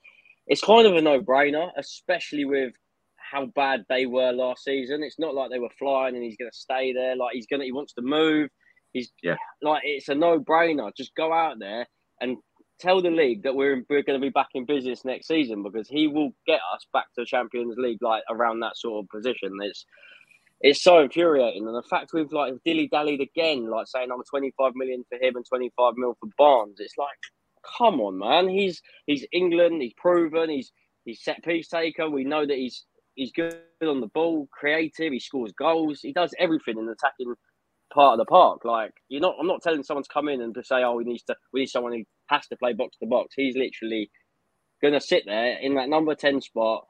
[0.47, 2.75] it's kind of a no brainer, especially with
[3.17, 5.03] how bad they were last season.
[5.03, 7.17] It's not like they were flying and he's going to stay there.
[7.17, 8.51] Like he's going to he wants to move.
[8.93, 10.91] He's yeah, like it's a no brainer.
[10.95, 11.87] Just go out there
[12.21, 12.37] and
[12.81, 15.89] tell the league that we're we're going to be back in business next season because
[15.89, 19.57] he will get us back to the Champions League like around that sort of position.
[19.61, 19.85] It's
[20.61, 24.75] it's so infuriating, and the fact we've like dilly dallied again, like saying I'm 25
[24.75, 26.81] million for him and 25 mil for Barnes.
[26.81, 27.09] It's like,
[27.79, 28.49] come on, man.
[28.49, 29.81] He's he's England.
[29.81, 30.51] He's proven.
[30.51, 30.73] He's
[31.05, 32.11] he's set piece taker.
[32.11, 32.85] We know that he's
[33.15, 35.13] he's good on the ball, creative.
[35.13, 36.01] He scores goals.
[36.01, 37.35] He does everything in attacking
[37.93, 38.65] part of the park.
[38.65, 39.37] Like you're not.
[39.41, 41.37] I'm not telling someone to come in and to say, "Oh, we need to.
[41.53, 44.11] We need someone who has to play box to box." He's literally
[44.83, 46.87] going to sit there in that number ten spot,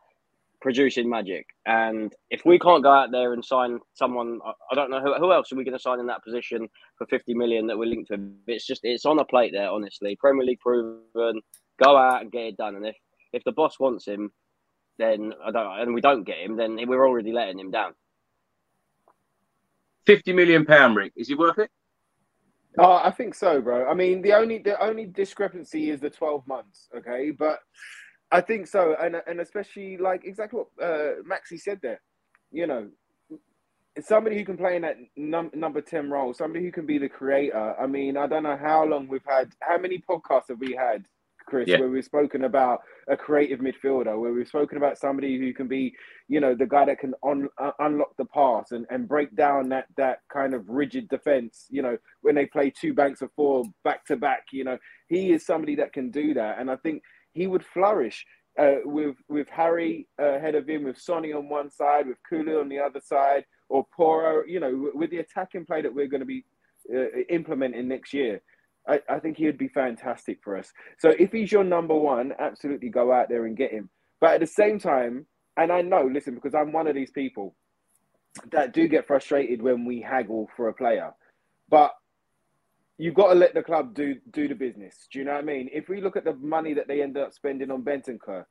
[0.60, 1.47] producing magic.
[1.66, 4.40] And if we can't go out there and sign someone,
[4.70, 6.68] I don't know who, who else are we going to sign in that position
[6.98, 8.31] for 50 million that we're linked to.
[8.47, 9.70] It's just it's on a plate there.
[9.70, 11.40] Honestly, Premier League proven.
[11.82, 12.77] Go out and get it done.
[12.77, 12.97] And if
[13.32, 14.31] if the boss wants him,
[14.98, 15.81] then I don't.
[15.81, 17.94] And we don't get him, then we're already letting him down.
[20.06, 21.12] Fifty million pound, Rick.
[21.16, 21.70] Is he worth it?
[22.78, 23.89] Oh, I think so, bro.
[23.90, 26.89] I mean, the only the only discrepancy is the twelve months.
[26.97, 27.60] Okay, but
[28.31, 32.01] I think so, and and especially like exactly what uh, Maxi said there.
[32.52, 32.89] You know,
[34.01, 37.09] somebody who can play in that num- number 10 role, somebody who can be the
[37.09, 37.74] creator.
[37.81, 41.05] I mean, I don't know how long we've had, how many podcasts have we had
[41.51, 41.81] Chris, yeah.
[41.81, 45.93] where we've spoken about a creative midfielder, where we've spoken about somebody who can be,
[46.28, 49.68] you know, the guy that can un- uh, unlock the pass and, and break down
[49.70, 51.66] that that kind of rigid defense.
[51.68, 54.78] You know, when they play two banks of four back to back, you know,
[55.09, 57.02] he is somebody that can do that, and I think
[57.32, 58.24] he would flourish.
[58.59, 62.59] Uh, with with Harry uh, ahead of him, with Sonny on one side, with Kulu
[62.59, 66.20] on the other side, or Porro, you know, with the attacking play that we're going
[66.20, 66.44] to be
[66.93, 68.43] uh, implementing next year.
[68.89, 70.73] I, I think he would be fantastic for us.
[70.98, 73.90] So if he's your number one, absolutely go out there and get him.
[74.20, 75.27] But at the same time,
[75.57, 77.55] and I know, listen, because I'm one of these people
[78.52, 81.12] that do get frustrated when we haggle for a player.
[81.69, 81.93] But
[82.98, 85.09] you've got to let the club do do the business.
[85.12, 85.69] Do you know what I mean?
[85.73, 88.44] If we look at the money that they end up spending on Bentancur,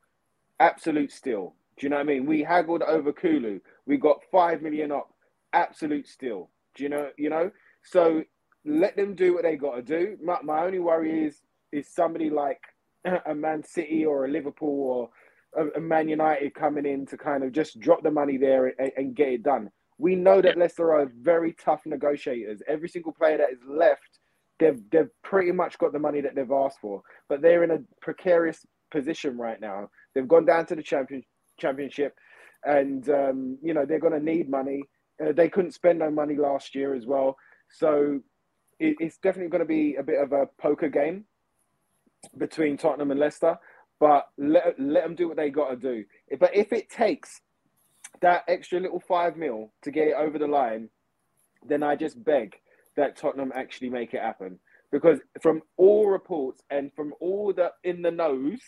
[0.58, 1.54] absolute steal.
[1.78, 2.26] Do you know what I mean?
[2.26, 3.60] We haggled over Kulu.
[3.86, 5.08] We got five million up.
[5.52, 6.50] Absolute steal.
[6.74, 7.10] Do you know?
[7.16, 7.50] You know.
[7.82, 8.22] So
[8.64, 10.16] let them do what they got to do.
[10.22, 11.40] My, my only worry is
[11.72, 12.60] is somebody like
[13.26, 15.10] a Man City or a Liverpool
[15.54, 18.92] or a, Man United coming in to kind of just drop the money there and,
[18.96, 19.70] and get it done.
[19.98, 22.62] We know that Leicester are very tough negotiators.
[22.66, 24.18] Every single player that is left,
[24.58, 27.78] they've they've pretty much got the money that they've asked for, but they're in a
[28.00, 29.88] precarious position right now.
[30.14, 31.22] They've gone down to the champion
[31.58, 32.14] championship,
[32.64, 34.82] and um, you know they're going to need money.
[35.22, 37.36] Uh, they couldn't spend no money last year as well,
[37.70, 38.20] so
[38.80, 41.24] it, it's definitely going to be a bit of a poker game
[42.36, 43.56] between Tottenham and Leicester.
[44.00, 46.04] But let, let them do what they got to do.
[46.40, 47.42] But if it takes
[48.22, 50.88] that extra little five mil to get it over the line,
[51.66, 52.56] then I just beg
[52.96, 54.58] that Tottenham actually make it happen.
[54.90, 58.60] Because from all reports and from all the in the nose,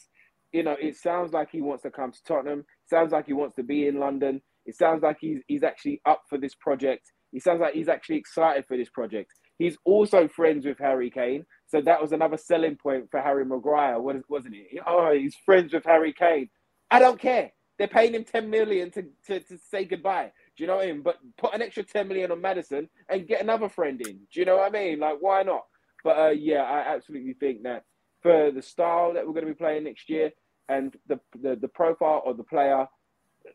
[0.52, 2.64] you know, it sounds like he wants to come to Tottenham.
[2.88, 4.42] Sounds like he wants to be in London.
[4.66, 7.10] It sounds like he's he's actually up for this project.
[7.32, 9.32] He sounds like he's actually excited for this project.
[9.58, 14.00] He's also friends with Harry Kane, so that was another selling point for Harry Maguire,
[14.00, 14.24] wasn't
[14.54, 14.82] it?
[14.86, 16.48] Oh, he's friends with Harry Kane.
[16.90, 17.52] I don't care.
[17.78, 20.32] They're paying him 10 million to, to, to say goodbye.
[20.56, 21.02] Do you know what I mean?
[21.02, 24.18] But put an extra 10 million on Maddison and get another friend in.
[24.32, 25.00] Do you know what I mean?
[25.00, 25.62] Like, why not?
[26.04, 27.84] But uh, yeah, I absolutely think that
[28.20, 30.30] for the style that we're going to be playing next year
[30.68, 32.86] and the, the, the profile of the player,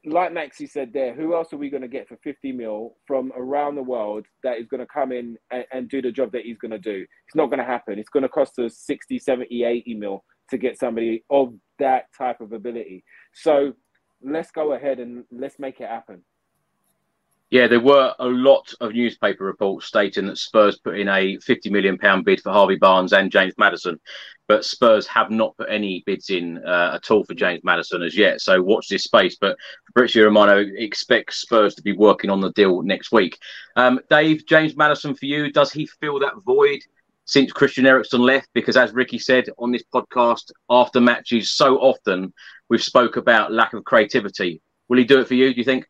[0.06, 3.32] like Maxi said there, who else are we going to get for 50 mil from
[3.36, 6.44] around the world that is going to come in and, and do the job that
[6.44, 7.06] he's going to do?
[7.28, 8.00] It's not going to happen.
[8.00, 12.42] It's going to cost us 60, 70, 80 mil to get somebody of that type
[12.42, 13.04] of ability.
[13.34, 13.74] So
[14.22, 16.24] let's go ahead and let's make it happen.
[17.50, 21.72] Yeah, there were a lot of newspaper reports stating that Spurs put in a £50
[21.72, 24.02] million bid for Harvey Barnes and James Maddison,
[24.50, 28.18] but Spurs have not put any bids in uh, at all for James Maddison as
[28.18, 28.42] yet.
[28.42, 29.38] So watch this space.
[29.40, 29.58] But
[29.88, 33.38] Fabrizio Romano expects Spurs to be working on the deal next week.
[33.78, 36.80] Um, Dave, James Maddison for you, does he fill that void
[37.24, 38.50] since Christian Eriksen left?
[38.54, 42.34] Because as Ricky said on this podcast after matches, so often
[42.68, 44.62] we've spoke about lack of creativity.
[44.90, 45.86] Will he do it for you, do you think?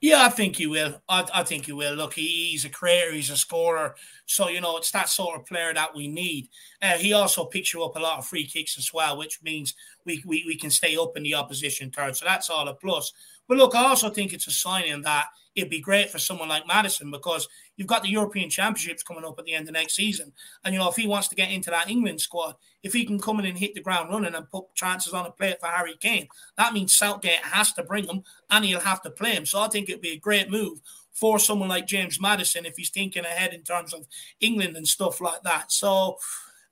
[0.00, 1.02] Yeah, I think he will.
[1.08, 1.94] I, I think he will.
[1.94, 3.94] Look, he, he's a creator, he's a scorer.
[4.26, 6.48] So, you know, it's that sort of player that we need.
[6.82, 9.74] Uh, he also picks you up a lot of free kicks as well, which means
[10.04, 12.16] we, we, we can stay up in the opposition third.
[12.16, 13.12] So that's all a plus.
[13.48, 15.26] But look, I also think it's a sign in that
[15.56, 19.38] it'd be great for someone like Maddison because you've got the European Championships coming up
[19.38, 20.32] at the end of next season.
[20.62, 23.18] And, you know, if he wants to get into that England squad, if he can
[23.18, 25.96] come in and hit the ground running and put chances on a plate for Harry
[25.98, 26.28] Kane,
[26.58, 29.46] that means Southgate has to bring him and he'll have to play him.
[29.46, 30.80] So I think it'd be a great move
[31.12, 34.06] for someone like James Maddison if he's thinking ahead in terms of
[34.40, 35.72] England and stuff like that.
[35.72, 36.18] So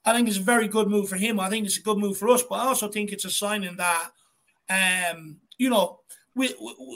[0.04, 1.40] I think it's a very good move for him.
[1.40, 3.76] I think it's a good move for us, but I also think it's a signing
[3.78, 4.10] that,
[4.68, 6.00] um, you know,
[6.34, 6.52] will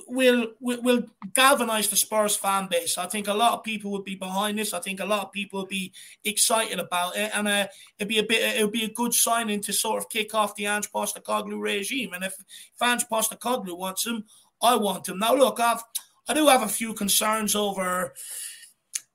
[0.09, 1.03] will will
[1.35, 2.99] galvanize the Spurs fan base.
[2.99, 4.75] I think a lot of people would be behind this.
[4.75, 5.93] I think a lot of people would be
[6.25, 7.67] excited about it, and uh,
[7.99, 8.57] it'd be a bit.
[8.57, 12.13] It'd be a good signing to sort of kick off the Ange Postecoglou regime.
[12.15, 14.25] And if, if Ange Postecoglou wants him,
[14.61, 15.19] I want him.
[15.19, 15.83] Now, look, I've
[16.29, 18.15] I do have a few concerns over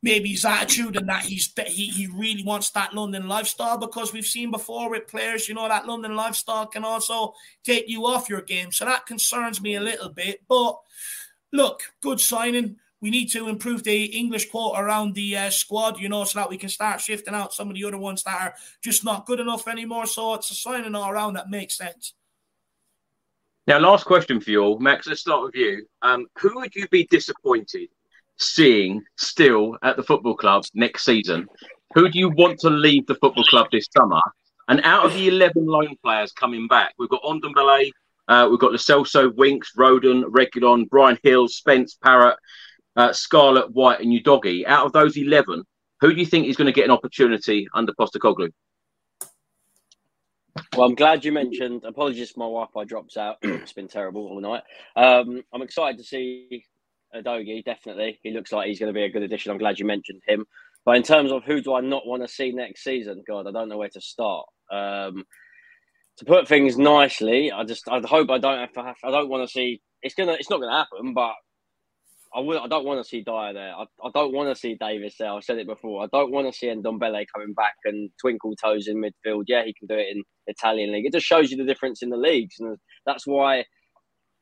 [0.04, 4.26] maybe his attitude and that he's he, he really wants that London lifestyle because we've
[4.26, 8.42] seen before with players, you know, that London lifestyle can also take you off your
[8.42, 8.72] game.
[8.72, 10.42] So that concerns me a little bit.
[10.48, 10.78] But
[11.54, 12.76] look, good signing.
[13.00, 16.50] We need to improve the English quote around the uh, squad, you know, so that
[16.50, 19.40] we can start shifting out some of the other ones that are just not good
[19.40, 20.06] enough anymore.
[20.06, 22.14] So it's a signing all around that makes sense.
[23.68, 25.08] Now, last question for you all, Max.
[25.08, 25.86] Let's start with you.
[26.02, 27.88] Um, who would you be disappointed
[28.38, 31.48] seeing still at the football club next season?
[31.96, 34.20] Who do you want to leave the football club this summer?
[34.68, 37.92] And out of the 11 loan players coming back, we've got Ndombele,
[38.28, 42.38] uh, we've got Lo Celso, Winks, Rodon, Reguilon, Brian Gil, Spence, Parrott,
[42.96, 44.66] uh, Scarlett, White, and Udogie.
[44.66, 45.64] Out of those 11,
[46.00, 48.50] who do you think is going to get an opportunity under Postecoglou?
[50.76, 51.84] Well, I'm glad you mentioned.
[51.84, 53.38] Apologies my Wi-Fi drops out.
[53.42, 54.64] it's been terrible all night.
[54.96, 56.66] Um, I'm excited to see
[57.16, 58.20] Udogie, definitely.
[58.24, 59.52] He looks like he's going to be a good addition.
[59.52, 60.46] I'm glad you mentioned him.
[60.86, 63.52] But in terms of who do I not want to see next season, God, I
[63.52, 64.46] don't know where to start.
[64.72, 65.24] Um,
[66.18, 69.30] to put things nicely, I just I hope I don't have to have, I don't
[69.30, 71.34] want to see it's gonna it's not gonna happen, but
[72.36, 73.74] I would I don't want to see Dier there.
[73.76, 75.32] I, I don't want to see Davis there.
[75.32, 76.04] I've said it before.
[76.04, 79.46] I don't want to see Ndombele coming back and twinkle toes in midfield.
[79.48, 81.06] Yeah, he can do it in Italian league.
[81.06, 83.66] It just shows you the difference in the leagues, and that's why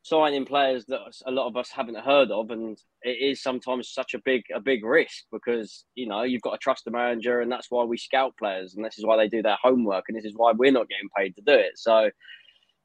[0.04, 4.14] signing players that a lot of us haven't heard of, and it is sometimes such
[4.14, 7.52] a big a big risk because you know you've got to trust the manager, and
[7.52, 10.26] that's why we scout players, and this is why they do their homework, and this
[10.26, 11.78] is why we're not getting paid to do it.
[11.78, 12.10] So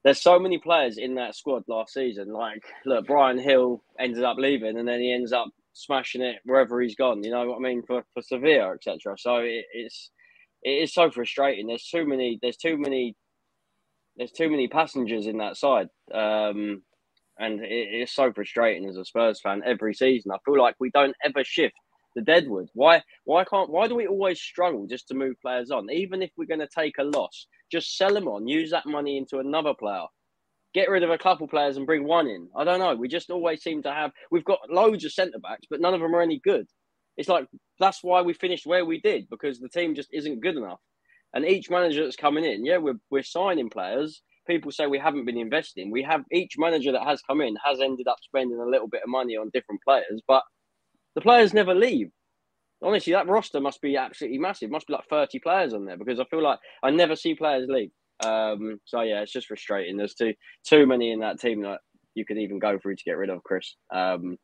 [0.05, 2.33] there's so many players in that squad last season.
[2.33, 6.81] Like, look, Brian Gil ended up leaving, and then he ends up smashing it wherever
[6.81, 7.23] he's gone.
[7.25, 9.17] You know what I mean for for Sevilla, etc.
[9.19, 10.11] So it, it's
[10.63, 11.67] it is so frustrating.
[11.67, 12.39] There's too many.
[12.43, 13.17] There's too many
[14.17, 15.89] there's too many passengers in that side.
[16.13, 16.83] Um,
[17.39, 20.33] and it, it's so frustrating as a Spurs fan every season.
[20.33, 21.75] I feel like we don't ever shift
[22.15, 22.69] the deadwood.
[22.75, 23.03] Why?
[23.25, 23.71] Why can't?
[23.71, 25.91] Why do we always struggle just to move players on?
[25.91, 28.49] Even if we're going to take a loss, just sell them on.
[28.49, 30.05] Use that money into another player.
[30.75, 32.49] Get rid of a couple players and bring one in.
[32.57, 32.95] I don't know.
[32.95, 34.11] We just always seem to have.
[34.31, 36.67] We've got loads of centre backs, but none of them are any good.
[37.17, 37.47] It's like
[37.79, 40.81] that's why we finished where we did because the team just isn't good enough.
[41.35, 44.23] And each manager that's coming in, yeah, we're we're signing players.
[44.47, 45.91] People say we haven't been investing.
[45.91, 49.03] We have each manager that has come in has ended up spending a little bit
[49.03, 50.43] of money on different players, but
[51.15, 52.09] the players never leave.
[52.83, 54.71] Honestly, that roster must be absolutely massive.
[54.71, 57.69] Must be like thirty players on there because I feel like I never see players
[57.69, 57.91] leave.
[58.25, 59.97] Um, so yeah, it's just frustrating.
[59.97, 60.35] There's too
[60.67, 61.81] too many in that team that
[62.15, 63.77] you could even go through to get rid of Chris.
[63.95, 64.37] Um,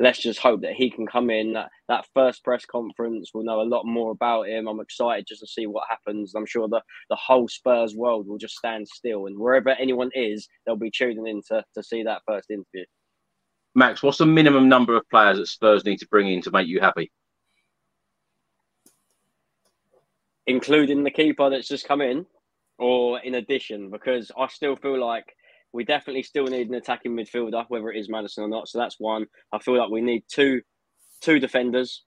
[0.00, 3.30] let's just hope that he can come in that, that first press conference.
[3.32, 4.66] We'll know a lot more about him.
[4.66, 6.34] I'm excited just to see what happens.
[6.34, 10.48] I'm sure the, the whole Spurs world will just stand still, and wherever anyone is,
[10.64, 12.86] they'll be tuning in to, to see that first interview.
[13.74, 16.66] Max, what's the minimum number of players that Spurs need to bring in to make
[16.66, 17.12] you happy?
[20.46, 22.26] Including the keeper that's just come in,
[22.78, 25.36] or in addition, because I still feel like
[25.72, 28.68] we definitely still need an attacking midfielder, whether it is Maddison or not.
[28.68, 29.26] So that's one.
[29.52, 30.62] I feel like we need two
[31.20, 32.02] two defenders.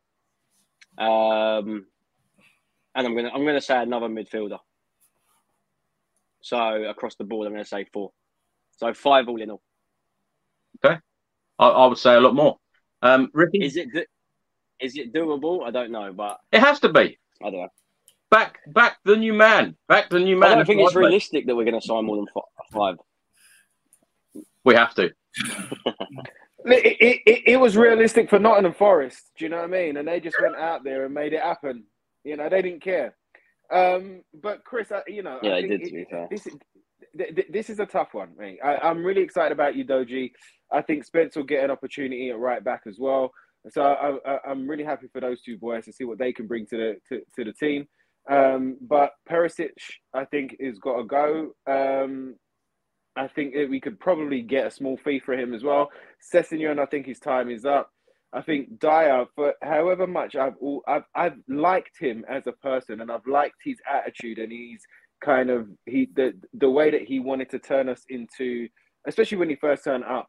[0.98, 1.86] Um,
[2.96, 4.60] and I'm gonna I'm gonna say another midfielder.
[6.42, 8.12] So across the board, I'm gonna say four.
[8.78, 9.62] So five all in all.
[10.84, 10.98] Okay,
[11.60, 12.58] I, I would say a lot more.
[13.02, 13.90] Um, Ricky, is it
[14.80, 15.66] is it doable?
[15.66, 17.18] I don't know, but it has to be.
[17.42, 17.70] I don't know.
[18.30, 19.76] Back, back the new man.
[19.88, 20.54] Back the new man.
[20.54, 22.26] I don't think it's realistic that we're going to sign more than
[22.72, 22.98] five.
[24.66, 25.06] We have to.
[25.06, 25.14] it,
[26.66, 29.32] it, it, it, was realistic for Nottingham Forest.
[29.38, 29.98] Do you know what I mean?
[29.98, 31.84] And they just went out there and made it happen.
[32.24, 33.16] You know, they didn't care.
[33.72, 35.84] Um, but Chris, I, you know, yeah, I they did.
[35.86, 36.28] To be fair.
[36.30, 36.48] This,
[37.50, 38.60] this is a tough one, mate.
[38.64, 40.32] I, am really excited about Udogie.
[40.72, 43.32] I think Spence will get an opportunity at right back as well.
[43.70, 43.82] So
[44.26, 46.78] I, am really happy for those two boys to see what they can bring to
[46.78, 47.88] the to, to the team.
[48.30, 49.72] Um, but Perisic,
[50.14, 51.54] I think, has got to go.
[51.68, 52.36] Um,
[53.16, 55.90] I think we could probably get a small fee for him as well.
[56.34, 57.92] Sessegnon, I think his time is up.
[58.34, 60.56] I think Dier, for however much I've,
[60.88, 64.82] I've I've liked him as a person, and I've liked his attitude, and he's
[65.24, 68.68] kind of he the the way that he wanted to turn us into,
[69.08, 70.28] especially when he first turned up,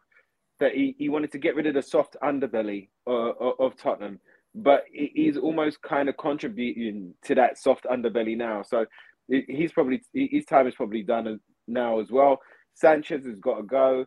[0.61, 4.20] that he, he wanted to get rid of the soft underbelly uh, of, of Tottenham,
[4.55, 8.62] but he's almost kind of contributing to that soft underbelly now.
[8.62, 8.85] So
[9.28, 12.40] he's probably his time is probably done now as well.
[12.75, 14.07] Sanchez has got to go.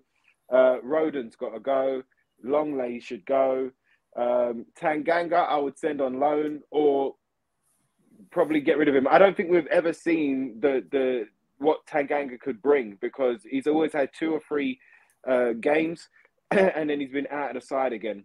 [0.52, 2.03] Uh, Rodon's got to go.
[2.45, 3.72] Lenglet should go.
[4.15, 7.15] Um, Tanganga, I would send on loan or
[8.31, 9.07] probably get rid of him.
[9.07, 11.26] I don't think we've ever seen the the
[11.60, 14.80] what Tanganga could bring because he's always had two or three
[15.27, 16.07] uh, games
[16.52, 18.23] and then he's been out of the side again.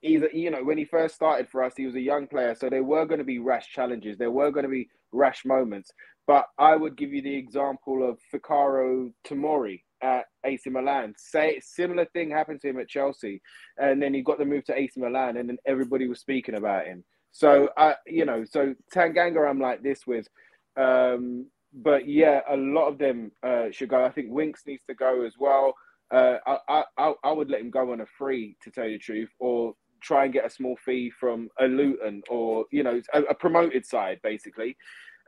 [0.00, 2.54] He's a, you know when he first started for us, he was a young player,
[2.54, 4.18] so there were going to be rash challenges.
[4.18, 5.92] There were going to be rash moments.
[6.28, 11.14] But I would give you the example of Fikayo Tomori at AC Milan.
[11.16, 13.40] Say similar thing happened to him at Chelsea,
[13.78, 16.84] and then he got the move to AC Milan, and then everybody was speaking about
[16.84, 17.02] him.
[17.32, 20.28] So I, you know, so Tanganga, I'm like this with,
[20.76, 24.04] um, but yeah, a lot of them uh, should go.
[24.04, 25.72] I think Winks needs to go as well.
[26.10, 29.02] Uh, I, I, I would let him go on a free, to tell you the
[29.02, 29.72] truth, or
[30.02, 33.86] try and get a small fee from a Luton or you know a, a promoted
[33.86, 34.76] side, basically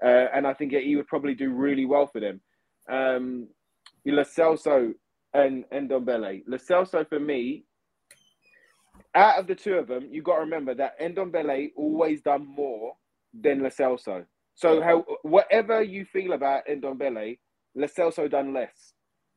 [0.04, 2.40] uh, and I think he would probably do really well for them.
[2.88, 3.48] Um,
[4.06, 4.92] Lo Celso
[5.34, 6.42] and and Ndombele.
[6.46, 7.64] Lo Celso for me,
[9.14, 12.94] out of the two of them, you've got to remember that Ndombele always done more
[13.34, 14.24] than Lo Celso.
[14.54, 17.38] So how whatever you feel about Ndombele,
[17.74, 18.92] Lo Celso done less,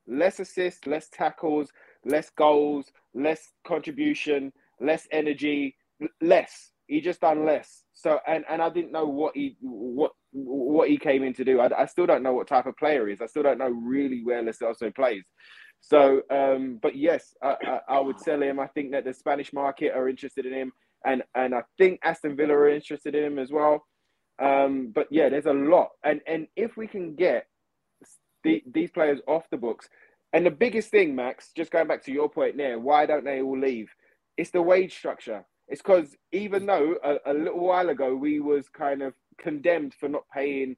[0.07, 1.71] less assists, less tackles,
[2.05, 5.75] less goals, less contribution, less energy,
[6.21, 6.71] less.
[6.87, 7.83] He just done less.
[7.93, 11.59] So and and I didn't know what he what what he came in to do.
[11.59, 13.21] I, I still don't know what type of player he is.
[13.21, 15.23] I still don't know really where Lo Celso plays.
[15.79, 18.59] So, um, but yes, I, I, I, would sell him.
[18.59, 20.71] I think that the Spanish market are interested in him,
[21.05, 23.85] and and I think Aston Villa are interested in him as well.
[24.41, 27.47] Um, but yeah, there's a lot, and and if we can get
[28.43, 29.89] the, these players off the books,
[30.31, 33.41] and the biggest thing, Max, just going back to your point there, why don't they
[33.41, 33.89] all leave?
[34.37, 35.43] It's the wage structure.
[35.67, 40.09] It's because even though a, a little while ago we was kind of condemned for
[40.09, 40.75] not paying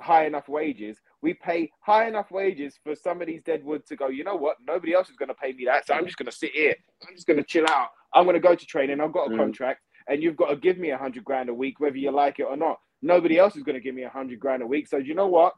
[0.00, 0.98] high enough wages.
[1.22, 4.56] We pay high enough wages for some of these deadwood to go, you know what?
[4.66, 5.86] Nobody else is going to pay me that.
[5.86, 6.74] So I'm just going to sit here.
[7.06, 7.88] I'm just going to chill out.
[8.14, 9.00] I'm going to go to training.
[9.00, 9.38] I've got a mm.
[9.38, 12.38] contract and you've got to give me a hundred grand a week, whether you like
[12.38, 12.78] it or not.
[13.02, 14.88] Nobody else is going to give me a hundred grand a week.
[14.88, 15.54] So you know what?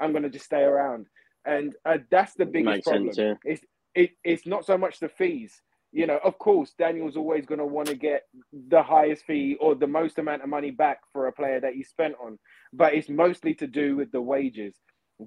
[0.00, 1.06] I'm going to just stay around.
[1.44, 3.12] and uh, that's the biggest Makes problem.
[3.12, 3.52] sense, yeah.
[3.52, 3.62] It's
[3.94, 5.60] it, it's not so much the fees.
[5.92, 8.22] You know, of course, Daniel's always going to want to get
[8.68, 11.84] the highest fee or the most amount of money back for a player that he
[11.84, 12.38] spent on,
[12.72, 14.74] but it's mostly to do with the wages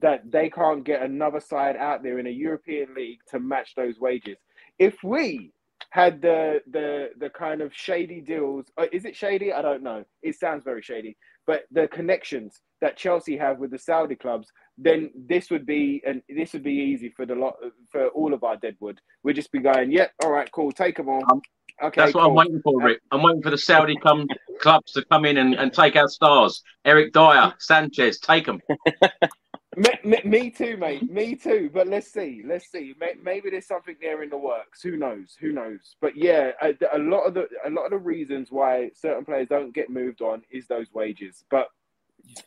[0.02, 4.00] that they can't get another side out there in a European league to match those
[4.00, 4.38] wages.
[4.80, 5.54] If we
[5.92, 9.54] had the the the kind of shady deals, uh, is it shady?
[9.54, 10.04] I don't know.
[10.24, 11.16] It sounds very shady,
[11.48, 16.22] but the connections that Chelsea have with the Saudi clubs, then this would be and
[16.30, 17.56] this would be easy for the lot
[17.90, 19.00] for all of our deadwood.
[19.24, 21.24] We'd just be going, yep, all right, cool, take them all.
[21.32, 21.42] Um,
[21.84, 22.32] okay, That's what cool.
[22.32, 23.00] I'm waiting for, Rick.
[23.12, 24.28] I'm waiting for the Saudi come,
[24.60, 26.62] clubs to come in and, and take our stars.
[26.84, 28.62] Eric Dier, Sanchez, take them.
[29.76, 31.10] Me, me, too, mate.
[31.10, 31.70] Me too.
[31.74, 32.44] But let's see.
[32.46, 32.94] Let's see.
[33.00, 34.82] May- Maybe there's something there in the works.
[34.82, 35.36] Who knows?
[35.42, 35.96] Who knows?
[36.02, 39.48] But yeah, a, a lot of the a lot of the reasons why certain players
[39.50, 41.44] don't get moved on is those wages.
[41.50, 41.68] But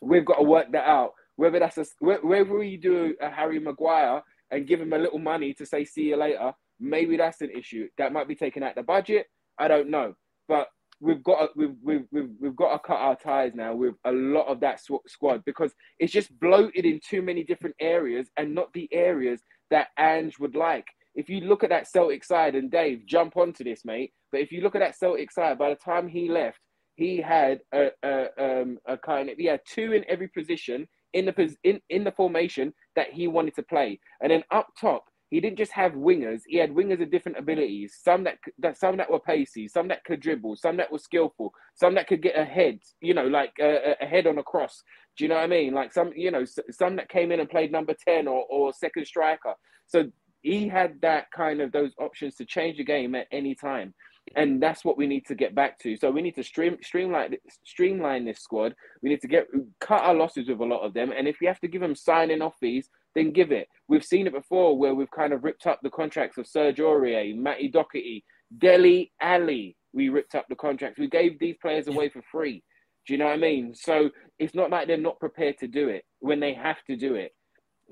[0.00, 1.12] we've got to work that out.
[1.36, 5.52] Whether that's a whether we do a Harry Maguire and give him a little money
[5.54, 7.88] to say see you later, maybe that's an issue.
[7.98, 9.26] That might be taken out the budget.
[9.58, 10.14] I don't know.
[10.48, 10.68] But
[11.00, 11.74] we've got to, we've,
[12.10, 15.44] we've, we've, got to cut our ties now with a lot of that sw- squad
[15.44, 20.38] because it's just bloated in too many different areas and not the areas that Ange
[20.38, 20.86] would like.
[21.14, 24.12] If you look at that Celtic side, and Dave, jump onto this, mate.
[24.30, 26.58] But if you look at that Celtic side, by the time he left,
[26.94, 31.24] he had a, a, um, a kind of he had two in every position in
[31.24, 35.40] the in, in the formation that he wanted to play, and then up top he
[35.40, 37.98] didn't just have wingers; he had wingers of different abilities.
[38.02, 41.52] Some that, that some that were pacey, some that could dribble, some that were skillful,
[41.74, 42.80] some that could get ahead.
[43.00, 44.82] You know, like uh, a head on a cross.
[45.16, 45.74] Do you know what I mean?
[45.74, 49.06] Like some, you know, some that came in and played number ten or, or second
[49.06, 49.54] striker.
[49.86, 50.10] So
[50.42, 53.92] he had that kind of those options to change the game at any time,
[54.36, 55.96] and that's what we need to get back to.
[55.96, 58.74] So we need to stream streamline streamline this squad.
[59.02, 59.48] We need to get
[59.80, 61.96] cut our losses with a lot of them, and if we have to give them
[61.96, 63.68] signing off fees, then give it.
[63.88, 67.36] We've seen it before where we've kind of ripped up the contracts of Serge Aurier,
[67.36, 68.24] Matty Doherty,
[68.56, 69.76] Dele Alli.
[69.92, 70.98] We ripped up the contracts.
[70.98, 72.62] We gave these players away for free.
[73.06, 73.74] Do you know what I mean?
[73.74, 77.14] So it's not like they're not prepared to do it when they have to do
[77.14, 77.32] it.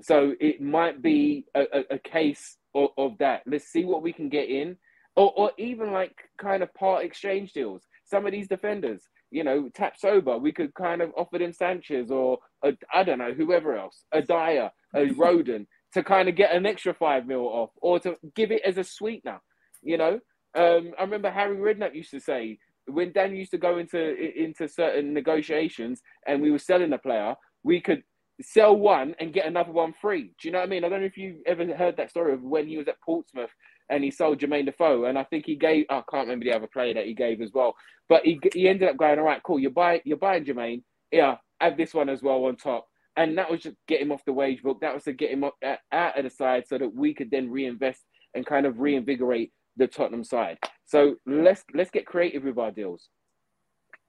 [0.01, 3.41] So it might be a, a, a case of, of that.
[3.47, 4.77] Let's see what we can get in,
[5.15, 7.81] or, or even like kind of part exchange deals.
[8.05, 9.01] Some of these defenders,
[9.31, 13.33] you know, Tapsoba, we could kind of offer them Sanchez or I I don't know
[13.33, 17.71] whoever else, a Dier, a Rodon, to kind of get an extra five mil off,
[17.81, 19.39] or to give it as a sweetener.
[19.81, 20.19] You know,
[20.55, 24.67] um, I remember Harry Redknapp used to say when Dan used to go into into
[24.67, 28.03] certain negotiations and we were selling a player, we could
[28.41, 30.33] sell one and get another one free.
[30.39, 30.83] Do you know what I mean?
[30.83, 33.49] I don't know if you ever heard that story of when he was at Portsmouth
[33.89, 36.67] and he sold Jermaine Defoe, and I think he gave I can't remember the other
[36.67, 37.75] player that he gave as well,
[38.09, 39.59] but he he ended up going all right, cool.
[39.59, 42.87] You're you're buying Jermaine, yeah, have this one as well on top.
[43.15, 44.79] And that was just get him off the wage book.
[44.81, 45.55] That was to get him up,
[45.91, 48.01] out of the side so that we could then reinvest
[48.35, 50.59] and kind of reinvigorate the Tottenham side.
[50.85, 53.09] So let's let's get creative with our deals.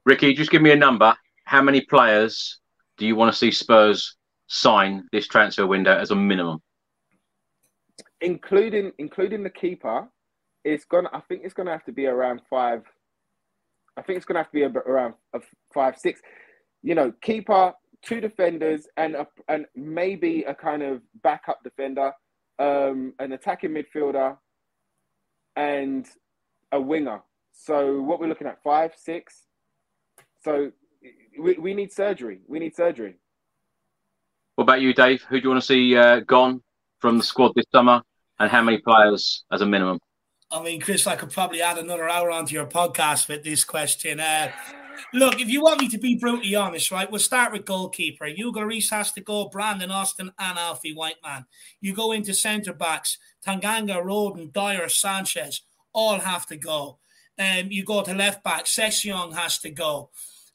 [0.04, 1.14] Ricky, just give me a number.
[1.44, 2.60] How many players
[2.98, 6.60] do you want to see Spurs sign this transfer window as a minimum?
[8.20, 10.08] Including including the keeper,
[10.64, 11.10] it's gonna.
[11.12, 12.82] I think it's gonna have to be around five.
[13.96, 15.14] I think it's gonna have to be around
[15.72, 16.20] five six.
[16.82, 17.72] You know, keeper,
[18.02, 22.12] two defenders, and a, and maybe a kind of backup defender,
[22.58, 24.36] um, an attacking midfielder,
[25.56, 26.06] and
[26.72, 27.20] a winger.
[27.52, 29.44] So what we're looking at five six.
[30.44, 30.70] So
[31.38, 32.40] we, we need surgery.
[32.46, 33.16] We need surgery.
[34.54, 35.22] What about you, Dave?
[35.28, 36.62] Who do you want to see uh, gone
[37.00, 38.02] from the squad this summer,
[38.38, 39.98] and how many players as a minimum?
[40.50, 44.18] I mean, Chris, I could probably add another hour onto your podcast with this question.
[44.18, 44.50] Uh,
[45.12, 48.26] look, if you want me to be brutally honest, right, we'll start with goalkeeper.
[48.26, 51.44] Hugo Lloris has to go, Brandon Austin, and Alfie Whiteman.
[51.82, 55.62] You go into centre backs, Tanganga, Rodon, Dier, Sanchez,
[55.92, 56.98] all have to go.
[57.38, 60.10] Um, you go to left back, Sessegnon has to go.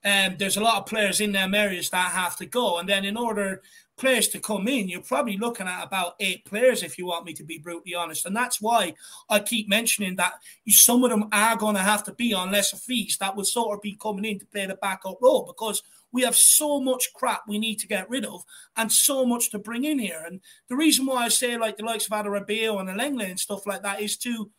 [0.05, 2.79] Um, there's a lot of players in them areas that have to go.
[2.79, 3.61] And then in order
[3.97, 7.33] players to come in, you're probably looking at about eight players if you want me
[7.33, 8.25] to be brutally honest.
[8.25, 8.95] And that's why
[9.29, 10.33] I keep mentioning that
[10.67, 13.75] some of them are going to have to be on lesser fees that will sort
[13.77, 15.81] of be coming in to play the backup role because
[16.11, 18.43] we have so much crap we need to get rid of
[18.77, 20.23] and so much to bring in here.
[20.25, 23.39] And the reason why I say like the likes of Adarabioyo and a Lenglet and
[23.39, 24.49] stuff like that is to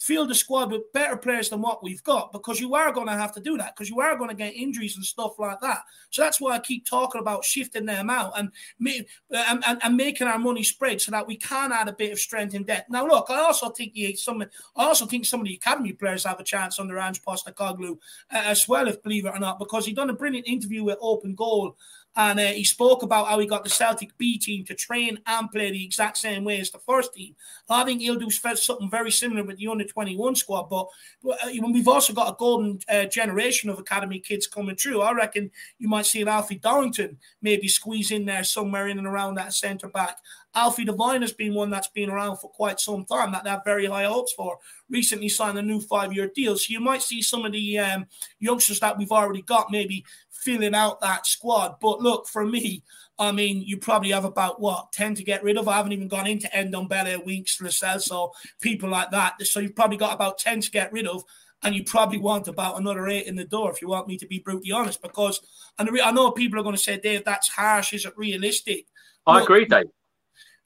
[0.00, 3.12] field the squad with better players than what we've got because you are going to
[3.12, 5.82] have to do that because you are going to get injuries and stuff like that.
[6.08, 8.50] So that's why I keep talking about shifting them out and,
[9.30, 12.54] and, and making our money spread so that we can add a bit of strength
[12.54, 12.88] in depth.
[12.88, 16.40] Now, look, I also think some, I also think some of the academy players have
[16.40, 17.92] a chance under Ange Postecoglou
[18.32, 20.98] uh, as well, if believe it or not, because he done a brilliant interview with
[21.02, 21.76] Open Goal
[22.16, 25.50] And uh, he spoke about how he got the Celtic B team to train and
[25.50, 27.36] play the exact same way as the first team.
[27.68, 30.68] I think he'll do something very similar with the under 21 squad.
[30.68, 30.88] But,
[31.24, 35.02] uh, we've also got a golden uh, generation of academy kids coming through.
[35.02, 39.06] I reckon you might see an Alfie Dorrington maybe squeeze in there somewhere in and
[39.06, 40.18] around that centre back.
[40.54, 43.62] Alfie Devine has been one that's been around for quite some time that they have
[43.64, 44.58] very high hopes for.
[44.88, 46.56] Recently signed a new five year deal.
[46.56, 48.06] So you might see some of the um,
[48.40, 50.04] youngsters that we've already got maybe
[50.40, 51.76] filling out that squad.
[51.80, 52.82] But look, for me,
[53.18, 55.68] I mean, you probably have about what 10 to get rid of.
[55.68, 59.34] I haven't even gone into Ndombele, Winks, Lo Celso, so people like that.
[59.46, 61.22] So you've probably got about 10 to get rid of.
[61.62, 64.26] And you probably want about another eight in the door if you want me to
[64.26, 65.02] be brutally honest.
[65.02, 65.40] Because
[65.78, 67.92] and I know people are going to say, Dave, that's harsh.
[67.92, 68.86] Is it realistic?
[69.26, 69.84] I Look, agree, Dave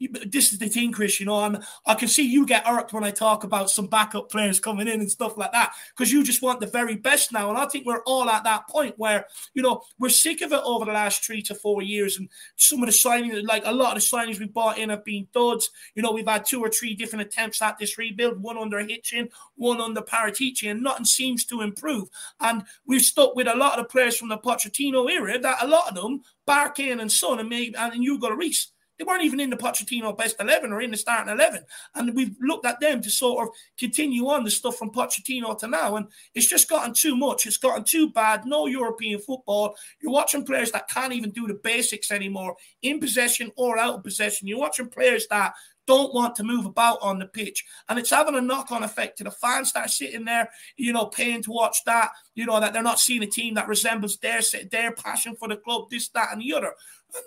[0.01, 1.21] this is the thing, Chris.
[1.21, 4.31] You know, I'm, I can see you get irked when I talk about some backup
[4.31, 7.49] players coming in and stuff like that because you just want the very best now.
[7.49, 10.62] And I think we're all at that point where, you know, we're sick of it
[10.65, 12.19] over the last three to four years.
[12.19, 15.05] And some of the signings, like a lot of the signings we bought in, have
[15.05, 15.71] been duds.
[15.95, 19.31] You know, we've had two or three different attempts at this rebuild, one under Hitchen,
[19.57, 22.09] one under Paratici, and nothing seems to improve.
[22.41, 25.66] And we've stuck with a lot of the players from the Pochettino era that a
[25.66, 28.69] lot of them, bar Kane and Son, and maybe and Hugo Lloris
[28.99, 31.65] they weren't even in the Pochettino best 11 or in the starting 11.
[31.95, 35.66] And we've looked at them to sort of continue on the stuff from Pochettino to
[35.66, 35.97] now.
[35.97, 37.47] And it's just gotten too much.
[37.47, 38.47] It's gotten too bad.
[38.47, 39.75] No European football.
[40.01, 44.05] You're watching players that can't even do the basics anymore, in possession or out of
[44.05, 44.49] possession.
[44.49, 45.55] You're watching players that
[45.87, 47.65] don't want to move about on the pitch.
[47.89, 50.93] And it's having a knock on effect to the fans that are sitting there, you
[50.93, 54.16] know, paying to watch that, you know, that they're not seeing a team that resembles
[54.19, 54.41] their,
[54.71, 56.73] their passion for the club, this, that, and the other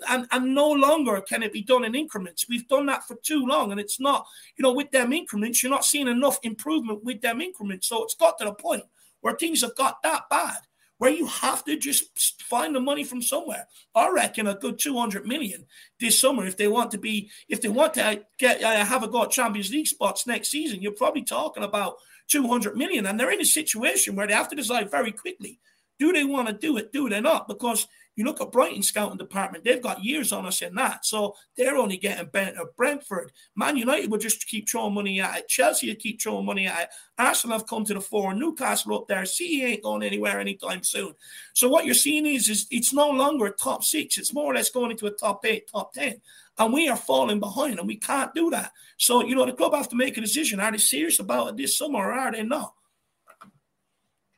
[0.08, 2.46] and, and no longer can it be done in increments.
[2.48, 5.70] We've done that for too long, and it's not, you know, with them increments, you're
[5.70, 7.88] not seeing enough improvement with them increments.
[7.88, 8.84] So it's got to the point
[9.20, 10.58] where things have got that bad,
[10.98, 13.66] where you have to just find the money from somewhere.
[13.94, 15.66] I reckon a good 200 million
[16.00, 19.08] this summer, if they want to be, if they want to get uh, have a
[19.08, 21.96] go at Champions League spots next season, you're probably talking about
[22.28, 25.58] 200 million, and they're in a situation where they have to decide very quickly.
[25.98, 26.92] Do they want to do it?
[26.92, 27.48] Do they not?
[27.48, 27.88] Because
[28.18, 31.76] you look at Brighton scouting department; they've got years on us in that, so they're
[31.76, 33.32] only getting bent at Brentford.
[33.56, 35.48] Man United will just keep throwing money at it.
[35.48, 36.88] Chelsea will keep throwing money at it.
[37.16, 38.34] Arsenal have come to the fore.
[38.34, 39.24] Newcastle up there.
[39.24, 41.14] City ain't going anywhere anytime soon.
[41.54, 44.18] So what you're seeing is, is it's no longer a top six.
[44.18, 46.20] It's more or less going into a top eight, top ten
[46.58, 48.72] and we are falling behind, and we can't do that.
[48.96, 50.60] So, you know, the club have to make a decision.
[50.60, 52.74] Are they serious about it this summer, or are they not?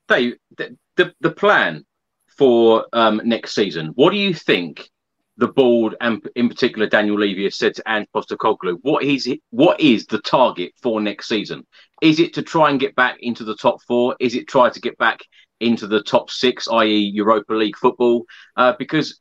[0.09, 1.87] Dave, the, the, the plan
[2.41, 3.89] for um, next season.
[3.97, 4.89] What do you think
[5.37, 8.79] the board and in particular Daniel Levy has said to Ange Postecoglou?
[8.81, 11.67] What is what is the target for next season?
[12.01, 14.17] Is it to try and get back into the top four?
[14.21, 15.21] Is it try to get back
[15.61, 18.25] into the top six, i.e., Europa League football?
[18.57, 19.21] Uh, because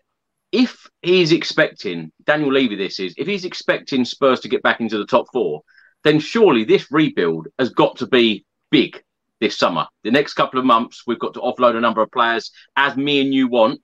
[0.54, 4.98] if he's expecting Daniel Levy, this is if he's expecting Spurs to get back into
[4.98, 5.64] the top four,
[6.06, 9.04] then surely this rebuild has got to be big
[9.40, 9.88] this summer.
[10.04, 13.22] The next couple of months, we've got to offload a number of players as me
[13.22, 13.82] and you want,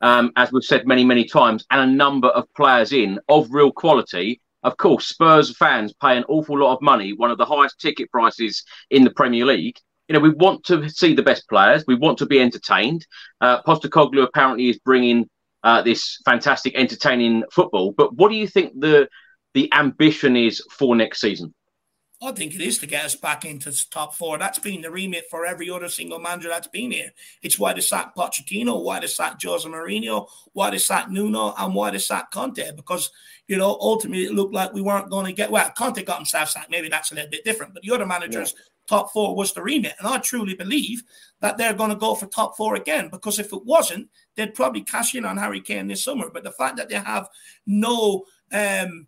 [0.00, 3.72] um, as we've said many, many times, and a number of players in of real
[3.72, 4.40] quality.
[4.62, 8.10] Of course, Spurs fans pay an awful lot of money, one of the highest ticket
[8.10, 9.78] prices in the Premier League.
[10.08, 11.84] You know, we want to see the best players.
[11.86, 13.06] We want to be entertained.
[13.40, 15.28] Uh, Postecoglou apparently is bringing
[15.62, 17.92] uh, this fantastic, entertaining football.
[17.96, 19.08] But what do you think the
[19.54, 21.54] the ambition is for next season?
[22.22, 24.36] I think it is to get us back into top four.
[24.36, 27.12] That's been the remit for every other single manager that's been here.
[27.40, 31.74] It's why they sacked Pochettino, why they sacked Jose Mourinho, why they sacked Nuno, and
[31.74, 32.72] why they sacked Conte.
[32.76, 33.10] Because,
[33.48, 36.50] you know, ultimately it looked like we weren't going to get, well, Conte got himself
[36.50, 36.70] sacked.
[36.70, 37.72] Maybe that's a little bit different.
[37.72, 38.64] But the other managers, yeah.
[38.86, 39.94] top four was the remit.
[39.98, 41.02] And I truly believe
[41.40, 43.08] that they're going to go for top four again.
[43.08, 46.28] Because if it wasn't, they'd probably cash in on Harry Kane this summer.
[46.28, 47.30] But the fact that they have
[47.66, 49.06] no, um,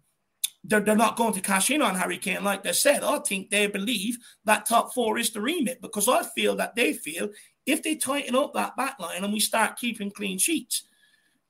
[0.64, 3.02] they're, they're not going to cash in on Harry Kane, like they said.
[3.02, 6.92] I think they believe that top four is the remit because I feel that they
[6.92, 7.30] feel
[7.66, 10.84] if they tighten up that back line and we start keeping clean sheets,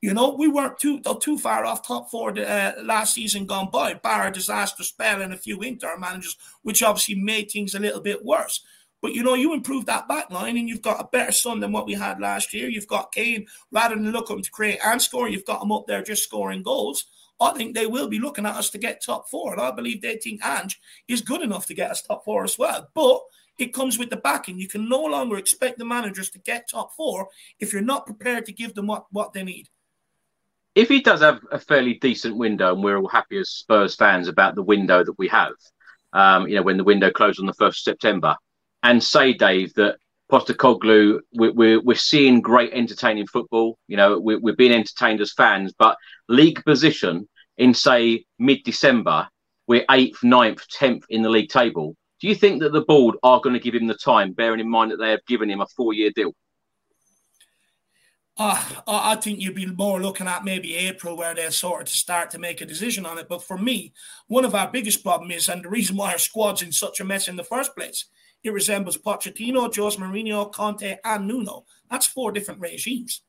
[0.01, 3.93] you know, we weren't too too far off top four uh, last season gone by,
[3.93, 8.01] bar a disaster spell and a few Inter managers, which obviously made things a little
[8.01, 8.65] bit worse.
[9.01, 11.71] But you know, you improve that back line and you've got a better son than
[11.71, 12.67] what we had last year.
[12.67, 15.87] You've got Kane, rather than look looking to create and score, you've got him up
[15.87, 17.05] there just scoring goals.
[17.43, 19.53] I think they will be looking at us to get top four.
[19.53, 22.57] And I believe they think Ange is good enough to get us top four as
[22.57, 22.89] well.
[22.93, 23.21] But
[23.59, 24.59] it comes with the backing.
[24.59, 27.27] You can no longer expect the managers to get top four
[27.59, 29.67] if you're not prepared to give them what, what they need.
[30.75, 34.27] If he does have a fairly decent window, and we're all happy as Spurs fans
[34.27, 35.53] about the window that we have,
[36.13, 38.35] um, you know, when the window closed on the 1st of September,
[38.81, 39.97] and say, Dave, that
[40.31, 43.77] Postecoglou, we're, we're, we're seeing great entertaining football.
[43.87, 45.95] You know, we're, we're being entertained as fans, but
[46.27, 49.27] league position in, say, mid December,
[49.67, 51.95] we're eighth, ninth, tenth in the league table.
[52.19, 54.69] Do you think that the board are going to give him the time, bearing in
[54.69, 56.33] mind that they have given him a four year deal?
[58.35, 62.31] Uh, I think you'd be more looking at maybe April where they'll sort of start
[62.31, 63.29] to make a decision on it.
[63.29, 63.93] But for me,
[64.27, 67.05] one of our biggest problems is, and the reason why our squad's in such a
[67.05, 68.05] mess in the first place,
[68.43, 71.65] it resembles Pochettino, Jose Mourinho, Conte, and Nuno.
[71.91, 73.21] That's four different regimes.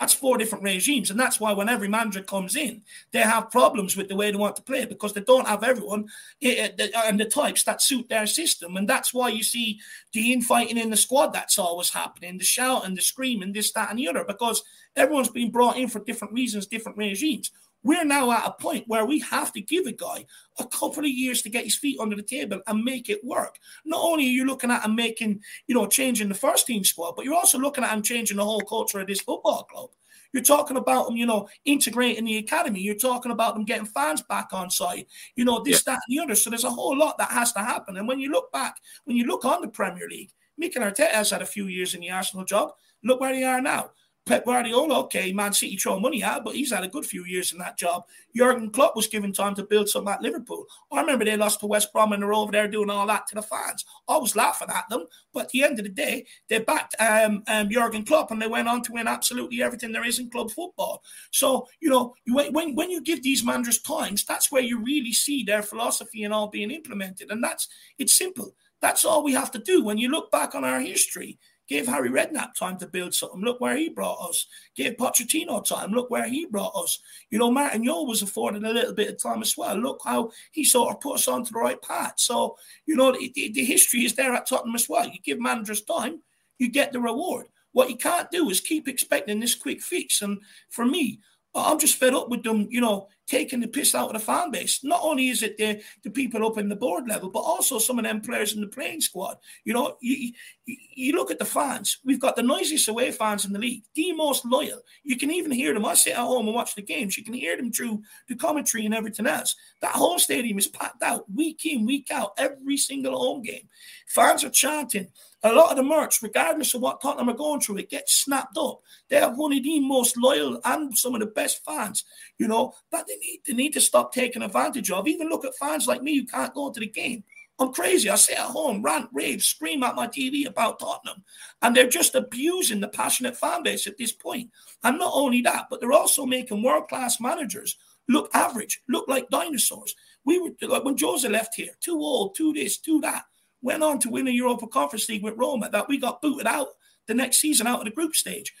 [0.00, 1.10] That's four different regimes.
[1.10, 2.80] And that's why when every manager comes in,
[3.12, 6.08] they have problems with the way they want to play because they don't have everyone
[6.40, 8.78] and the types that suit their system.
[8.78, 9.78] And that's why you see
[10.14, 13.98] the infighting in the squad that's always happening, the shouting, the screaming, this, that, and
[13.98, 14.62] the other, because
[14.96, 17.50] everyone's been brought in for different reasons, different regimes.
[17.82, 20.26] We're now at a point where we have to give a guy
[20.58, 23.58] a couple of years to get his feet under the table and make it work.
[23.84, 27.12] Not only are you looking at him making, you know, changing the first team squad,
[27.16, 29.90] but you're also looking at him changing the whole culture of this football club.
[30.32, 32.80] You're talking about them, you know, integrating the academy.
[32.80, 35.08] You're talking about them getting fans back on site.
[35.34, 35.94] You know, this, yeah.
[35.94, 36.34] that, and the other.
[36.34, 37.96] So there's a whole lot that has to happen.
[37.96, 41.30] And when you look back, when you look on the Premier League, Mikel Arteta has
[41.30, 42.72] had a few years in the Arsenal job.
[43.02, 43.90] Look where they are now.
[44.26, 47.52] Pep Guardiola, okay, Man City throw money at, but he's had a good few years
[47.52, 48.04] in that job.
[48.36, 50.66] Jurgen Klopp was given time to build something at Liverpool.
[50.92, 53.34] I remember they lost to West Brom and they're over there doing all that to
[53.34, 53.84] the fans.
[54.08, 57.42] I was laughing at them, but at the end of the day, they backed um,
[57.48, 60.50] um, Jurgen Klopp and they went on to win absolutely everything there is in club
[60.50, 61.02] football.
[61.32, 65.42] So, you know, when, when you give these managers times, that's where you really see
[65.42, 67.30] their philosophy and all being implemented.
[67.30, 67.68] And that's,
[67.98, 68.54] it's simple.
[68.80, 69.84] That's all we have to do.
[69.84, 71.38] When you look back on our history,
[71.70, 73.40] Gave Harry Redknapp time to build something.
[73.42, 74.48] Look where he brought us.
[74.74, 75.92] Gave Pochettino time.
[75.92, 76.98] Look where he brought us.
[77.30, 79.76] You know, Martin Jol was afforded a little bit of time as well.
[79.76, 82.14] Look how he sort of put us onto the right path.
[82.16, 82.56] So,
[82.86, 85.06] you know, the, the, the history is there at Tottenham as well.
[85.06, 86.20] You give managers time,
[86.58, 87.46] you get the reward.
[87.70, 90.22] What you can't do is keep expecting this quick fix.
[90.22, 90.40] And
[90.70, 91.20] for me,
[91.54, 94.50] I'm just fed up with them, you know, taking the piss out of the fan
[94.50, 94.82] base.
[94.84, 97.98] Not only is it the, the people up in the board level, but also some
[97.98, 99.36] of them players in the playing squad.
[99.64, 100.32] You know, you,
[100.66, 101.98] you, look at the fans.
[102.04, 104.80] We've got the noisiest away fans in the league, the most loyal.
[105.02, 105.84] You can even hear them.
[105.84, 107.16] I sit at home and watch the games.
[107.16, 109.56] You can hear them through the commentary and everything else.
[109.80, 113.68] That whole stadium is packed out week in, week out, every single home game.
[114.06, 115.08] Fans are chanting.
[115.42, 118.58] A lot of the merch, regardless of what Tottenham are going through, it gets snapped
[118.58, 118.82] up.
[119.08, 122.04] They have one of the most loyal and some of the best fans,
[122.38, 125.08] you know, that they need, they need to stop taking advantage of.
[125.08, 127.24] Even look at fans like me who can't go to the game.
[127.58, 128.10] I'm crazy.
[128.10, 131.22] I sit at home, rant, rave, scream at my TV about Tottenham.
[131.62, 134.50] And they're just abusing the passionate fan base at this point.
[134.82, 137.76] And not only that, but they're also making world class managers
[138.08, 139.94] look average, look like dinosaurs.
[140.24, 143.24] We were like when Jose left here, too old, too this, too that
[143.62, 146.68] went on to win a Europa Conference League with Roma that we got booted out
[147.06, 148.54] the next season out of the group stage.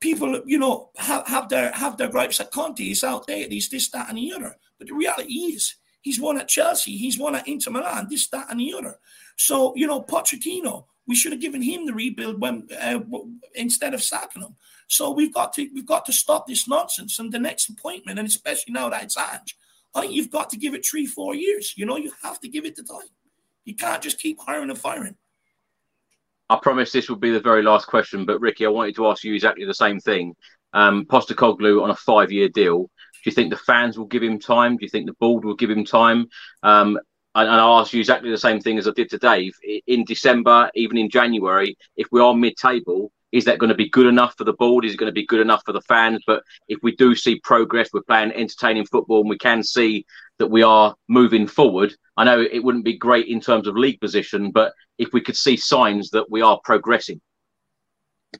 [0.00, 2.82] People, you know, have, have their have their gripes at Conte.
[2.82, 3.52] He's outdated.
[3.52, 4.56] He's this, that, and the other.
[4.78, 6.96] But the reality is, he's won at Chelsea.
[6.96, 8.06] He's won at Inter Milan.
[8.08, 8.98] This, that, and the other.
[9.36, 13.00] So, you know, Pochettino, we should have given him the rebuild when uh,
[13.54, 14.56] instead of sacking him.
[14.88, 17.18] So we've got to we've got to stop this nonsense.
[17.18, 19.56] And the next appointment, and especially now that it's Ange,
[19.94, 21.74] I think you've got to give it three, four years.
[21.76, 23.08] You know, you have to give it the time.
[23.64, 25.16] You can't just keep hiring and firing.
[26.48, 29.22] I promise this will be the very last question, but Ricky, I wanted to ask
[29.22, 30.34] you exactly the same thing.
[30.72, 32.78] Um, Postecoglou on a five-year deal.
[32.78, 34.76] Do you think the fans will give him time?
[34.76, 36.26] Do you think the board will give him time?
[36.62, 36.98] Um,
[37.34, 39.52] and, and I'll ask you exactly the same thing as I did to Dave.
[39.86, 44.06] In December, even in January, if we are mid-table, is that going to be good
[44.06, 44.84] enough for the board?
[44.84, 46.22] Is it going to be good enough for the fans?
[46.26, 50.04] But if we do see progress, we're playing entertaining football, and we can see
[50.38, 51.94] that we are moving forward.
[52.16, 55.36] I know it wouldn't be great in terms of league position, but if we could
[55.36, 57.20] see signs that we are progressing.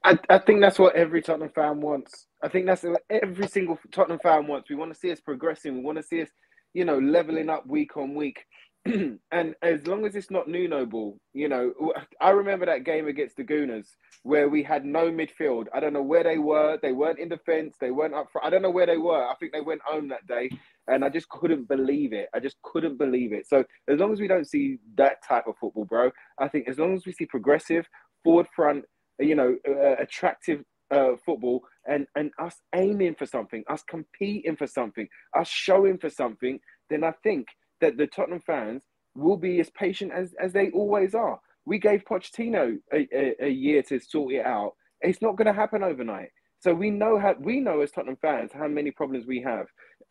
[0.04, 2.26] I, I think that's what every Tottenham fan wants.
[2.42, 4.70] I think that's what every single Tottenham fan wants.
[4.70, 5.74] We want to see us progressing.
[5.74, 6.28] We want to see us,
[6.74, 8.44] you know, leveling up week on week.
[9.30, 11.72] and as long as it's not Nuno ball, you know,
[12.20, 13.86] I remember that game against the Gooners
[14.22, 15.66] where we had no midfield.
[15.74, 16.78] I don't know where they were.
[16.80, 17.76] They weren't in defence.
[17.78, 18.46] They weren't up front.
[18.46, 19.26] I don't know where they were.
[19.26, 20.50] I think they went home that day,
[20.86, 22.28] and I just couldn't believe it.
[22.34, 23.46] I just couldn't believe it.
[23.46, 26.78] So as long as we don't see that type of football, bro, I think as
[26.78, 27.86] long as we see progressive,
[28.24, 28.86] forward front,
[29.18, 34.66] you know, uh, attractive uh, football, and and us aiming for something, us competing for
[34.66, 35.06] something,
[35.38, 36.58] us showing for something,
[36.88, 37.46] then I think
[37.80, 38.82] that the Tottenham fans
[39.14, 41.40] will be as patient as, as they always are.
[41.64, 44.72] We gave Pochettino a, a, a year to sort it out.
[45.00, 46.30] It's not going to happen overnight.
[46.60, 49.66] So we know how we know as Tottenham fans how many problems we have,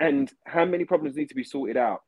[0.00, 2.00] and how many problems need to be sorted out.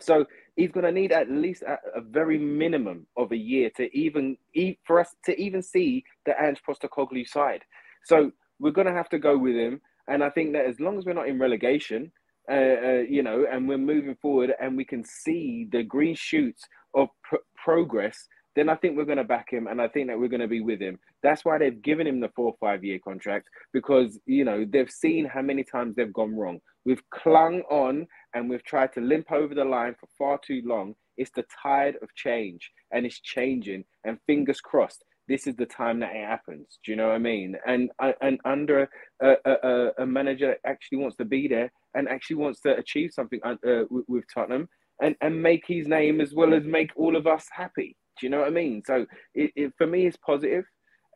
[0.00, 0.24] So
[0.54, 4.36] he's going to need at least a, a, very minimum of a year to even
[4.84, 7.64] for us to even see the Ange Postecoglou side.
[8.04, 10.98] So we're going to have to go with him, and I think that as long
[10.98, 12.12] as we're not in relegation,
[12.50, 16.64] uh, uh, you know, and we're moving forward, and we can see the green shoots
[16.94, 18.26] of pr- progress,
[18.56, 20.48] then I think we're going to back him, and I think that we're going to
[20.48, 20.98] be with him.
[21.22, 24.90] That's why they've given him the four or five year contract because you know they've
[24.90, 26.58] seen how many times they've gone wrong.
[26.84, 30.94] We've clung on and we've tried to limp over the line for far too long.
[31.16, 33.84] It's the tide of change, and it's changing.
[34.04, 36.78] And fingers crossed, this is the time that it happens.
[36.84, 37.54] Do you know what I mean?
[37.66, 38.88] And and under
[39.22, 43.40] a, a, a manager actually wants to be there and actually wants to achieve something
[43.44, 43.56] uh,
[43.90, 44.68] with, with Tottenham
[45.02, 47.96] and, and make his name as well as make all of us happy.
[48.18, 48.82] Do you know what I mean?
[48.86, 50.64] So it, it, for me, it's positive.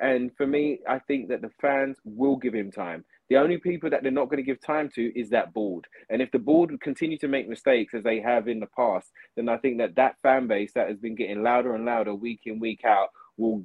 [0.01, 3.05] And for me, I think that the fans will give him time.
[3.31, 5.87] The only people that they're not going to give time to is that board.
[6.11, 9.11] And if the board would continue to make mistakes as they have in the past,
[9.37, 12.41] then I think that that fan base that has been getting louder and louder week
[12.47, 13.65] in, week out will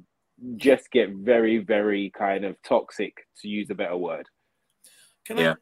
[0.56, 4.26] just get very, very kind of toxic, to use a better word.
[5.26, 5.52] Can yeah.
[5.52, 5.54] I,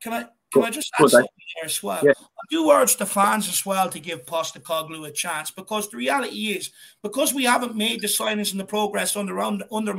[0.00, 2.00] can I, can I just add something here as well?
[2.02, 2.12] Yeah.
[2.18, 6.48] I do urge the fans as well to give Postecoglou a chance because the reality
[6.48, 6.70] is,
[7.02, 9.98] because we haven't made the signings and the progress under under under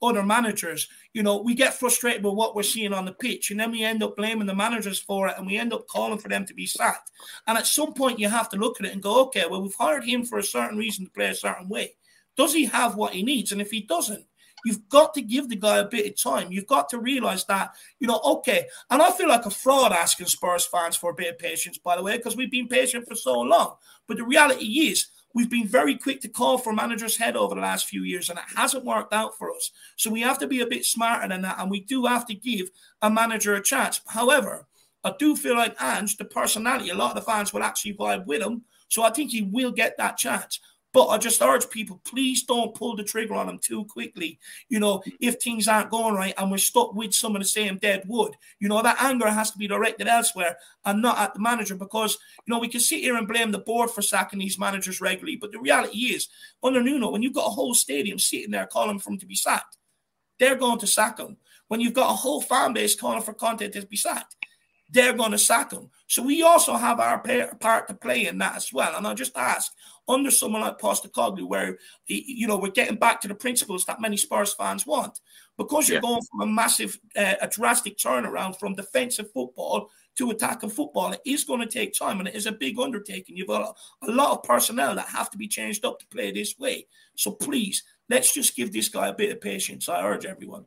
[0.00, 3.58] other managers, you know, we get frustrated with what we're seeing on the pitch, and
[3.58, 6.28] then we end up blaming the managers for it, and we end up calling for
[6.28, 7.10] them to be sacked.
[7.46, 9.74] And at some point, you have to look at it and go, okay, well, we've
[9.74, 11.94] hired him for a certain reason to play a certain way.
[12.36, 13.50] Does he have what he needs?
[13.50, 14.24] And if he doesn't,
[14.64, 16.50] You've got to give the guy a bit of time.
[16.50, 18.66] You've got to realize that, you know, okay.
[18.90, 21.96] And I feel like a fraud asking Spurs fans for a bit of patience, by
[21.96, 23.76] the way, because we've been patient for so long.
[24.06, 27.60] But the reality is, we've been very quick to call for managers' head over the
[27.60, 29.70] last few years, and it hasn't worked out for us.
[29.96, 32.34] So we have to be a bit smarter than that, and we do have to
[32.34, 32.70] give
[33.02, 34.00] a manager a chance.
[34.06, 34.66] However,
[35.04, 38.26] I do feel like Ange, the personality, a lot of the fans will actually vibe
[38.26, 38.62] with him.
[38.88, 40.60] So I think he will get that chance.
[40.94, 44.38] But I just urge people, please don't pull the trigger on them too quickly.
[44.70, 47.76] You know, if things aren't going right and we're stuck with some of the same
[47.76, 50.56] dead wood, you know, that anger has to be directed elsewhere
[50.86, 52.16] and not at the manager because,
[52.46, 55.36] you know, we can sit here and blame the board for sacking these managers regularly.
[55.36, 56.28] But the reality is,
[56.62, 59.36] under Nuno, when you've got a whole stadium sitting there calling for him to be
[59.36, 59.76] sacked,
[60.38, 61.36] they're going to sack him.
[61.68, 64.36] When you've got a whole fan base calling for Conte to be sacked,
[64.90, 65.90] they're going to sack him.
[66.06, 67.22] So we also have our
[67.60, 68.96] part to play in that as well.
[68.96, 69.70] And I'll just ask,
[70.08, 74.00] under someone like Pastor Postecoglou, where you know we're getting back to the principles that
[74.00, 75.20] many Spurs fans want,
[75.56, 76.02] because you're yeah.
[76.02, 81.12] going from a massive, uh, a drastic turnaround from defensive football to attacking football.
[81.12, 83.36] It is going to take time, and it is a big undertaking.
[83.36, 86.32] You've got a, a lot of personnel that have to be changed up to play
[86.32, 86.86] this way.
[87.14, 89.88] So please, let's just give this guy a bit of patience.
[89.88, 90.64] I urge everyone.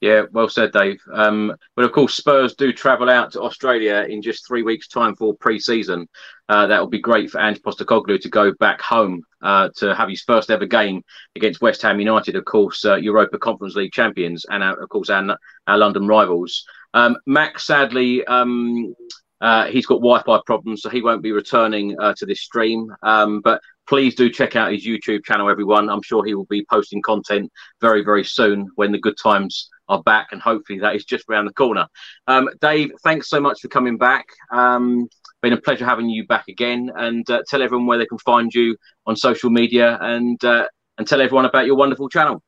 [0.00, 1.00] Yeah, well said, Dave.
[1.12, 5.16] Um, but of course, Spurs do travel out to Australia in just three weeks' time
[5.16, 6.08] for pre-season.
[6.48, 10.08] Uh, that will be great for Ange Postecoglou to go back home uh, to have
[10.08, 11.02] his first ever game
[11.34, 15.10] against West Ham United, of course, uh, Europa Conference League champions, and our, of course
[15.10, 16.64] our, our London rivals.
[16.94, 18.94] Um, Max, sadly, um,
[19.40, 22.88] uh, he's got Wi-Fi problems, so he won't be returning uh, to this stream.
[23.02, 25.88] Um, but please do check out his YouTube channel, everyone.
[25.88, 27.50] I'm sure he will be posting content
[27.80, 31.46] very, very soon when the good times are back, and hopefully that is just around
[31.46, 31.86] the corner.
[32.26, 34.26] Um, Dave, thanks so much for coming back.
[34.52, 35.08] Um,
[35.40, 38.52] been a pleasure having you back again, and uh, tell everyone where they can find
[38.52, 40.66] you on social media, and uh,
[40.98, 42.42] and tell everyone about your wonderful channel.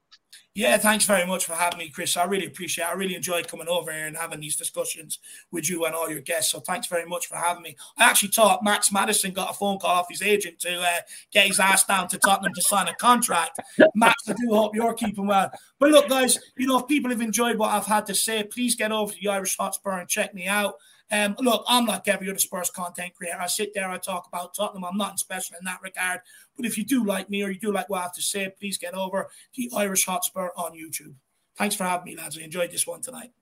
[0.55, 2.16] Yeah, thanks very much for having me, Chris.
[2.16, 2.90] I really appreciate it.
[2.90, 5.20] I really enjoy coming over here and having these discussions
[5.52, 6.51] with you and all your guests.
[6.51, 7.77] So thanks very much for having me.
[7.97, 11.01] I actually thought Max Maddison got a phone call off his agent to uh,
[11.31, 13.60] get his ass down to Tottenham to sign a contract.
[13.94, 15.52] Max, I do hope you're keeping well.
[15.78, 18.74] But look, guys, you know, if people have enjoyed what I've had to say, please
[18.74, 20.74] get over to the Irish Hotspur and check me out.
[21.12, 23.38] Um, look, I'm like every other Spurs content creator.
[23.40, 24.84] I sit there, I talk about Tottenham.
[24.84, 26.20] I'm nothing special in that regard.
[26.56, 28.52] But if you do like me or you do like what I have to say,
[28.58, 31.14] please get over the Irish Hotspur on YouTube.
[31.56, 32.38] Thanks for having me, lads.
[32.38, 33.32] I enjoyed this one tonight.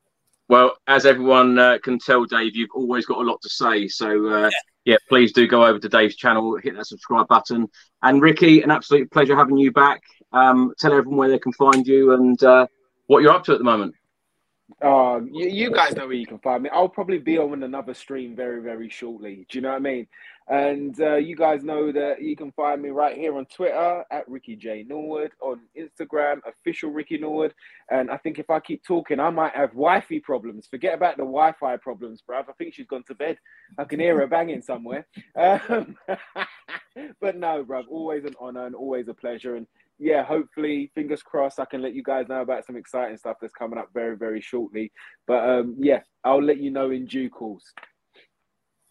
[0.48, 3.86] Well, as everyone uh, can tell, Dave, you've always got a lot to say.
[3.86, 4.50] So, uh, yeah.
[4.84, 4.96] yeah.
[5.08, 7.68] please do go over to Dave's channel, hit that subscribe button.
[8.02, 10.00] And Ricky, an absolute pleasure having you back.
[10.32, 12.66] Um, tell everyone where they can find you and uh,
[13.08, 13.94] what you're up to at the moment.
[14.80, 16.70] Um, you, you, guys know where you can find me.
[16.72, 19.44] I'll probably be on another stream very, very shortly.
[19.48, 20.06] Do you know what I mean?
[20.48, 24.28] And uh, you guys know that you can find me right here on Twitter at
[24.28, 27.55] Ricky J Norwood, on Instagram, official Ricky Norwood.
[27.90, 30.68] And I think if I keep talking, I might have Wi-Fi problems.
[30.68, 32.48] Forget about the Wi-Fi problems, bruv.
[32.48, 33.36] I think she's gone to bed.
[33.76, 35.06] I can hear her banging somewhere.
[35.36, 35.96] Um,
[37.20, 39.56] but no, bruv, always an honor and always a pleasure.
[39.56, 39.66] And
[39.98, 43.52] yeah, hopefully, fingers crossed, I can let you guys know about some exciting stuff that's
[43.52, 44.92] coming up very, very shortly.
[45.26, 47.64] But um, yeah, I'll let you know in due course.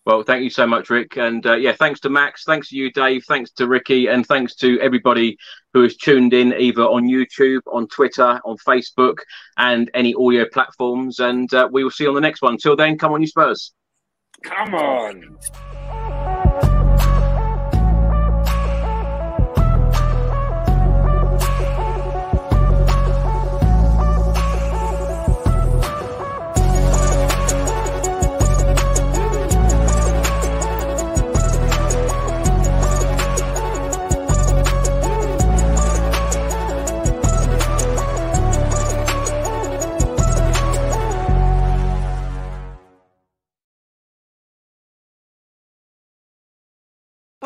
[0.05, 1.17] Well, thank you so much, Rick.
[1.17, 4.55] And uh, yeah, thanks to Max, thanks to you, Dave, thanks to Ricky, and thanks
[4.55, 5.37] to everybody
[5.73, 9.17] who has tuned in either on YouTube, on Twitter, on Facebook,
[9.57, 11.19] and any audio platforms.
[11.19, 12.57] And uh, we will see you on the next one.
[12.57, 13.73] Till then, come on, you Spurs.
[14.43, 15.37] Come on.